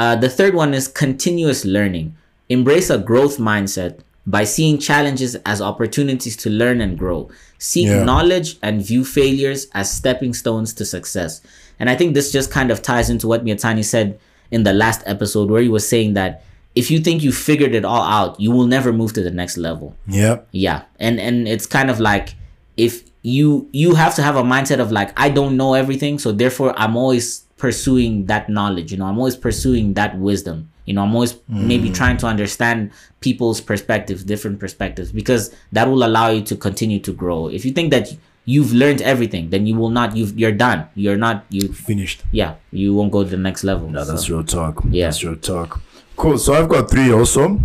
uh, 0.00 0.14
the 0.24 0.28
third 0.38 0.54
one 0.62 0.72
is 0.80 0.88
continuous 0.88 1.60
learning 1.76 2.06
embrace 2.48 2.88
a 2.90 2.98
growth 3.10 3.36
mindset 3.38 3.92
by 4.26 4.44
seeing 4.44 4.78
challenges 4.78 5.32
as 5.52 5.60
opportunities 5.70 6.36
to 6.36 6.48
learn 6.62 6.80
and 6.80 6.96
grow. 7.02 7.28
Seek 7.58 7.88
Yeah. 7.88 8.04
knowledge 8.10 8.48
and 8.62 8.74
view 8.90 9.04
failures 9.04 9.66
as 9.80 9.90
stepping 10.00 10.32
stones 10.42 10.72
to 10.78 10.84
success. 10.84 11.40
And 11.80 11.90
I 11.90 11.96
think 11.98 12.14
this 12.14 12.30
just 12.38 12.48
kind 12.58 12.70
of 12.70 12.78
ties 12.90 13.10
into 13.10 13.26
what 13.26 13.44
Mietani 13.44 13.84
said 13.94 14.08
in 14.52 14.62
the 14.62 14.72
last 14.72 15.02
episode, 15.06 15.50
where 15.50 15.60
he 15.60 15.68
was 15.68 15.88
saying 15.88 16.14
that 16.14 16.44
if 16.74 16.90
you 16.90 17.00
think 17.00 17.22
you 17.22 17.32
figured 17.32 17.74
it 17.74 17.84
all 17.84 18.02
out, 18.02 18.38
you 18.40 18.50
will 18.50 18.66
never 18.66 18.92
move 18.92 19.12
to 19.14 19.22
the 19.22 19.30
next 19.30 19.56
level. 19.56 19.96
Yep. 20.06 20.48
Yeah, 20.52 20.84
and 21.00 21.18
and 21.18 21.48
it's 21.48 21.66
kind 21.66 21.90
of 21.90 21.98
like 21.98 22.34
if 22.76 23.02
you 23.22 23.68
you 23.72 23.94
have 23.94 24.14
to 24.16 24.22
have 24.22 24.36
a 24.36 24.42
mindset 24.42 24.78
of 24.78 24.92
like 24.92 25.18
I 25.18 25.28
don't 25.28 25.56
know 25.56 25.74
everything, 25.74 26.18
so 26.18 26.32
therefore 26.32 26.78
I'm 26.78 26.96
always 26.96 27.40
pursuing 27.56 28.26
that 28.26 28.48
knowledge. 28.48 28.92
You 28.92 28.98
know, 28.98 29.06
I'm 29.06 29.18
always 29.18 29.36
pursuing 29.36 29.94
that 29.94 30.18
wisdom. 30.18 30.70
You 30.84 30.94
know, 30.94 31.02
I'm 31.02 31.14
always 31.14 31.38
maybe 31.46 31.90
mm. 31.90 31.94
trying 31.94 32.16
to 32.18 32.26
understand 32.26 32.90
people's 33.20 33.60
perspectives, 33.60 34.24
different 34.24 34.58
perspectives, 34.58 35.12
because 35.12 35.54
that 35.70 35.88
will 35.88 36.02
allow 36.02 36.30
you 36.30 36.42
to 36.42 36.56
continue 36.56 36.98
to 37.00 37.12
grow. 37.12 37.46
If 37.46 37.64
you 37.64 37.70
think 37.70 37.92
that 37.92 38.16
you've 38.44 38.72
learned 38.72 39.00
everything, 39.02 39.50
then 39.50 39.66
you 39.66 39.74
will 39.76 39.90
not. 39.90 40.16
you've 40.16 40.38
you're 40.38 40.52
done. 40.52 40.86
You're 40.94 41.16
not. 41.16 41.44
You 41.50 41.72
Finished. 41.72 42.22
yeah. 42.32 42.54
You 42.72 42.94
won't 42.94 43.12
go 43.12 43.22
to 43.24 43.30
the 43.30 43.36
next 43.36 43.64
level. 43.64 43.88
No, 43.88 44.04
that's 44.04 44.26
So, 44.26 44.34
real 44.34 44.44
talk. 44.44 44.82
Yeah. 44.90 45.06
That's 45.06 45.22
real 45.24 45.36
talk. 45.36 45.80
Cool. 46.16 46.38
So 46.38 46.52
I've 46.54 46.68
got 46.68 46.90
three 46.90 47.12
also. 47.12 47.60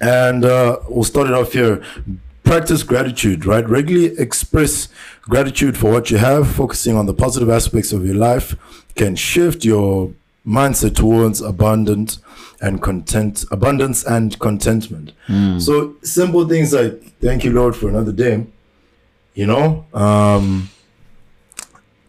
And 0.00 0.44
uh, 0.44 0.78
we'll 0.88 1.02
start 1.04 1.26
it 1.26 1.34
off 1.34 1.52
here. 1.52 1.82
Practice 2.44 2.82
gratitude, 2.84 3.44
right? 3.44 3.68
Regularly 3.68 4.16
express 4.18 4.88
gratitude 5.22 5.76
for 5.76 5.90
what 5.90 6.10
you 6.10 6.18
have, 6.18 6.48
focusing 6.48 6.96
on 6.96 7.06
the 7.06 7.12
positive 7.12 7.50
aspects 7.50 7.92
of 7.92 8.06
your 8.06 8.14
life 8.14 8.56
can 8.94 9.16
shift 9.16 9.64
your 9.64 10.12
mindset 10.46 10.94
towards 10.96 11.40
abundant 11.42 12.18
and 12.60 12.80
content 12.80 13.44
abundance 13.50 14.02
and 14.04 14.38
contentment. 14.38 15.12
So 15.60 15.96
simple 16.02 16.48
things 16.48 16.72
like 16.72 17.02
thank 17.20 17.44
you, 17.44 17.52
Lord, 17.52 17.76
for 17.76 17.88
another 17.88 18.12
day. 18.12 18.46
You 19.38 19.46
know? 19.46 19.86
Um 19.94 20.68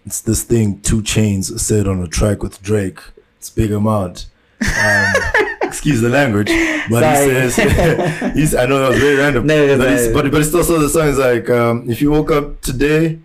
it's 0.05 0.21
this 0.21 0.41
thing 0.43 0.79
2 0.81 1.01
Chainz 1.03 1.57
said 1.59 1.87
on 1.87 2.01
a 2.01 2.07
track 2.07 2.41
with 2.41 2.61
drake 2.63 2.99
it's 3.37 3.49
big 3.51 3.71
amount 3.71 4.25
um, 4.61 5.13
excuse 5.61 6.01
the 6.01 6.09
language 6.09 6.47
but 6.89 7.01
he 7.03 7.15
says 7.27 7.55
he's 8.37 8.55
i 8.55 8.65
know 8.65 8.79
that 8.79 8.89
was 8.89 8.99
very 8.99 9.17
random 9.17 9.45
No, 9.45 9.77
but, 9.77 9.83
no. 9.85 9.93
it's, 9.93 10.07
but, 10.15 10.31
but 10.31 10.41
it's 10.41 10.55
also 10.55 10.79
the 10.79 10.89
song 10.89 11.07
is 11.09 11.19
like 11.19 11.47
um, 11.51 11.87
if 11.93 12.01
you 12.01 12.09
woke 12.09 12.31
up 12.31 12.59
today 12.61 13.19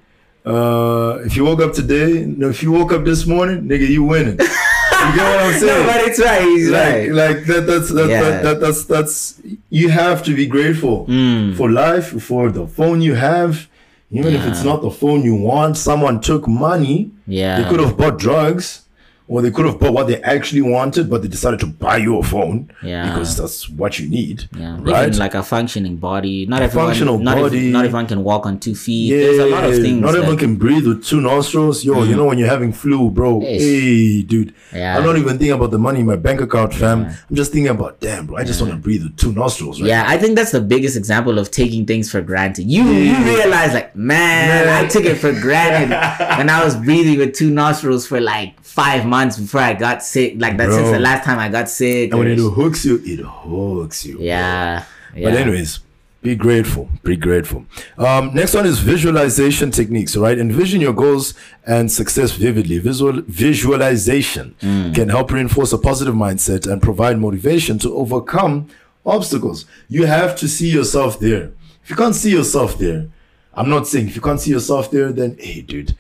uh, 0.45 1.21
if 1.25 1.37
you 1.37 1.45
woke 1.45 1.63
up 1.63 1.73
today 1.73 2.27
no, 2.27 2.51
if 2.51 2.63
you 2.63 2.71
woke 2.73 2.93
up 2.93 3.05
this 3.05 3.25
morning 3.27 3.63
nigga 3.71 3.89
you 3.89 4.03
winning 4.05 4.39
you 4.39 5.11
get 5.17 5.25
what 5.31 5.41
i'm 5.47 5.53
saying? 5.61 5.87
no, 5.87 5.87
but 5.91 6.01
it's 6.09 6.21
right. 6.21 6.43
He's 6.43 6.69
like 6.69 6.85
right. 6.95 7.13
like 7.13 7.39
that 7.47 7.63
that's 7.67 7.89
that, 7.97 8.09
Yeah. 8.11 8.21
that, 8.23 8.43
that 8.47 8.61
that's 8.61 8.85
that's 8.85 9.41
you 9.71 9.89
have 9.89 10.23
to 10.25 10.33
be 10.41 10.47
grateful 10.47 11.07
Mm. 11.07 11.57
for 11.57 11.71
life 11.71 12.09
for 12.23 12.51
the 12.51 12.67
phone 12.67 13.01
you 13.01 13.15
have 13.15 13.69
even 14.15 14.33
if 14.35 14.47
it's 14.47 14.63
not 14.65 14.81
the 14.83 14.91
phone 14.91 15.23
you 15.23 15.35
want 15.35 15.77
someone 15.77 16.21
took 16.21 16.47
money 16.49 17.11
Yeah. 17.27 17.61
they 17.61 17.69
could 17.69 17.81
have 17.81 17.97
bought 17.97 18.19
drugs 18.19 18.84
or 19.27 19.41
they 19.41 19.51
could 19.51 19.65
have 19.65 19.79
bought 19.81 19.95
what 19.95 20.07
they 20.07 20.21
actually 20.23 20.61
wanted 20.61 21.09
but 21.09 21.23
they 21.23 21.29
decided 21.29 21.59
to 21.59 21.67
buy 21.67 21.97
you 21.97 22.19
a 22.19 22.23
phone 22.23 22.71
Yeah. 22.83 23.09
because 23.09 23.37
that's 23.39 23.69
what 23.71 23.99
you 23.99 24.07
need 24.09 24.49
Yeah, 24.55 24.77
right 24.81 25.07
even 25.09 25.19
like 25.19 25.35
a 25.35 25.43
functioning 25.43 25.97
body. 25.97 26.45
Not 26.47 26.61
A 26.61 26.65
everyone, 26.65 26.89
functional 26.89 27.19
not 27.19 27.37
body. 27.39 27.57
Every, 27.59 27.71
not 27.71 27.85
everyone 27.87 28.07
can 28.07 28.23
walk 28.23 28.45
on 28.45 28.59
two 28.61 28.75
feet. 28.75 29.11
yeah, 29.13 29.19
There's 29.21 29.39
a 29.39 29.47
lot 29.47 29.65
of 29.65 29.75
things. 29.77 30.01
Not 30.01 30.13
that- 30.13 30.19
Mm. 30.19 30.23
everyone 30.25 30.39
can 30.39 30.57
breathe 30.57 30.87
with 30.87 31.05
two 31.05 31.21
nostrils. 31.23 31.85
Yo, 31.87 32.03
you 32.05 32.15
know 32.17 32.27
when 32.27 32.37
you're 32.39 32.51
having 32.51 32.73
flu, 32.73 33.09
bro. 33.11 33.41
Yes. 33.41 33.63
Hey, 33.63 34.23
dude. 34.23 34.53
Yeah. 34.75 34.99
I'm 34.99 35.05
not 35.05 35.17
even 35.17 35.39
thinking 35.39 35.53
about 35.53 35.71
the 35.71 35.79
money 35.79 36.01
in 36.01 36.07
my 36.07 36.17
bank 36.17 36.43
account, 36.43 36.75
fam. 36.75 37.07
I'm 37.31 37.37
just 37.37 37.51
thinking 37.53 37.71
about, 37.71 38.01
damn, 38.01 38.27
bro. 38.27 38.37
I 38.37 38.45
just 38.45 38.61
want 38.61 38.73
to 38.75 38.79
breathe 38.79 39.05
with 39.05 39.17
two 39.17 39.33
nostrils, 39.33 39.81
right? 39.81 39.89
yeah, 39.89 40.05
I 40.07 40.19
think 40.19 40.37
that's 40.37 40.51
the 40.53 40.61
biggest 40.61 40.97
example 40.99 41.39
of 41.39 41.51
taking 41.51 41.87
things 41.87 42.11
for 42.11 42.21
granted. 42.21 42.65
You 42.67 42.83
you 42.85 43.17
realize 43.25 43.73
like, 43.73 43.97
man, 43.97 44.67
Man. 44.67 44.85
I 44.85 44.89
took 44.89 45.05
it 45.07 45.15
for 45.17 45.33
granted 45.33 45.89
when 46.39 46.51
I 46.51 46.63
was 46.63 46.77
breathing 46.77 47.19
with 47.19 47.33
two 47.35 47.49
nostrils 47.51 48.07
for 48.07 48.21
like 48.21 48.61
five 48.63 49.07
months 49.07 49.14
before 49.39 49.61
I 49.61 49.75
got 49.75 50.03
sick. 50.03 50.35
Like 50.39 50.57
that's 50.57 50.75
since 50.75 50.91
the 50.91 50.99
last 50.99 51.25
time 51.25 51.39
I 51.39 51.49
got 51.49 51.69
sick. 51.69 52.11
And 52.11 52.19
when 52.19 52.29
it 52.29 52.39
hooks 52.39 52.85
you, 52.85 53.01
it 53.05 53.21
hooks 53.21 54.05
you. 54.05 54.19
yeah, 54.21 54.85
yeah. 55.15 55.31
But 55.31 55.35
anyways, 55.39 55.81
be 56.23 56.35
grateful. 56.35 56.89
Be 57.03 57.17
grateful. 57.17 57.65
Um, 57.99 58.35
next 58.35 58.55
one 58.55 58.67
is 58.67 58.79
visualization 58.79 59.71
techniques. 59.71 60.17
Right, 60.17 60.39
envision 60.39 60.81
your 60.81 60.93
goals 60.95 61.35
and 61.67 61.91
success 61.93 62.33
vividly. 62.33 62.79
Visual 62.79 63.23
visualization 63.27 64.55
can 64.95 65.09
help 65.09 65.31
reinforce 65.33 65.73
a 65.73 65.79
positive 65.79 66.15
mindset 66.15 66.71
and 66.71 66.81
provide 66.83 67.19
motivation 67.19 67.79
to 67.81 67.95
overcome 67.95 68.69
obstacles. 69.07 69.67
You 69.89 70.07
have 70.07 70.35
to 70.37 70.49
see 70.49 70.71
yourself 70.71 71.21
there. 71.21 71.53
If 71.83 71.91
you 71.91 71.97
can't 71.97 72.15
see 72.15 72.31
yourself 72.31 72.79
there, 72.79 73.09
I'm 73.53 73.69
not 73.69 73.87
saying 73.87 74.09
if 74.09 74.17
you 74.17 74.23
can't 74.23 74.41
see 74.41 74.51
yourself 74.51 74.91
there, 74.91 75.13
then 75.13 75.37
hey, 75.39 75.61
dude, 75.61 75.95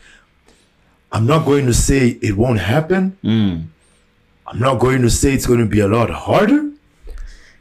I'm 1.14 1.26
not 1.26 1.46
going 1.46 1.64
to 1.66 1.74
say 1.74 2.18
it 2.28 2.36
won't 2.36 2.60
happen. 2.60 3.16
Hmm. 3.22 3.54
I'm 4.46 4.58
not 4.58 4.78
going 4.80 5.00
to 5.02 5.10
say 5.10 5.32
it's 5.32 5.46
going 5.46 5.60
to 5.60 5.66
be 5.76 5.80
a 5.80 5.88
lot 5.88 6.10
harder 6.10 6.70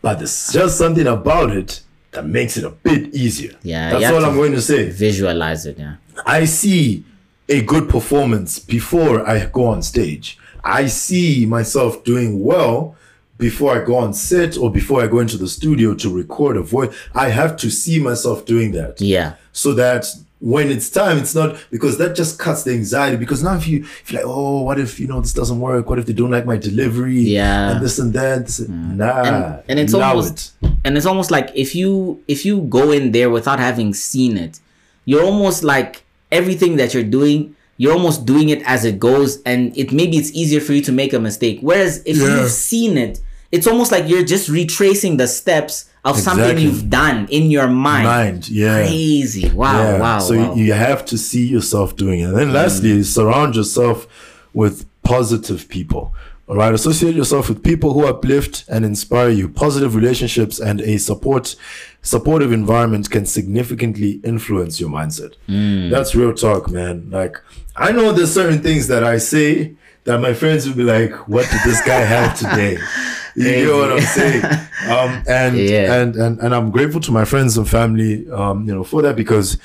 but 0.04 0.18
there's 0.20 0.52
just 0.52 0.78
something 0.78 1.08
about 1.08 1.50
it 1.50 1.82
that 2.12 2.26
makes 2.26 2.58
it 2.58 2.66
a 2.66 2.70
bit 2.70 3.16
easier. 3.16 3.56
Yeah, 3.63 3.92
that's 3.98 4.13
all 4.13 4.24
I'm 4.24 4.36
going 4.36 4.52
to 4.52 4.62
say. 4.62 4.89
Visualize 4.89 5.66
it. 5.66 5.80
Yeah. 5.80 5.96
I 6.26 6.44
see 6.46 7.06
a 7.50 7.62
good 7.63 7.89
performance 7.89 8.60
before 8.60 9.28
I 9.28 9.46
go 9.46 9.66
on 9.68 9.82
stage. 9.82 10.38
I 10.63 10.88
see 10.88 11.46
myself 11.46 12.04
doing 12.04 12.44
well 12.44 12.96
before 13.38 13.82
I 13.82 13.84
go 13.84 13.96
on 13.96 14.13
set 14.13 14.58
or 14.58 14.70
before 14.70 15.02
I 15.02 15.08
go 15.08 15.20
into 15.20 15.38
the 15.38 15.48
studio 15.48 15.96
to 15.96 16.13
record 16.13 16.58
a 16.58 16.62
voice. 16.62 16.94
I 17.16 17.30
have 17.30 17.56
to 17.58 17.72
see 17.72 17.98
myself 18.00 18.46
doing 18.46 18.74
that 18.74 19.00
Yeah. 19.02 19.36
so 19.54 19.74
that 19.74 20.06
when 20.43 20.69
it's 20.69 20.89
time, 20.89 21.17
it's 21.17 21.34
not 21.34 21.56
because 21.71 21.97
that 21.99 22.17
just 22.17 22.38
cuts 22.38 22.63
the 22.63 22.71
anxiety. 22.71 23.15
Because 23.15 23.41
now 23.41 23.56
if 23.56 23.65
you 23.65 23.77
if 23.84 24.12
you're 24.12 24.21
like, 24.21 24.29
oh, 24.29 24.62
what 24.63 24.77
if 24.77 24.99
you 24.99 25.08
know 25.08 25.21
this 25.21 25.32
doesn't 25.34 25.58
work? 25.60 25.89
What 25.89 25.99
if 25.99 26.06
they 26.06 26.12
don't 26.12 26.32
like 26.32 26.45
my 26.45 26.58
delivery? 26.58 27.21
Yeah. 27.21 27.71
and 27.71 27.82
this 27.84 27.97
and 27.97 28.12
that. 28.13 28.45
This, 28.47 28.60
mm. 28.60 28.95
Nah, 28.97 29.23
and, 29.23 29.63
and 29.69 29.79
it's 29.79 29.93
almost 29.93 30.53
it. 30.62 30.71
and 30.84 30.97
it's 30.97 31.06
almost 31.06 31.32
like 31.32 31.49
if 31.56 31.73
you 31.75 32.21
if 32.27 32.45
you 32.45 32.62
go 32.63 32.91
in 32.91 33.13
there 33.13 33.29
without 33.29 33.60
having 33.60 33.93
seen 33.93 34.36
it 34.38 34.60
you're 35.06 35.23
almost 35.23 35.63
like 35.63 36.03
everything 36.32 36.75
that 36.77 36.93
you're 36.93 37.03
doing 37.19 37.56
you're 37.77 37.93
almost 37.93 38.25
doing 38.25 38.49
it 38.49 38.62
as 38.65 38.86
it 38.86 38.99
goes 38.99 39.41
and 39.43 39.75
it 39.77 39.91
maybe 39.91 40.17
it's 40.17 40.32
easier 40.32 40.60
for 40.62 40.73
you 40.73 40.82
to 40.82 40.91
make 40.91 41.12
a 41.13 41.19
mistake 41.19 41.60
whereas 41.62 42.01
if 42.06 42.17
Yeah. 42.17 42.41
you've 42.41 42.51
seen 42.51 42.97
it 42.97 43.19
it's 43.51 43.67
almost 43.67 43.91
like 43.91 44.08
you're 44.08 44.23
just 44.25 44.47
retracing 44.49 45.17
the 45.17 45.27
steps 45.27 45.89
of 46.06 46.20
something 46.20 46.58
you've 46.58 46.89
done 46.89 47.28
in 47.30 47.50
your 47.50 47.68
mind, 47.68 48.06
mind. 48.06 48.50
Yeah. 48.50 48.80
Yeah. 48.80 48.88
crazy 48.88 49.50
wow 49.52 50.00
wow 50.00 50.20
So 50.20 50.38
wow. 50.38 50.56
you 50.56 50.74
have 50.74 51.06
to 51.06 51.18
see 51.18 51.46
yourself 51.48 51.96
doing 51.96 52.20
it. 52.20 52.26
And 52.26 52.38
then 52.38 52.54
lastly, 52.54 52.92
mm. 53.00 53.06
surround 53.06 53.56
yourself 53.56 54.08
with 54.54 54.86
positive 55.04 55.70
people. 55.70 56.13
All 56.48 56.58
right. 56.58 56.74
Associate 56.74 57.16
yourself 57.16 57.48
with 57.48 57.63
people 57.63 57.94
who 57.94 58.06
uplift 58.06 58.66
and 58.68 58.84
inspire 58.84 59.30
you. 59.30 59.48
Positive 59.48 59.96
relationships 59.96 60.60
and 60.60 60.82
a 60.82 60.98
support 60.98 61.56
supportive 62.02 62.52
environment 62.52 63.10
can 63.10 63.26
significantly 63.26 64.20
influence 64.26 64.80
your 64.82 64.89
mindset. 64.89 65.36
Mm. 65.48 65.89
That's 65.89 66.16
real 66.16 66.34
talk, 66.34 66.70
man. 66.70 67.10
Like 67.10 67.38
I 67.78 67.94
know 67.94 68.12
there's 68.12 68.34
certain 68.34 68.62
things 68.62 68.88
that 68.89 69.06
I 69.06 69.20
say 69.20 69.76
that 70.04 70.20
my 70.20 70.34
friends 70.34 70.68
will 70.68 70.76
be 70.76 70.84
like, 70.84 71.30
what 71.30 71.50
did 71.50 71.62
this 71.63 71.82
guy 71.82 72.02
have 72.02 72.38
today? 72.38 72.78
You 73.36 73.66
know 73.66 73.78
what 73.80 73.92
I'm 73.94 74.00
saying? 74.00 74.44
Um, 74.89 75.24
and, 75.28 75.58
Yeah. 75.58 75.93
and 76.02 76.15
and 76.15 76.39
and 76.39 76.54
I'm 76.56 76.72
grateful 76.72 77.02
to 77.02 77.12
my 77.12 77.26
friends 77.26 77.58
and 77.58 77.67
family, 77.69 78.30
um, 78.32 78.67
you 78.67 78.74
know, 78.74 78.84
for 78.84 79.02
that 79.02 79.15
because 79.15 79.58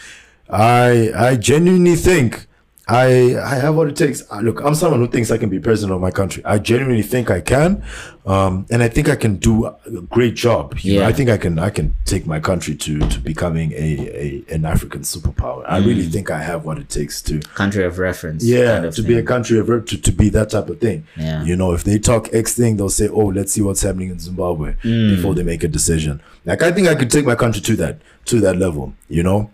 I 0.51 1.11
I 1.15 1.37
genuinely 1.37 1.97
think 1.97 2.47
I 2.89 3.37
I 3.39 3.57
have 3.57 3.75
what 3.77 3.89
it 3.89 3.97
takes. 3.97 4.23
Uh, 4.31 4.41
Look, 4.41 4.61
I'm 4.65 4.75
someone 4.75 5.01
who 5.01 5.09
thinks 5.09 5.31
I 5.31 5.37
can 5.37 5.51
be 5.51 5.59
president 5.61 5.95
of 5.95 6.01
my 6.01 6.11
country. 6.11 6.43
I 6.47 6.59
genuinely 6.59 7.03
think 7.03 7.31
I 7.31 7.41
can, 7.43 7.83
um, 8.25 8.65
and 8.71 8.83
I 8.83 8.89
think 8.89 9.11
I 9.11 9.17
can 9.17 9.37
do 9.37 9.67
a 9.67 9.77
great 10.09 10.35
job. 10.35 10.79
You 10.81 10.95
know, 10.95 11.01
Yeah. 11.03 11.09
I 11.09 11.13
think 11.13 11.29
I 11.29 11.37
can 11.37 11.59
I 11.59 11.69
can 11.69 11.95
take 12.07 12.27
my 12.27 12.41
country 12.41 12.75
to 12.77 12.99
to 13.01 13.19
becoming 13.21 13.73
a, 13.73 14.45
a 14.49 14.55
an 14.55 14.65
African 14.65 15.03
superpower. 15.03 15.65
I 15.69 15.79
really 15.79 16.05
think 16.15 16.31
I 16.31 16.41
have 16.41 16.65
what 16.65 16.79
it 16.79 16.89
takes 16.89 17.21
to 17.23 17.41
country 17.55 17.85
of 17.85 17.99
reference 17.99 18.43
yeah 18.45 18.75
kind 18.75 18.87
of 18.87 18.95
to 18.95 19.03
be 19.03 19.19
a 19.19 19.23
country 19.23 19.59
of 19.59 19.67
to, 19.67 19.97
to 20.01 20.13
be 20.13 20.31
that 20.31 20.49
type 20.51 20.69
of 20.71 20.81
thing 20.81 21.05
Yeah. 21.17 21.45
you 21.45 21.57
know 21.57 21.73
if 21.75 21.83
they 21.85 21.99
talk 21.99 22.33
x 22.33 22.55
thing 22.55 22.77
they'll 22.79 22.89
say 23.03 23.09
oh 23.09 23.27
let's 23.39 23.53
see 23.53 23.61
what's 23.61 23.83
happening 23.83 24.11
in 24.11 24.19
zimbabwe 24.19 24.75
Mm. 24.85 25.17
before 25.17 25.35
they 25.35 25.43
make 25.43 25.63
a 25.65 25.69
decision 25.69 26.21
like 26.47 26.63
i 26.63 26.71
think 26.73 26.89
i 26.89 26.95
could 26.95 27.11
take 27.11 27.27
my 27.27 27.35
country 27.35 27.61
to 27.69 27.77
that 27.77 27.95
to 28.31 28.41
that 28.41 28.57
level 28.57 28.93
you 29.09 29.23
know 29.23 29.51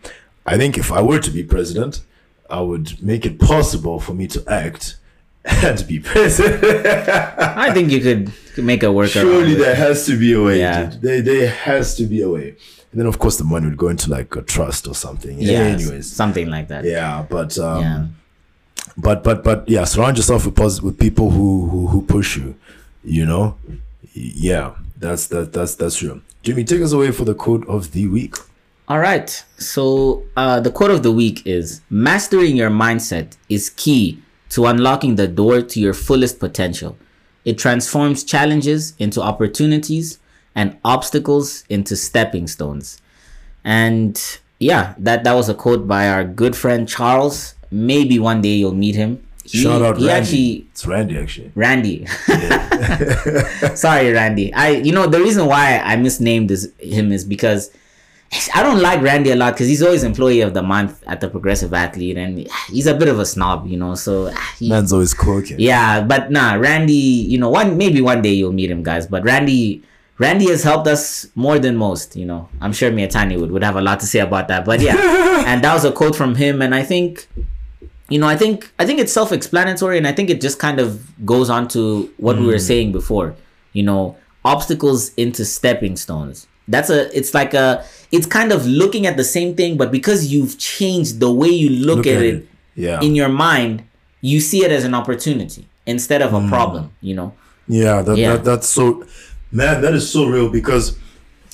i 0.47 0.57
think 0.57 0.77
if 0.79 0.93
i 0.93 1.01
were 1.03 1.19
to 1.19 1.31
be 1.31 1.43
president 1.43 2.03
i 2.51 2.61
would 2.61 3.03
make 3.03 3.25
it 3.27 3.39
possible 3.39 3.99
for 4.01 4.15
me 4.15 4.27
to 4.27 4.43
act 4.49 4.97
and 5.45 5.87
be 5.87 5.99
present. 6.01 6.63
i 6.65 7.73
think 7.73 7.91
you 7.91 8.01
could, 8.01 8.33
make 8.65 8.83
a 8.83 8.91
work 8.93 9.11
surely 9.11 9.55
there 9.55 9.75
has 9.75 10.07
to 10.07 10.19
be 10.19 10.33
a 10.33 10.43
way 10.43 10.59
Yeah. 10.61 10.87
dude. 10.91 11.03
there, 11.03 11.23
there 11.23 11.49
has 11.51 11.97
to 11.97 12.05
be 12.07 12.23
a 12.23 12.29
way 12.31 12.49
and 12.93 13.01
then 13.01 13.07
of 13.07 13.19
course 13.19 13.37
the 13.37 13.45
money 13.45 13.67
would 13.67 13.77
go 13.77 13.89
into 13.89 14.09
like 14.11 14.35
a 14.37 14.43
trust 14.43 14.87
or 14.87 14.95
something 14.95 15.39
yeah 15.41 15.61
anyways 15.61 16.11
something 16.11 16.49
like 16.49 16.69
that 16.69 16.85
yeah 16.85 17.25
but 17.29 17.59
um 17.59 17.83
yeah 17.83 18.07
but 18.97 19.25
but 19.25 19.43
but 19.43 19.69
yeah 19.69 19.83
surround 19.85 20.17
yourself 20.17 20.47
with 20.47 20.55
positive 20.55 20.85
with 20.85 20.99
people 20.99 21.31
who, 21.31 21.67
who 21.69 21.87
who 21.89 22.03
push 22.03 22.37
you 22.37 22.55
you 23.03 23.27
know 23.27 23.57
yeah 24.15 24.75
that's 24.99 25.27
that 25.27 25.53
that's 25.53 25.75
that's 25.75 25.97
true 25.97 26.23
Jimmy, 26.45 26.63
take 26.63 26.83
us 26.83 26.93
away 26.93 27.11
for 27.11 27.25
the 27.25 27.35
quote 27.35 27.67
of 27.67 27.93
the 27.93 28.07
week. 28.07 28.35
All 28.89 28.99
right. 28.99 29.31
So 29.57 30.25
uh, 30.37 30.61
the 30.61 30.71
quote 30.71 30.91
of 30.91 31.03
the 31.03 31.13
week 31.13 31.47
is 31.47 31.81
Mastering 31.89 32.57
your 32.57 32.71
mindset 32.71 33.37
is 33.49 33.71
key 33.71 34.23
to 34.51 34.67
unlocking 34.67 35.15
the 35.17 35.27
door 35.27 35.63
to 35.63 35.81
your 35.81 35.95
fullest 35.95 36.39
potential. 36.39 36.97
It 37.45 37.59
transforms 37.59 38.25
challenges 38.25 38.95
into 38.99 39.21
opportunities 39.23 40.19
and 40.55 40.79
obstacles 40.85 41.65
into 41.69 41.97
stepping 41.97 42.47
stones. 42.47 43.01
And 43.65 44.21
yeah, 44.59 44.95
that, 44.99 45.25
that 45.25 45.33
was 45.35 45.49
a 45.49 45.55
quote 45.55 45.89
by 45.89 46.09
our 46.09 46.25
good 46.25 46.55
friend 46.55 46.89
Charles. 46.89 47.55
Maybe 47.71 48.19
one 48.19 48.43
day 48.43 48.55
you'll 48.55 48.75
meet 48.75 48.95
him. 48.95 49.27
He, 49.45 49.63
Shout 49.63 49.83
out 49.83 49.99
he 49.99 50.07
Randy. 50.07 50.11
actually 50.11 50.67
it's 50.71 50.87
Randy, 50.87 51.19
actually. 51.19 51.53
Randy. 51.55 52.07
Sorry, 53.75 54.11
Randy. 54.11 54.55
I 54.55 54.69
you 54.71 54.93
know 54.93 55.07
the 55.07 55.21
reason 55.21 55.47
why 55.47 55.79
I 55.79 55.97
misnamed 55.97 56.49
this, 56.49 56.71
him 56.79 57.13
is 57.13 57.27
because 57.27 57.71
I 58.55 58.63
don't 58.63 58.81
like 58.81 59.01
Randy 59.01 59.31
a 59.31 59.37
lot 59.37 59.55
because 59.55 59.69
he's 59.69 59.83
always 59.83 60.03
employee 60.03 60.41
of 60.41 60.55
the 60.55 60.63
month 60.63 61.03
at 61.07 61.21
the 61.21 61.29
Progressive 61.29 61.73
Athlete 61.73 62.17
and 62.17 62.49
he's 62.69 62.87
a 62.87 62.95
bit 62.95 63.09
of 63.09 63.19
a 63.19 63.27
snob, 63.27 63.67
you 63.67 63.77
know. 63.77 63.95
So 63.95 64.31
ah, 64.33 64.55
he, 64.59 64.69
Man's 64.69 64.93
always 64.93 65.15
quirking. 65.15 65.61
yeah, 65.61 66.01
but 66.03 66.31
nah, 66.31 66.55
Randy. 66.55 66.93
You 66.93 67.39
know, 67.39 67.51
one 67.51 67.79
maybe 67.79 68.01
one 68.01 68.23
day 68.23 68.33
you'll 68.33 68.53
meet 68.53 68.71
him, 68.71 68.83
guys. 68.83 69.07
But 69.07 69.25
Randy. 69.25 69.83
Randy 70.17 70.49
has 70.49 70.63
helped 70.63 70.87
us 70.87 71.27
more 71.35 71.59
than 71.59 71.75
most, 71.77 72.15
you 72.15 72.25
know. 72.25 72.49
I'm 72.61 72.73
sure 72.73 72.89
Mietani 72.89 73.37
would, 73.37 73.51
would 73.51 73.65
have 73.65 73.75
a 73.75 73.81
lot 73.81 73.99
to 73.99 74.07
say 74.07 74.21
about 74.21 74.47
that. 74.47 74.65
But 74.65 74.79
yeah. 74.81 74.95
and 75.45 75.65
that 75.65 75.75
was 75.75 75.85
a 75.85 75.91
quote 75.91 76.15
from 76.15 76.37
him 76.37 76.63
and 76.63 76.73
I 76.73 76.85
think 76.85 77.27
you 78.09 78.19
know, 78.19 78.27
I 78.27 78.37
think 78.37 78.71
I 78.79 78.87
think 78.87 79.01
it's 79.01 79.13
self-explanatory, 79.13 79.97
and 79.97 80.07
I 80.07 80.13
think 80.13 80.29
it 80.31 80.41
just 80.41 80.59
kind 80.59 80.79
of 80.79 81.27
goes 81.27 81.49
on 81.49 81.69
to 81.69 82.13
what 82.19 82.39
we 82.39 82.47
were 82.47 82.55
mm. 82.55 82.61
saying 82.61 82.93
before. 82.93 83.35
You 83.73 83.83
know, 83.83 84.17
obstacles 84.45 85.13
into 85.15 85.45
stepping 85.45 85.97
stones. 85.97 86.47
That's 86.69 86.91
a. 86.91 87.17
It's 87.17 87.35
like 87.35 87.55
a. 87.55 87.85
It's 88.13 88.27
kind 88.27 88.53
of 88.53 88.67
looking 88.67 89.07
at 89.07 89.17
the 89.17 89.25
same 89.25 89.55
thing, 89.55 89.77
but 89.77 89.91
because 89.91 90.33
you've 90.33 90.59
changed 90.59 91.21
the 91.21 91.33
way 91.33 91.49
you 91.49 91.71
look, 91.71 92.07
at, 92.07 92.23
it, 92.23 92.49
Yeah. 92.75 93.01
in 93.01 93.15
your 93.15 93.29
mind, 93.29 93.83
you 94.21 94.41
see 94.41 94.65
it 94.65 94.71
as 94.71 94.85
an 94.85 94.95
opportunity 94.95 95.67
instead 95.87 96.23
of 96.23 96.33
a 96.33 96.39
mm. 96.39 96.49
problem. 96.49 96.93
You 97.01 97.15
know. 97.15 97.35
Yeah, 97.69 98.03
that, 98.03 98.17
Yeah. 98.17 98.33
That, 98.33 98.45
that's 98.45 98.69
so, 98.69 99.05
man, 99.51 99.81
that 99.83 99.95
is 99.95 100.11
so 100.11 100.27
real 100.27 100.51
because 100.51 100.97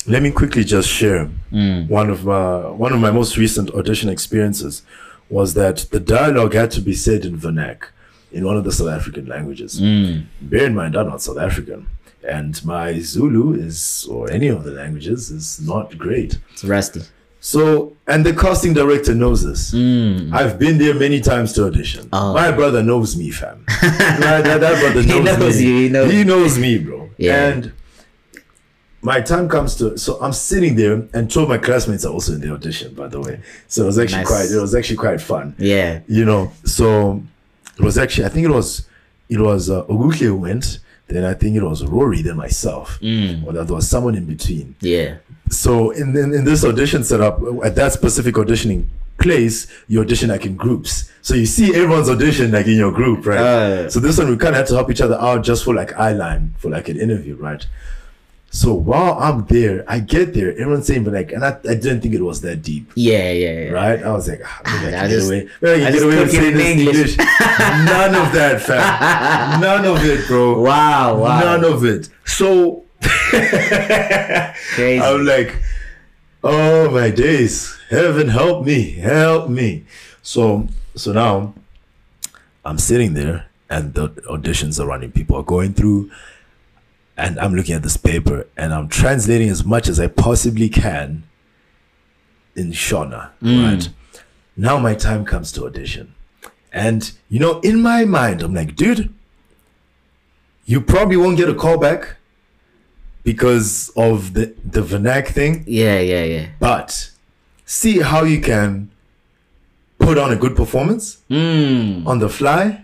let 0.07 0.21
me 0.21 0.31
quickly 0.31 0.63
just 0.63 0.89
share 0.89 1.29
mm. 1.51 1.87
one 1.87 2.09
of 2.09 2.25
my, 2.25 2.69
one 2.69 2.93
of 2.93 2.99
my 2.99 3.11
most 3.11 3.37
recent 3.37 3.69
audition 3.71 4.09
experiences 4.09 4.83
was 5.29 5.53
that 5.53 5.77
the 5.91 5.99
dialogue 5.99 6.53
had 6.53 6.71
to 6.71 6.81
be 6.81 6.93
said 6.93 7.23
in 7.23 7.37
Vernac, 7.37 7.83
in 8.31 8.45
one 8.45 8.57
of 8.57 8.63
the 8.63 8.71
South 8.71 8.89
African 8.89 9.25
languages. 9.25 9.79
Mm. 9.79 10.25
Bear 10.41 10.65
in 10.65 10.75
mind, 10.75 10.95
I'm 10.95 11.07
not 11.07 11.21
South 11.21 11.37
African. 11.37 11.87
And 12.27 12.63
my 12.65 12.99
Zulu 12.99 13.53
is, 13.53 14.05
or 14.09 14.29
any 14.31 14.47
of 14.47 14.63
the 14.63 14.71
languages, 14.71 15.31
is 15.31 15.59
not 15.59 15.97
great. 15.97 16.37
It's 16.53 16.63
rusty. 16.63 17.01
So, 17.39 17.93
and 18.07 18.23
the 18.23 18.33
casting 18.35 18.73
director 18.75 19.15
knows 19.15 19.43
this. 19.43 19.73
Mm. 19.73 20.31
I've 20.31 20.59
been 20.59 20.77
there 20.77 20.93
many 20.93 21.19
times 21.21 21.53
to 21.53 21.65
audition. 21.65 22.07
Oh. 22.13 22.33
My 22.35 22.51
brother 22.51 22.83
knows 22.83 23.15
me, 23.17 23.31
fam. 23.31 23.65
Right, 23.81 24.41
that, 24.43 24.59
that 24.61 24.79
brother 24.79 25.01
He 25.01 25.19
knows, 25.19 25.39
knows 25.39 25.57
me. 25.59 25.65
you, 25.67 25.77
he 25.83 25.89
knows- 25.89 26.11
He 26.11 26.23
knows 26.23 26.59
me, 26.59 26.77
bro. 26.77 27.09
Yeah. 27.17 27.47
And 27.47 27.71
my 29.01 29.19
time 29.21 29.49
comes 29.49 29.73
to, 29.77 29.97
so 29.97 30.19
I'm 30.21 30.33
sitting 30.33 30.75
there, 30.75 31.07
and 31.13 31.31
two 31.31 31.41
of 31.41 31.49
my 31.49 31.57
classmates 31.57 32.05
are 32.05 32.13
also 32.13 32.33
in 32.33 32.41
the 32.41 32.53
audition, 32.53 32.93
by 32.93 33.07
the 33.07 33.19
way. 33.19 33.39
So 33.67 33.83
it 33.83 33.85
was 33.87 33.97
actually 33.97 34.19
Nice. 34.19 34.27
quite, 34.27 34.51
it 34.51 34.61
was 34.61 34.75
actually 34.75 34.97
quite 34.97 35.19
fun. 35.19 35.55
Yeah. 35.57 36.01
You 36.07 36.25
know, 36.25 36.51
so 36.65 37.23
it 37.79 37.83
was 37.83 37.97
actually, 37.97 38.25
I 38.25 38.29
think 38.29 38.45
it 38.45 38.51
was, 38.51 38.87
it 39.29 39.39
was 39.39 39.71
uh, 39.71 39.83
Oguke 39.85 40.19
who 40.19 40.35
went. 40.35 40.77
Then 41.11 41.25
I 41.25 41.33
think 41.33 41.55
it 41.55 41.63
was 41.63 41.83
Rory, 41.85 42.21
then 42.21 42.37
myself, 42.37 42.99
Mm. 43.01 43.45
or 43.45 43.53
that 43.53 43.67
there 43.67 43.75
was 43.75 43.87
someone 43.87 44.15
in 44.15 44.25
between 44.25 44.75
Yeah. 44.81 45.15
so 45.49 45.91
in, 45.91 46.15
in 46.15 46.33
in 46.33 46.43
this 46.45 46.63
audition 46.63 47.03
setup 47.03 47.39
at 47.63 47.75
that 47.75 47.91
specific 47.93 48.35
auditioning 48.35 48.85
place 49.17 49.67
you 49.87 49.99
audition 50.01 50.29
like 50.29 50.45
in 50.47 50.55
groups 50.55 51.11
so 51.21 51.35
you 51.35 51.45
see 51.45 51.67
everyone's 51.75 52.09
audition 52.09 52.51
like 52.51 52.65
in 52.65 52.77
your 52.83 52.91
group 52.91 53.19
right 53.25 53.37
Uh. 53.39 53.89
so 53.89 53.99
this 53.99 54.17
one 54.17 54.27
we 54.29 54.37
kind 54.37 54.55
of 54.55 54.59
had 54.61 54.67
to 54.67 54.73
help 54.73 54.89
each 54.89 55.01
other 55.01 55.19
out 55.27 55.43
just 55.43 55.63
for 55.65 55.73
like 55.75 55.91
eye 55.99 56.13
line 56.13 56.43
for 56.57 56.69
like 56.71 56.87
an 56.89 56.97
interview 56.97 57.35
right 57.35 57.67
so 58.53 58.73
while 58.73 59.17
i'm 59.19 59.45
there 59.45 59.83
i 59.87 59.97
get 59.97 60.33
there 60.33 60.51
everyone's 60.51 60.85
saying 60.85 61.03
but 61.05 61.13
like 61.13 61.31
and 61.31 61.43
i, 61.45 61.51
I 61.69 61.75
didn't 61.75 62.01
think 62.01 62.13
it 62.13 62.21
was 62.21 62.41
that 62.41 62.61
deep 62.61 62.91
Yeah. 62.95 63.31
Yeah. 63.31 63.51
yeah. 63.61 63.69
right 63.71 64.03
i 64.03 64.11
was 64.11 64.27
like 64.27 64.41
ah, 64.45 64.61
maybe 64.83 64.93
i 64.95 65.05
I 65.05 65.07
just- 65.07 65.29
get 65.29 65.43
away 65.43 65.49
maybe 65.61 65.83
i 65.85 65.87
I 65.87 65.91
can 65.91 65.93
get 65.93 66.03
away 66.03 66.19
with 66.19 66.31
saying 66.31 66.53
this 66.57 66.67
English. 66.77 66.97
english 66.97 67.17
none 67.17 68.13
of 68.15 68.27
that 68.33 68.61
fam 68.61 69.61
none 69.67 69.85
of 69.85 70.03
it 70.03 70.27
bro 70.27 70.59
Wow. 70.61 71.17
Wow. 71.17 71.39
none 71.39 71.63
of 71.63 71.85
it 71.85 72.09
so 72.25 72.83
Crazy. 74.75 75.01
I'm 75.03 75.25
like, 75.25 75.55
oh 76.43 76.91
my 76.91 77.09
days, 77.09 77.77
heaven 77.89 78.27
help 78.27 78.65
me, 78.65 78.91
help 78.93 79.49
me. 79.49 79.85
So 80.21 80.67
so 80.95 81.11
now 81.13 81.53
I'm 82.63 82.77
sitting 82.77 83.13
there 83.13 83.45
and 83.69 83.93
the 83.93 84.09
auditions 84.29 84.79
are 84.79 84.85
running, 84.87 85.11
people 85.11 85.35
are 85.37 85.43
going 85.43 85.73
through, 85.73 86.11
and 87.17 87.39
I'm 87.39 87.53
looking 87.53 87.75
at 87.75 87.83
this 87.83 87.97
paper 87.97 88.47
and 88.57 88.73
I'm 88.73 88.87
translating 88.87 89.49
as 89.49 89.63
much 89.63 89.87
as 89.87 89.99
I 89.99 90.07
possibly 90.07 90.69
can 90.69 91.23
in 92.55 92.71
Shona. 92.71 93.29
Right. 93.41 93.89
Now 94.57 94.77
my 94.79 94.95
time 94.95 95.25
comes 95.25 95.51
to 95.53 95.65
audition. 95.65 96.13
And 96.73 97.11
you 97.29 97.39
know, 97.39 97.59
in 97.61 97.81
my 97.81 98.05
mind, 98.05 98.41
I'm 98.41 98.53
like, 98.53 98.75
dude, 98.75 99.13
you 100.65 100.79
probably 100.81 101.17
won't 101.17 101.37
get 101.37 101.49
a 101.49 101.53
call 101.55 101.77
back 101.77 102.15
because 103.23 103.91
of 103.95 104.33
the 104.33 104.53
the 104.63 104.81
Vernac 104.81 105.27
thing, 105.27 105.63
yeah. 105.67 105.99
Yeah. 105.99 106.23
Yeah. 106.23 106.45
but 106.59 107.11
see 107.65 107.99
how 107.99 108.23
you 108.23 108.41
can 108.41 108.89
put 109.99 110.17
on 110.17 110.31
a 110.31 110.35
good 110.35 110.55
performance 110.55 111.17
Mm. 111.29 112.05
on 112.07 112.19
the 112.19 112.29
fly. 112.29 112.83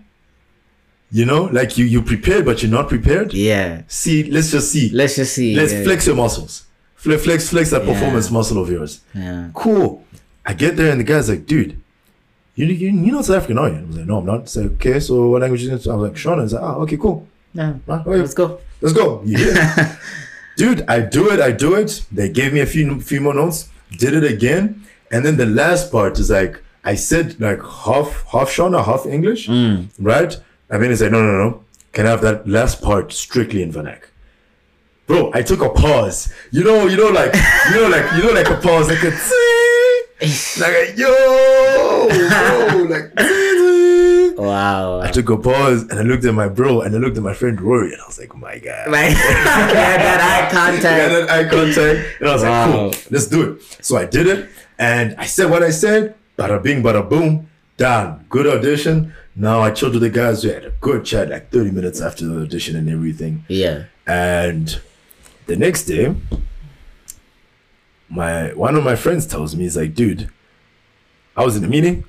You 1.10 1.26
know, 1.26 1.44
like 1.46 1.78
you 1.78 1.86
you 1.86 2.02
prepared 2.02 2.44
but 2.46 2.62
you're 2.62 2.72
not 2.72 2.90
prepared. 2.90 3.34
Yeah. 3.34 3.84
See, 3.88 4.30
let's 4.30 4.52
just 4.52 4.72
see. 4.72 4.90
Let's 4.90 5.16
just 5.16 5.34
see. 5.34 5.56
Let's 5.56 5.72
yeah. 5.74 5.84
flex 5.84 6.06
your 6.06 6.16
muscles. 6.16 6.66
Flex 6.96 7.24
flex 7.24 7.50
flex 7.50 7.70
that 7.72 7.86
Yeah. 7.86 7.94
performance 7.94 8.30
muscle 8.30 8.62
of 8.62 8.70
yours. 8.70 9.00
Yeah. 9.14 9.50
Cool. 9.54 10.04
I 10.46 10.54
get 10.54 10.76
there 10.76 10.92
and 10.92 11.00
the 11.00 11.04
guy's 11.06 11.30
like, 11.30 11.46
dude, 11.46 11.80
you 12.56 12.66
you 12.66 12.90
you're 12.90 13.16
not 13.16 13.26
South 13.26 13.38
African, 13.38 13.58
are 13.58 13.70
you? 13.70 13.78
I 13.78 13.84
was 13.84 13.98
like, 13.98 14.06
no, 14.08 14.18
I'm 14.18 14.26
not. 14.26 14.50
Say, 14.50 14.64
okay, 14.66 15.00
so 15.00 15.30
what 15.30 15.42
language 15.42 15.64
is 15.64 15.70
it? 15.86 15.90
I 15.90 15.96
was 15.96 16.10
like, 16.10 16.18
Shona. 16.18 16.42
He's 16.44 16.54
like, 16.54 16.64
ah, 16.64 16.76
okay, 16.84 16.98
cool. 16.98 17.26
Yeah. 17.54 17.74
Ah, 17.88 18.02
okay, 18.02 18.18
Let's 18.20 18.34
go. 18.34 18.60
Let's 18.82 18.94
go. 18.94 19.22
Yeah. 19.26 19.96
Dude, 20.58 20.84
I 20.90 21.02
do 21.02 21.30
it, 21.30 21.40
I 21.40 21.52
do 21.52 21.76
it. 21.76 22.04
They 22.12 22.30
gave 22.30 22.52
me 22.52 22.60
a 22.62 22.66
few 22.66 23.00
few 23.00 23.22
more 23.22 23.34
notes, 23.34 23.70
did 23.98 24.14
it 24.14 24.24
again. 24.24 24.84
And 25.12 25.24
then 25.24 25.38
the 25.38 25.46
last 25.46 25.92
part 25.92 26.20
is 26.20 26.30
like 26.32 26.62
I 26.84 26.96
said 26.96 27.40
like 27.40 27.62
half 27.62 28.26
half 28.34 28.50
Shona, 28.50 28.84
half 28.84 29.06
English. 29.06 29.48
Right? 30.00 30.38
I 30.70 30.78
mean 30.78 30.92
it's 30.92 31.00
said, 31.00 31.12
no, 31.12 31.22
no, 31.22 31.38
no. 31.38 31.64
Can 31.94 32.06
I 32.06 32.10
have 32.12 32.22
that 32.22 32.48
last 32.48 32.82
part 32.82 33.12
strictly 33.14 33.62
in 33.64 33.72
Vernac? 33.72 34.02
Bro, 35.08 35.32
I 35.34 35.42
took 35.42 35.62
a 35.62 35.70
pause. 35.70 36.34
You 36.52 36.64
know, 36.64 36.86
you 36.88 36.98
know, 36.98 37.08
like 37.10 37.34
you 37.70 37.76
know, 37.76 37.88
like 37.88 38.12
you 38.18 38.24
know, 38.24 38.34
like 38.34 38.50
a 38.50 38.58
pause, 38.58 38.90
like 38.90 39.02
a 39.04 39.12
like 40.60 40.74
a 40.74 40.96
yo, 40.98 42.08
bro, 42.10 42.84
like 42.90 43.14
Wow. 44.38 45.00
I 45.02 45.10
took 45.12 45.30
a 45.30 45.38
pause 45.38 45.84
and 45.84 45.94
I 46.00 46.04
looked 46.04 46.26
at 46.26 46.34
my 46.34 46.48
bro 46.48 46.82
and 46.82 46.94
I 46.96 47.00
looked 47.00 47.18
at 47.18 47.24
my 47.24 47.34
friend 47.34 47.60
Rory 47.60 47.94
and 47.94 48.02
I 48.02 48.06
was 48.06 48.20
like, 48.20 48.34
oh 48.36 48.38
my 48.38 48.60
God. 48.60 48.88
Right. 48.92 49.12
yeah, 49.12 49.98
that 49.98 50.22
eye 50.22 50.52
contact. 50.54 50.84
Yeah, 50.84 51.08
that 51.08 51.30
eye 51.30 51.50
contact. 51.50 52.20
And 52.20 52.30
I 52.30 52.34
was 52.34 52.44
Wow. 52.44 52.66
like, 52.66 52.94
cool, 52.94 53.04
let's 53.12 53.28
do 53.28 53.52
it. 53.54 53.62
So 53.82 53.98
I 53.98 54.06
did 54.06 54.28
it 54.28 54.50
and 54.78 55.16
I 55.18 55.26
said 55.26 55.50
what 55.50 55.64
I 55.64 55.72
said. 55.72 56.16
Bada 56.38 56.62
bing, 56.62 56.84
bada 56.84 57.08
boom. 57.08 57.50
Done. 57.78 58.26
Good 58.30 58.48
audition. 58.48 59.14
Now 59.36 59.62
I 59.62 59.72
chilled 59.72 59.94
with 59.94 60.02
the 60.02 60.10
guys. 60.10 60.44
We 60.44 60.50
had 60.52 60.66
a 60.66 60.72
good 60.82 61.06
chat 61.06 61.30
like 61.30 61.52
30 61.52 61.72
minutes 61.72 62.02
after 62.02 62.26
the 62.26 62.42
audition 62.42 62.76
and 62.76 62.90
everything. 62.90 63.46
Yeah. 63.48 63.84
And 64.08 64.80
the 65.46 65.56
next 65.56 65.86
day, 65.86 66.16
my 68.10 68.54
one 68.54 68.76
of 68.76 68.84
my 68.84 68.96
friends 68.96 69.28
tells 69.28 69.56
me, 69.56 69.64
he's 69.64 69.78
like, 69.78 69.94
dude, 69.94 70.30
I 71.36 71.44
was 71.44 71.56
in 71.56 71.64
a 71.64 71.68
meeting 71.68 72.04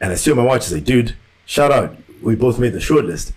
and 0.00 0.12
I 0.12 0.14
see 0.14 0.30
on 0.30 0.36
my 0.36 0.44
watch, 0.44 0.64
he's 0.66 0.74
like, 0.74 0.84
dude, 0.84 1.16
shout 1.46 1.72
out. 1.72 1.96
We 2.22 2.34
both 2.36 2.58
made 2.58 2.72
the 2.72 2.80
short 2.80 3.04
list. 3.04 3.32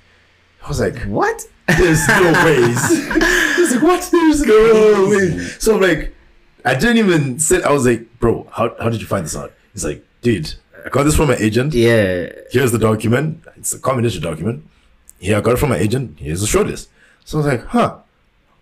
I 0.63 0.67
was 0.67 0.79
like, 0.79 0.97
What? 1.03 1.41
there's 1.67 2.07
no 2.07 2.31
ways. 2.45 2.89
He's 3.55 3.73
like, 3.73 3.83
what? 3.83 4.09
There's 4.11 4.41
no 4.43 5.07
way. 5.09 5.39
So 5.59 5.75
I'm 5.75 5.81
like, 5.81 6.13
I 6.65 6.75
didn't 6.75 6.97
even 6.97 7.39
say, 7.39 7.63
I 7.63 7.71
was 7.71 7.85
like, 7.85 8.19
bro, 8.19 8.47
how, 8.51 8.75
how 8.79 8.89
did 8.89 9.01
you 9.01 9.07
find 9.07 9.25
this 9.25 9.35
out? 9.35 9.53
He's 9.73 9.85
like, 9.85 10.05
dude, 10.21 10.53
I 10.85 10.89
got 10.89 11.03
this 11.03 11.15
from 11.15 11.27
my 11.27 11.35
agent. 11.35 11.73
Yeah. 11.73 12.29
Here's 12.51 12.71
the 12.71 12.79
document. 12.79 13.43
It's 13.57 13.73
a 13.73 13.79
combination 13.79 14.21
document. 14.21 14.65
Here, 15.19 15.37
I 15.37 15.41
got 15.41 15.53
it 15.53 15.57
from 15.57 15.69
my 15.69 15.77
agent. 15.77 16.19
Here's 16.19 16.41
the 16.41 16.47
shortlist. 16.47 16.87
So 17.25 17.37
I 17.37 17.43
was 17.43 17.47
like, 17.47 17.65
huh, 17.67 17.97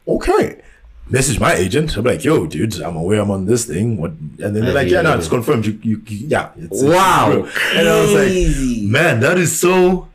okay. 0.07 0.61
Message 1.09 1.39
my 1.39 1.53
agent. 1.53 1.95
I'm 1.97 2.03
like, 2.03 2.23
yo, 2.23 2.45
dude, 2.45 2.79
I'm 2.81 2.95
aware 2.95 3.21
I'm 3.21 3.31
on 3.31 3.45
this 3.45 3.65
thing. 3.65 3.97
What? 3.97 4.11
And 4.11 4.37
then 4.37 4.53
they're 4.53 4.73
like, 4.73 4.89
yeah, 4.89 5.01
no, 5.01 5.17
it's 5.17 5.27
confirmed. 5.27 5.65
You, 5.65 5.79
you, 5.81 6.01
you 6.07 6.27
yeah. 6.27 6.51
It's, 6.57 6.81
it's 6.81 6.83
Wow. 6.83 7.29
real. 7.31 7.45
And 7.75 7.87
I 7.87 8.01
was 8.01 8.13
like, 8.13 8.83
man, 8.91 9.19
that 9.21 9.37
is 9.37 9.57
so. 9.59 10.07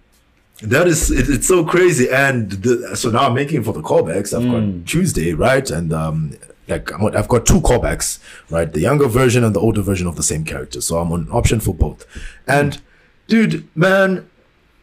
That 0.63 0.87
is 0.87 1.11
it, 1.11 1.29
it's 1.29 1.49
so 1.49 1.65
crazy, 1.65 2.09
and 2.09 2.49
the, 2.53 2.97
so 2.97 3.11
now 3.11 3.27
I'm 3.27 3.35
making 3.35 3.65
for 3.65 3.73
the 3.73 3.83
callbacks. 3.83 4.33
I've 4.33 4.49
got 4.49 4.87
Tuesday, 4.87 5.35
right, 5.35 5.69
and 5.69 5.93
um, 5.93 6.37
like 6.69 6.93
I'm, 6.93 7.05
I've 7.17 7.29
got 7.29 7.47
two 7.47 7.61
callbacks, 7.61 8.19
right? 8.51 8.73
The 8.73 8.81
younger 8.81 9.07
version 9.09 9.45
and 9.45 9.55
the 9.55 9.61
older 9.61 9.83
version 9.83 10.07
of 10.07 10.17
the 10.17 10.23
same 10.23 10.45
character. 10.45 10.81
So 10.81 10.99
I'm 10.99 11.13
on 11.13 11.29
option 11.31 11.61
for 11.61 11.75
both. 11.75 12.07
And 12.47 12.81
dude, 13.29 13.69
man, 13.77 14.29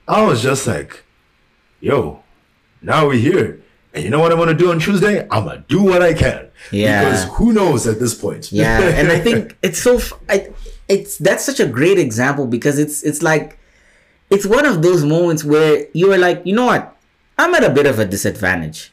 I 0.07 0.23
was 0.25 0.41
just 0.41 0.67
like, 0.67 1.03
yo, 1.79 2.23
now 2.81 3.07
we're 3.07 3.19
here. 3.19 3.61
And 3.93 4.03
you 4.05 4.09
know 4.09 4.19
what 4.19 4.31
I'm 4.31 4.37
gonna 4.37 4.53
do 4.53 4.71
on 4.71 4.79
Tuesday? 4.79 5.27
I'm 5.29 5.45
gonna 5.45 5.65
do 5.67 5.83
what 5.83 6.01
I 6.01 6.13
can. 6.13 6.47
Yeah. 6.71 7.03
Because 7.03 7.23
who 7.37 7.51
knows 7.53 7.87
at 7.87 7.99
this 7.99 8.13
point? 8.13 8.51
yeah 8.51 8.79
and 8.99 9.11
i 9.11 9.19
think 9.19 9.57
it's 9.61 9.81
so 9.81 9.97
f- 9.97 10.13
I, 10.29 10.49
it's 10.87 11.17
that's 11.17 11.43
such 11.43 11.59
a 11.59 11.65
great 11.65 11.97
example 11.97 12.45
because 12.47 12.77
it's 12.79 13.01
it's 13.03 13.21
like 13.21 13.57
it's 14.29 14.45
one 14.45 14.65
of 14.65 14.81
those 14.81 15.03
moments 15.03 15.43
where 15.43 15.87
you 15.93 16.11
are 16.13 16.17
like 16.17 16.41
you 16.45 16.53
know 16.55 16.65
what 16.67 16.95
i'm 17.37 17.53
at 17.55 17.63
a 17.63 17.69
bit 17.69 17.85
of 17.85 17.97
a 17.99 18.05
disadvantage 18.05 18.91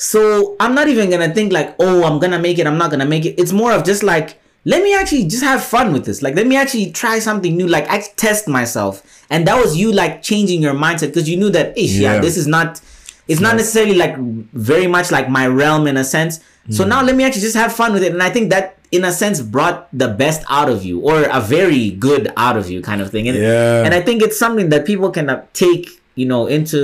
so 0.00 0.56
i'm 0.60 0.74
not 0.74 0.88
even 0.88 1.10
gonna 1.10 1.32
think 1.34 1.52
like 1.52 1.74
oh 1.78 2.04
i'm 2.04 2.18
gonna 2.18 2.38
make 2.38 2.58
it 2.58 2.66
i'm 2.66 2.78
not 2.78 2.90
gonna 2.90 3.04
make 3.04 3.26
it. 3.26 3.34
It's 3.38 3.52
more 3.52 3.72
of 3.72 3.84
just 3.84 4.02
like 4.02 4.40
let 4.64 4.82
me 4.82 4.94
actually 4.94 5.24
just 5.26 5.42
have 5.42 5.62
fun 5.64 5.92
with 5.92 6.04
this. 6.04 6.20
Like 6.22 6.34
let 6.34 6.46
me 6.46 6.54
actually 6.56 6.90
try 6.92 7.18
something 7.18 7.56
new. 7.56 7.66
Like 7.66 7.88
i 7.88 8.00
test 8.16 8.46
myself. 8.48 9.02
And 9.30 9.46
that 9.46 9.56
was 9.62 9.76
you 9.76 9.92
like 9.92 10.22
changing 10.22 10.60
your 10.62 10.74
mindset 10.74 11.08
because 11.08 11.28
you 11.28 11.36
knew 11.36 11.50
that 11.50 11.76
ish 11.78 11.92
yeah. 11.92 12.14
Yeah. 12.14 12.20
this 12.20 12.36
is 12.36 12.46
not 12.46 12.80
it's 13.28 13.40
not 13.40 13.56
necessarily 13.56 13.94
like 13.94 14.16
very 14.52 14.86
much 14.86 15.10
like 15.10 15.28
my 15.28 15.46
realm 15.46 15.86
in 15.86 15.96
a 15.98 16.04
sense. 16.04 16.40
So 16.70 16.84
now 16.84 17.02
let 17.02 17.14
me 17.16 17.24
actually 17.24 17.42
just 17.42 17.56
have 17.56 17.72
fun 17.72 17.92
with 17.92 18.02
it. 18.02 18.12
And 18.12 18.22
i 18.22 18.30
think 18.30 18.48
that 18.50 18.78
in 18.90 19.04
a 19.04 19.12
sense 19.12 19.40
brought 19.42 19.86
the 19.92 20.08
best 20.08 20.42
out 20.48 20.68
of 20.68 20.82
you 20.84 21.00
or 21.00 21.24
a 21.24 21.40
very 21.40 21.90
good 21.90 22.32
out 22.38 22.56
of 22.56 22.70
you 22.70 22.80
kind 22.80 23.00
of 23.02 23.10
thing. 23.10 23.28
And, 23.28 23.36
Yeah. 23.38 23.84
and 23.84 23.92
i 23.92 24.00
think 24.00 24.22
it's 24.22 24.38
something 24.38 24.70
that 24.70 24.86
people 24.86 25.10
can 25.10 25.28
uh, 25.28 25.44
take 25.52 25.99
you 26.20 26.26
know 26.32 26.42
into 26.56 26.82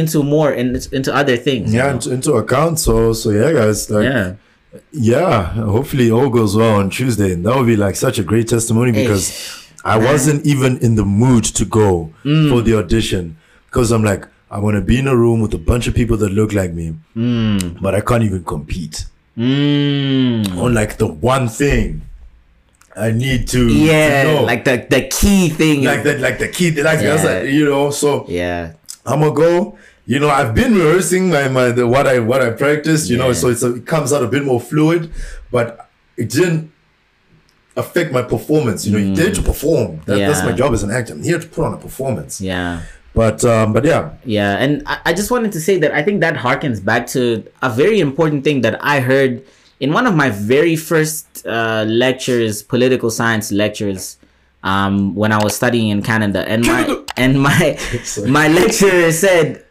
into 0.00 0.18
more 0.34 0.50
and 0.60 0.68
into 0.98 1.10
other 1.20 1.36
things 1.46 1.64
you 1.72 1.78
yeah, 1.80 1.92
know? 1.92 2.12
into, 2.16 2.32
account. 2.42 2.74
So 2.86 3.12
so 3.20 3.26
yeah, 3.40 3.50
guys. 3.60 3.78
Like 3.94 4.04
yeah 4.12 4.26
Yeah, 4.92 5.32
hopefully 5.76 6.10
all 6.16 6.30
goes 6.38 6.52
well 6.60 6.74
on 6.80 6.86
Tuesday. 6.90 7.30
And 7.34 7.40
that 7.44 7.54
would 7.56 7.66
be 7.74 7.76
like 7.86 7.96
such 8.06 8.16
a 8.22 8.24
great 8.30 8.46
testimony 8.54 8.92
because 9.00 9.24
I 9.94 9.96
wasn't 10.10 10.40
even 10.52 10.72
in 10.86 10.92
the 11.00 11.04
mood 11.22 11.44
to 11.58 11.64
go 11.80 12.12
Mm. 12.24 12.48
for 12.50 12.60
the 12.66 12.74
audition 12.80 13.36
because 13.66 13.88
I'm 13.94 14.04
like, 14.12 14.22
I 14.50 14.58
want 14.64 14.74
to 14.80 14.84
be 14.92 14.96
in 15.02 15.06
a 15.14 15.16
room 15.24 15.38
with 15.44 15.52
a 15.60 15.62
bunch 15.70 15.84
of 15.88 15.94
people 16.00 16.16
that 16.22 16.30
look 16.40 16.52
like 16.60 16.72
me, 16.80 16.86
but 17.84 17.92
I 17.98 18.00
can't 18.08 18.24
even 18.28 18.42
compete 18.54 18.96
mm. 19.36 20.42
on 20.62 20.74
like 20.80 20.92
the 21.02 21.06
one 21.06 21.48
thing 21.48 22.02
I 22.96 23.10
need 23.12 23.46
to, 23.54 23.68
to 23.68 23.72
yeah 23.72 24.22
know. 24.24 24.42
like 24.50 24.64
the 24.64 24.76
the 24.96 25.02
key 25.18 25.42
thing 25.60 25.84
like 25.84 26.02
that, 26.06 26.18
like 26.20 26.38
the 26.44 26.48
key, 26.56 26.70
like 26.88 26.98
that's 27.00 27.22
Yeah. 27.24 27.30
like, 27.32 27.44
you 27.56 27.64
know. 27.70 27.90
So 27.90 28.24
yeah 28.28 28.72
I'm 29.08 29.20
gonna 29.20 29.34
go. 29.34 29.78
You 30.06 30.18
know, 30.18 30.30
I've 30.30 30.54
been 30.54 30.74
rehearsing 30.74 31.28
my, 31.28 31.48
my 31.48 31.70
the, 31.70 31.86
what 31.86 32.06
I 32.06 32.18
what 32.18 32.40
I 32.40 32.50
practiced. 32.50 33.10
You 33.10 33.16
know, 33.18 33.32
so 33.32 33.48
it's 33.48 33.62
a, 33.62 33.74
it 33.74 33.86
comes 33.86 34.12
out 34.12 34.22
a 34.22 34.28
bit 34.28 34.44
more 34.44 34.60
fluid, 34.60 35.12
but 35.50 35.88
it 36.16 36.28
didn't 36.30 36.72
affect 37.76 38.12
my 38.12 38.22
performance. 38.22 38.86
You 38.86 38.92
know, 38.92 38.98
you're 38.98 39.16
there 39.16 39.32
to 39.32 39.42
perform. 39.42 40.00
That, 40.06 40.18
That's 40.18 40.40
Mm. 40.40 40.46
My 40.46 40.52
job 40.52 40.72
as 40.72 40.82
an 40.82 40.90
actor. 40.90 41.12
I'm 41.12 41.22
here 41.22 41.38
to 41.38 41.46
put 41.46 41.64
on 41.64 41.74
a 41.74 41.78
performance. 41.78 42.40
yeah 42.40 42.80
But 43.14 43.44
um, 43.44 43.72
but 43.72 43.84
yeah, 43.84 44.10
Yeah, 44.24 44.56
and 44.62 44.82
I, 44.86 44.98
I 45.06 45.12
just 45.12 45.30
wanted 45.30 45.52
to 45.52 45.60
say 45.60 45.78
that 45.78 45.92
I 45.92 46.02
think 46.02 46.20
that 46.20 46.34
harkens 46.36 46.84
back 46.84 47.06
to 47.08 47.44
a 47.62 47.70
very 47.70 48.00
important 48.00 48.44
thing 48.44 48.60
that 48.62 48.78
I 48.94 49.00
heard 49.00 49.42
in 49.80 49.92
one 49.92 50.06
of 50.06 50.14
my 50.14 50.30
very 50.30 50.76
first 50.76 51.46
uh, 51.46 51.84
lectures, 51.88 52.62
political 52.62 53.10
science 53.10 53.50
lectures, 53.52 54.17
um, 54.62 55.14
when 55.14 55.32
I 55.32 55.42
was 55.42 55.54
studying 55.54 55.88
in 55.88 56.02
Canada, 56.02 56.46
and 56.48 56.66
my 56.66 57.04
and 57.16 57.40
my 57.40 57.78
my 58.26 58.48
lecturer 58.48 59.12
said, 59.12 59.64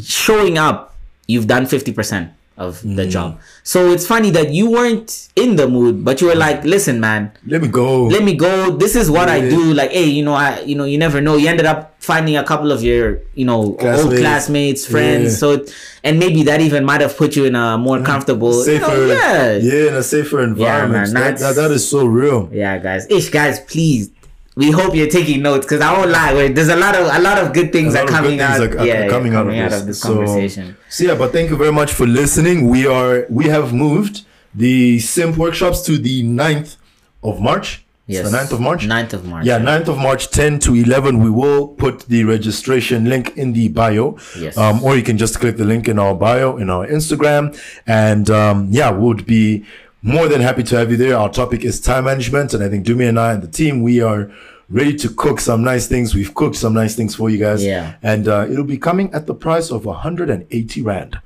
showing 0.00 0.58
up, 0.58 0.96
you've 1.26 1.46
done 1.46 1.66
fifty 1.66 1.92
percent 1.92 2.32
of 2.56 2.80
Mm. 2.82 2.96
the 2.96 3.06
job. 3.06 3.38
So 3.64 3.90
it's 3.90 4.06
funny 4.06 4.30
that 4.30 4.50
you 4.50 4.70
weren't 4.70 5.28
in 5.34 5.56
the 5.56 5.66
mood, 5.66 6.04
but 6.04 6.20
you 6.20 6.28
were 6.28 6.36
like, 6.36 6.64
listen, 6.64 7.00
man, 7.00 7.32
let 7.46 7.60
me 7.62 7.68
go. 7.68 8.04
let 8.06 8.22
me 8.22 8.34
go. 8.34 8.70
This 8.70 8.94
is 8.94 9.10
what 9.10 9.28
I 9.28 9.40
do. 9.40 9.74
Like, 9.74 9.90
hey, 9.90 10.04
you 10.04 10.24
know, 10.24 10.34
I, 10.34 10.60
you 10.60 10.76
know, 10.76 10.84
you 10.84 10.96
never 10.98 11.20
know. 11.20 11.36
You 11.36 11.48
ended 11.48 11.66
up 11.66 11.96
finding 11.98 12.36
a 12.36 12.44
couple 12.44 12.70
of 12.70 12.82
your, 12.84 13.18
you 13.34 13.44
know, 13.44 13.56
old 13.56 13.78
Classmates. 13.80 14.20
classmates, 14.20 14.86
friends. 14.86 15.32
Yeah. 15.32 15.38
So, 15.38 15.50
it- 15.52 15.74
and 16.04 16.18
maybe 16.18 16.42
that 16.44 16.60
even 16.60 16.84
might 16.84 17.00
have 17.00 17.16
put 17.16 17.34
you 17.34 17.46
in 17.46 17.56
a 17.56 17.78
more 17.78 18.00
comfortable, 18.02 18.54
you 18.58 18.64
safer, 18.64 18.86
know, 18.86 19.06
yeah, 19.06 19.52
yeah, 19.56 19.72
yeah, 19.72 19.88
in 19.88 19.94
a 19.94 20.02
safer 20.02 20.42
environment. 20.44 21.12
man, 21.14 21.34
that, 21.34 21.38
that, 21.40 21.54
that 21.56 21.70
is 21.70 21.88
so 21.88 22.04
real. 22.04 22.50
Yeah, 22.52 22.76
guys. 22.78 23.06
Ish, 23.08 23.30
guys, 23.30 23.58
please. 23.60 24.10
We 24.56 24.70
hope 24.70 24.94
you're 24.94 25.08
taking 25.10 25.42
notes 25.42 25.66
because 25.66 25.80
I 25.80 25.92
won't 25.98 26.10
lie. 26.10 26.48
There's 26.48 26.68
a 26.68 26.76
lot 26.76 26.94
of 26.94 27.06
a 27.12 27.18
lot 27.20 27.38
of 27.38 27.52
good 27.52 27.72
things 27.72 27.94
are 27.96 28.06
coming 28.06 28.38
things 28.38 28.42
out. 28.42 28.60
are- 28.60 28.78
are 28.80 28.86
yeah, 28.86 29.08
coming 29.08 29.34
out 29.34 29.48
of 29.48 29.54
out 29.54 29.70
this. 29.70 29.80
of 29.80 29.86
this 29.88 30.00
So- 30.00 30.14
conversation. 30.14 30.76
So 30.88 31.04
yeah, 31.04 31.14
but 31.16 31.32
thank 31.32 31.50
you 31.50 31.56
very 31.56 31.72
much 31.72 31.92
for 31.92 32.06
listening. 32.06 32.68
We 32.68 32.86
are 32.86 33.26
we 33.28 33.46
have 33.46 33.72
moved 33.72 34.20
the 34.54 35.00
simp 35.00 35.36
workshops 35.36 35.80
to 35.82 35.98
the 35.98 36.22
9th 36.22 36.76
of 37.24 37.40
March. 37.40 37.80
It's 38.06 38.18
Yes, 38.18 38.30
the 38.30 38.36
9th 38.36 38.52
of 38.52 38.60
March. 38.60 38.86
9th 38.86 39.12
of 39.14 39.24
March. 39.24 39.46
Yeah, 39.46 39.58
9th 39.58 39.88
of 39.88 39.96
March, 39.98 40.30
10 40.30 40.58
to 40.60 40.74
11. 40.74 41.20
We 41.24 41.30
will 41.30 41.68
put 41.68 42.00
the 42.06 42.22
registration 42.24 43.06
link 43.08 43.32
in 43.34 43.54
the 43.54 43.68
bio. 43.68 44.18
Yes. 44.38 44.58
Um, 44.58 44.84
or 44.84 44.94
you 44.94 45.02
can 45.02 45.16
just 45.16 45.40
click 45.40 45.56
the 45.56 45.64
link 45.64 45.88
in 45.88 45.98
our 45.98 46.14
bio, 46.14 46.58
in 46.58 46.68
our 46.68 46.86
Instagram. 46.86 47.58
And 47.86 48.28
um, 48.30 48.68
yeah, 48.70 48.90
would 48.90 49.24
be 49.26 49.64
more 50.04 50.28
than 50.28 50.42
happy 50.42 50.62
to 50.62 50.76
have 50.76 50.90
you 50.90 50.98
there. 50.98 51.16
Our 51.16 51.30
topic 51.30 51.64
is 51.64 51.80
time 51.80 52.04
management. 52.04 52.52
And 52.52 52.62
I 52.62 52.68
think 52.68 52.86
Dumi 52.86 53.08
and 53.08 53.18
I 53.18 53.32
and 53.32 53.42
the 53.42 53.48
team, 53.48 53.82
we 53.82 54.02
are 54.02 54.30
ready 54.68 54.94
to 54.96 55.08
cook 55.08 55.40
some 55.40 55.64
nice 55.64 55.86
things. 55.86 56.14
We've 56.14 56.34
cooked 56.34 56.56
some 56.56 56.74
nice 56.74 56.94
things 56.94 57.14
for 57.14 57.30
you 57.30 57.38
guys. 57.38 57.64
Yeah. 57.64 57.94
And 58.02 58.28
uh, 58.28 58.46
it'll 58.50 58.64
be 58.64 58.76
coming 58.76 59.12
at 59.14 59.26
the 59.26 59.34
price 59.34 59.70
of 59.70 59.86
180 59.86 60.82
Rand. 60.82 61.20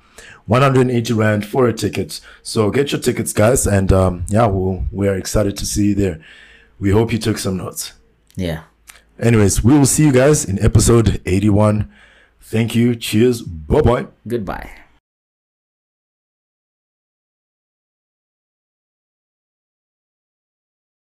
180 0.46 1.12
Rand 1.12 1.44
for 1.44 1.66
a 1.66 1.72
ticket. 1.72 2.20
So 2.42 2.70
get 2.70 2.92
your 2.92 3.00
tickets, 3.00 3.32
guys. 3.32 3.66
And 3.66 3.92
um, 3.92 4.26
yeah, 4.28 4.46
we'll, 4.46 4.84
we 4.92 5.08
are 5.08 5.16
excited 5.16 5.56
to 5.56 5.66
see 5.66 5.88
you 5.88 5.94
there. 5.96 6.20
We 6.78 6.90
hope 6.90 7.12
you 7.12 7.18
took 7.18 7.38
some 7.38 7.56
notes. 7.56 7.94
Yeah. 8.36 8.62
Anyways, 9.18 9.64
we 9.64 9.76
will 9.76 9.86
see 9.86 10.04
you 10.04 10.12
guys 10.12 10.44
in 10.44 10.64
episode 10.64 11.20
81. 11.26 11.90
Thank 12.40 12.76
you. 12.76 12.94
Cheers. 12.94 13.42
Bye 13.42 13.80
bye. 13.80 14.06
Goodbye. 14.28 14.70